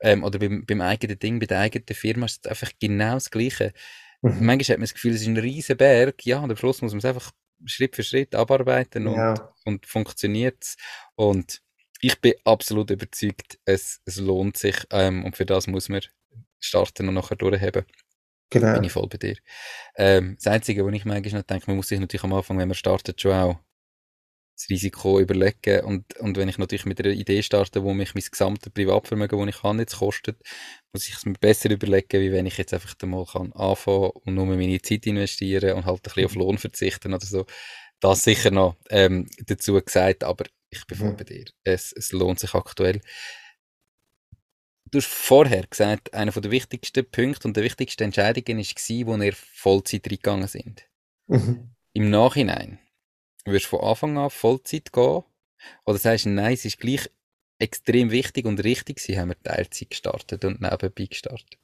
ähm, 0.01 0.23
oder 0.23 0.39
beim, 0.39 0.65
beim 0.65 0.81
eigenen 0.81 1.19
Ding, 1.19 1.39
bei 1.39 1.45
der 1.45 1.59
eigenen 1.59 1.85
Firma 1.93 2.25
ist 2.25 2.45
es 2.45 2.49
einfach 2.49 2.71
genau 2.79 3.13
das 3.13 3.29
Gleiche. 3.29 3.73
Mhm. 4.21 4.37
Manchmal 4.39 4.73
hat 4.73 4.79
man 4.79 4.85
das 4.85 4.93
Gefühl, 4.95 5.13
es 5.13 5.21
ist 5.21 5.27
ein 5.27 5.37
riesen 5.37 5.77
Berg. 5.77 6.25
Ja, 6.25 6.39
und 6.39 6.49
am 6.49 6.57
Schluss 6.57 6.81
muss 6.81 6.93
man 6.93 6.99
es 6.99 7.05
einfach 7.05 7.31
Schritt 7.65 7.95
für 7.95 8.03
Schritt 8.03 8.35
abarbeiten 8.35 9.07
und, 9.07 9.15
ja. 9.15 9.53
und 9.65 9.85
funktioniert 9.85 10.75
Und 11.15 11.61
ich 12.01 12.19
bin 12.21 12.33
absolut 12.45 12.91
überzeugt, 12.91 13.59
es, 13.65 14.01
es 14.05 14.17
lohnt 14.17 14.57
sich 14.57 14.75
ähm, 14.91 15.25
und 15.25 15.35
für 15.35 15.45
das 15.45 15.67
muss 15.67 15.89
man 15.89 16.01
starten 16.59 17.07
und 17.07 17.13
nachher 17.15 17.35
durchheben. 17.35 17.85
Genau. 18.49 18.73
Bin 18.73 18.83
ich 18.83 18.91
voll 18.91 19.07
bei 19.07 19.17
dir. 19.17 19.35
Ähm, 19.95 20.35
das 20.35 20.47
Einzige, 20.47 20.85
was 20.85 20.93
ich 20.93 21.05
manchmal 21.05 21.41
noch 21.41 21.47
denke, 21.47 21.65
man 21.67 21.75
muss 21.75 21.87
sich 21.87 21.99
natürlich 21.99 22.23
am 22.23 22.33
Anfang, 22.33 22.57
wenn 22.57 22.67
man 22.67 22.75
startet, 22.75 23.21
schon 23.21 23.33
auch 23.33 23.59
das 24.59 24.69
Risiko 24.69 25.19
überlegen. 25.19 25.85
Und, 25.85 26.17
und 26.17 26.37
wenn 26.37 26.49
ich 26.49 26.57
natürlich 26.57 26.85
mit 26.85 26.99
einer 26.99 27.13
Idee 27.13 27.41
starte, 27.41 27.83
wo 27.83 27.93
mich 27.93 28.13
mein 28.13 28.23
gesamtes 28.29 28.71
Privatvermögen, 28.73 29.39
das 29.39 29.55
ich 29.55 29.63
habe, 29.63 29.79
jetzt 29.79 29.97
kostet, 29.97 30.41
muss 30.91 31.07
ich 31.07 31.15
es 31.15 31.25
mir 31.25 31.33
besser 31.33 31.69
überlegen, 31.71 32.21
wie 32.21 32.31
wenn 32.31 32.45
ich 32.45 32.57
jetzt 32.57 32.73
einfach 32.73 32.95
mal 33.03 33.25
kann 33.25 33.53
anfangen 33.53 34.11
und 34.13 34.33
nur 34.35 34.45
meine 34.45 34.81
Zeit 34.81 35.07
investieren 35.07 35.77
und 35.77 35.85
halt 35.85 35.99
ein 35.99 36.01
bisschen 36.01 36.25
auf 36.25 36.35
Lohn 36.35 36.57
verzichten 36.57 37.13
oder 37.13 37.25
so. 37.25 37.45
Das 38.01 38.23
sicher 38.23 38.51
noch 38.51 38.75
ähm, 38.89 39.29
dazu 39.45 39.81
gesagt, 39.81 40.23
aber 40.23 40.45
ich 40.69 40.85
bin 40.87 40.97
voll 40.97 41.11
mhm. 41.11 41.17
bei 41.17 41.23
dir. 41.23 41.45
Es, 41.63 41.93
es 41.93 42.11
lohnt 42.11 42.39
sich 42.39 42.53
aktuell. 42.53 43.01
Du 44.91 44.97
hast 44.97 45.07
vorher 45.07 45.67
gesagt, 45.67 46.13
einer 46.13 46.31
der 46.31 46.51
wichtigsten 46.51 47.09
Punkte 47.09 47.47
und 47.47 47.55
der 47.55 47.63
wichtigsten 47.63 48.03
Entscheidungen 48.03 48.57
war, 48.57 49.07
wo 49.07 49.23
ihr 49.23 49.33
Vollzeit 49.33 50.05
reingegangen 50.07 50.47
sind. 50.47 50.87
Mhm. 51.27 51.75
Im 51.93 52.09
Nachhinein, 52.09 52.79
Würdest 53.45 53.65
du 53.65 53.77
von 53.77 53.81
Anfang 53.81 54.17
an 54.17 54.29
Vollzeit 54.29 54.91
gehen? 54.91 55.23
Oder 55.85 55.97
sagst 55.97 56.25
du, 56.25 56.29
nein, 56.29 56.53
es 56.53 56.65
ist 56.65 56.79
gleich 56.79 57.09
extrem 57.59 58.11
wichtig 58.11 58.45
und 58.45 58.63
richtig, 58.63 58.99
sie 58.99 59.19
haben 59.19 59.29
wir 59.29 59.41
Teilzeit 59.41 59.89
gestartet 59.89 60.45
und 60.45 60.61
nebenbei 60.61 61.05
gestartet? 61.05 61.59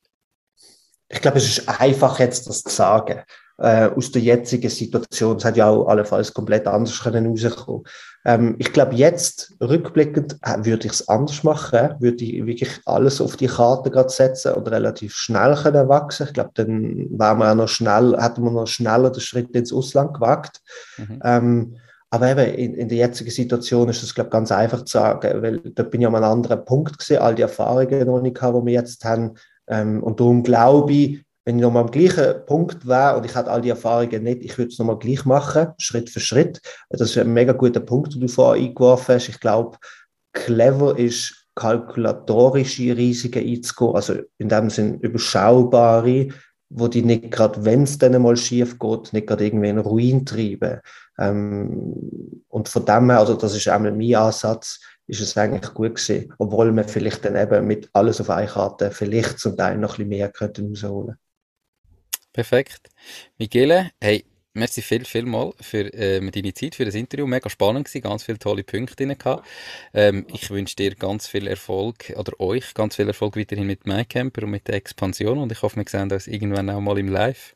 Ich 1.07 1.21
glaube, 1.21 1.37
es 1.37 1.47
ist 1.47 1.69
einfach 1.69 2.19
jetzt 2.19 2.47
das 2.47 2.63
zu 2.63 2.69
sagen. 2.69 3.23
Äh, 3.57 3.87
aus 3.87 4.11
der 4.11 4.21
jetzigen 4.21 4.69
Situation. 4.69 5.37
Es 5.37 5.45
hat 5.45 5.57
ja 5.57 5.69
auch 5.69 5.87
allenfalls 5.87 6.33
komplett 6.33 6.67
anders 6.67 7.01
können 7.01 7.27
rauskommen. 7.27 7.83
Ähm, 8.25 8.55
ich 8.57 8.73
glaube, 8.73 8.95
jetzt 8.95 9.53
rückblickend 9.61 10.37
äh, 10.41 10.65
würde 10.65 10.87
ich 10.87 10.93
es 10.93 11.07
anders 11.07 11.43
machen, 11.43 11.95
würde 11.99 12.25
ich 12.25 12.45
wirklich 12.45 12.71
alles 12.85 13.21
auf 13.21 13.37
die 13.37 13.47
Karte 13.47 13.91
gerade 13.91 14.09
setzen 14.09 14.53
und 14.53 14.67
relativ 14.67 15.15
schnell 15.15 15.55
können 15.55 15.87
wachsen. 15.87 16.27
Ich 16.27 16.33
glaube, 16.33 16.51
dann 16.55 17.07
wären 17.11 17.37
wir 17.37 17.51
auch 17.51 17.55
noch 17.55 17.67
schnell, 17.67 18.17
hätten 18.19 18.43
wir 18.43 18.51
noch 18.51 18.67
schneller 18.67 19.11
den 19.11 19.21
Schritt 19.21 19.51
ins 19.55 19.71
Ausland 19.71 20.15
gewagt. 20.15 20.61
Mhm. 20.97 21.19
Ähm, 21.23 21.75
aber 22.09 22.29
eben 22.29 22.55
in, 22.55 22.73
in, 22.75 22.89
der 22.89 22.97
jetzigen 22.97 23.31
Situation 23.31 23.89
ist 23.89 24.01
das, 24.01 24.15
glaube 24.15 24.27
ich, 24.27 24.31
ganz 24.31 24.51
einfach 24.51 24.83
zu 24.85 24.97
sagen, 24.97 25.41
weil 25.41 25.59
da 25.59 25.83
bin 25.83 26.01
ich 26.01 26.07
an 26.07 26.15
einem 26.15 26.23
anderen 26.23 26.63
Punkt 26.63 26.97
gesehen, 26.97 27.21
all 27.21 27.35
die 27.35 27.41
Erfahrungen 27.41 28.07
noch 28.07 28.21
nicht 28.21 28.35
gehabt, 28.35 28.57
die 28.57 28.65
wir 28.65 28.73
jetzt 28.73 29.03
haben. 29.03 29.35
Ähm, 29.67 30.01
und 30.01 30.19
darum 30.19 30.43
glaube 30.43 30.93
ich, 30.93 31.25
wenn 31.45 31.57
ich 31.57 31.61
nochmal 31.61 31.83
am 31.83 31.91
gleichen 31.91 32.43
Punkt 32.47 32.87
wäre 32.87 33.15
und 33.15 33.25
ich 33.25 33.35
hätte 33.35 33.51
all 33.51 33.61
die 33.61 33.69
Erfahrungen 33.69 34.23
nicht, 34.23 34.41
ich 34.41 34.57
würde 34.57 34.71
es 34.71 34.79
nochmal 34.79 34.97
gleich 34.97 35.25
machen, 35.25 35.67
Schritt 35.77 36.09
für 36.09 36.19
Schritt. 36.19 36.59
Das 36.89 37.01
ist 37.01 37.17
ein 37.19 37.31
mega 37.31 37.53
guter 37.53 37.79
Punkt, 37.79 38.15
den 38.15 38.21
du 38.21 38.27
vorhin 38.27 38.65
eingeworfen 38.69 39.15
hast. 39.15 39.29
Ich 39.29 39.39
glaube, 39.39 39.77
clever 40.33 40.97
ist, 40.97 41.45
kalkulatorische 41.53 42.97
Risiken 42.97 43.47
einzugehen, 43.47 43.95
also 43.95 44.15
in 44.39 44.49
dem 44.49 44.69
Sinn 44.69 44.99
überschaubare, 44.99 46.29
wo 46.69 46.87
die 46.87 47.03
nicht 47.03 47.31
gerade, 47.31 47.63
wenn 47.63 47.83
es 47.83 47.97
dann 47.99 48.19
mal 48.21 48.35
schief 48.35 48.79
geht, 48.79 49.13
nicht 49.13 49.27
gerade 49.27 49.45
irgendwie 49.45 49.69
in 49.69 49.77
Ruin 49.77 50.25
treiben. 50.25 50.81
Ähm, 51.19 52.43
und 52.49 52.67
von 52.67 52.85
dem 52.85 53.09
her, 53.11 53.19
also 53.19 53.35
das 53.35 53.55
ist 53.55 53.67
einmal 53.67 53.93
mein 53.93 54.15
Ansatz, 54.15 54.81
ist 55.07 55.21
es 55.21 55.37
eigentlich 55.37 55.73
gut 55.75 55.95
gewesen, 55.95 56.33
obwohl 56.39 56.71
man 56.71 56.87
vielleicht 56.87 57.23
dann 57.23 57.35
eben 57.35 57.67
mit 57.67 57.87
alles 57.93 58.19
auf 58.19 58.31
eine 58.31 58.47
Karte 58.47 58.89
vielleicht 58.89 59.39
zum 59.39 59.55
Teil 59.55 59.77
noch 59.77 59.93
ein 59.93 59.97
bisschen 59.97 60.09
mehr 60.09 60.29
könnte 60.31 60.63
rausholen 60.63 61.15
Perfekt. 62.35 62.89
Michele, 63.37 63.91
hey, 64.01 64.25
merci 64.53 64.81
viel, 64.81 65.05
viel 65.05 65.23
mal 65.23 65.53
für 65.61 65.87
ähm, 65.93 66.31
deine 66.31 66.53
Zeit, 66.53 66.75
für 66.75 66.83
das 66.83 66.93
Interview. 66.93 67.25
Mega 67.25 67.49
spannend 67.49 67.85
gewesen, 67.85 68.03
ganz 68.03 68.23
viele 68.23 68.37
tolle 68.39 68.65
Punkte 68.65 68.93
drin 68.97 69.17
gehabt. 69.17 69.47
Ähm, 69.93 70.27
ich 70.33 70.49
wünsche 70.49 70.75
dir 70.75 70.95
ganz 70.95 71.27
viel 71.29 71.47
Erfolg, 71.47 72.11
oder 72.17 72.37
euch 72.41 72.73
ganz 72.73 72.97
viel 72.97 73.07
Erfolg 73.07 73.37
weiterhin 73.37 73.65
mit 73.65 73.87
MyCamper 73.87 74.43
und 74.43 74.49
mit 74.49 74.67
der 74.67 74.75
Expansion 74.75 75.37
und 75.37 75.49
ich 75.53 75.61
hoffe, 75.61 75.77
wir 75.77 75.85
sehen 75.87 76.11
uns 76.11 76.27
irgendwann 76.27 76.69
auch 76.69 76.81
mal 76.81 76.99
im 76.99 77.07
Live. 77.07 77.55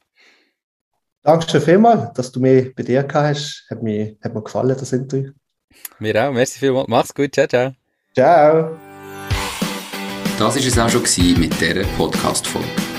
Danke 1.23 1.49
schon 1.49 1.59
vielmals, 1.61 2.13
dass 2.13 2.31
du 2.31 2.39
mich 2.39 2.73
bei 2.73 2.83
dir 2.83 3.03
gehabt 3.03 3.35
hast. 3.35 3.65
Hat 3.69 3.83
mir, 3.83 4.15
hat 4.23 4.33
mir 4.33 4.41
gefallen, 4.41 4.77
das 4.79 4.93
Interview. 4.93 5.33
Mir 5.99 6.15
auch. 6.25 6.31
Merci 6.31 6.57
vielmals. 6.57 6.87
Mach's 6.87 7.13
gut. 7.13 7.33
Ciao, 7.33 7.47
ciao. 7.47 7.73
Ciao. 8.13 8.79
Das 10.39 10.55
war 10.55 10.55
es 10.55 10.79
auch 10.79 10.89
schon 11.05 11.37
mit 11.37 11.59
dieser 11.59 11.83
Podcast-Folge. 11.97 12.98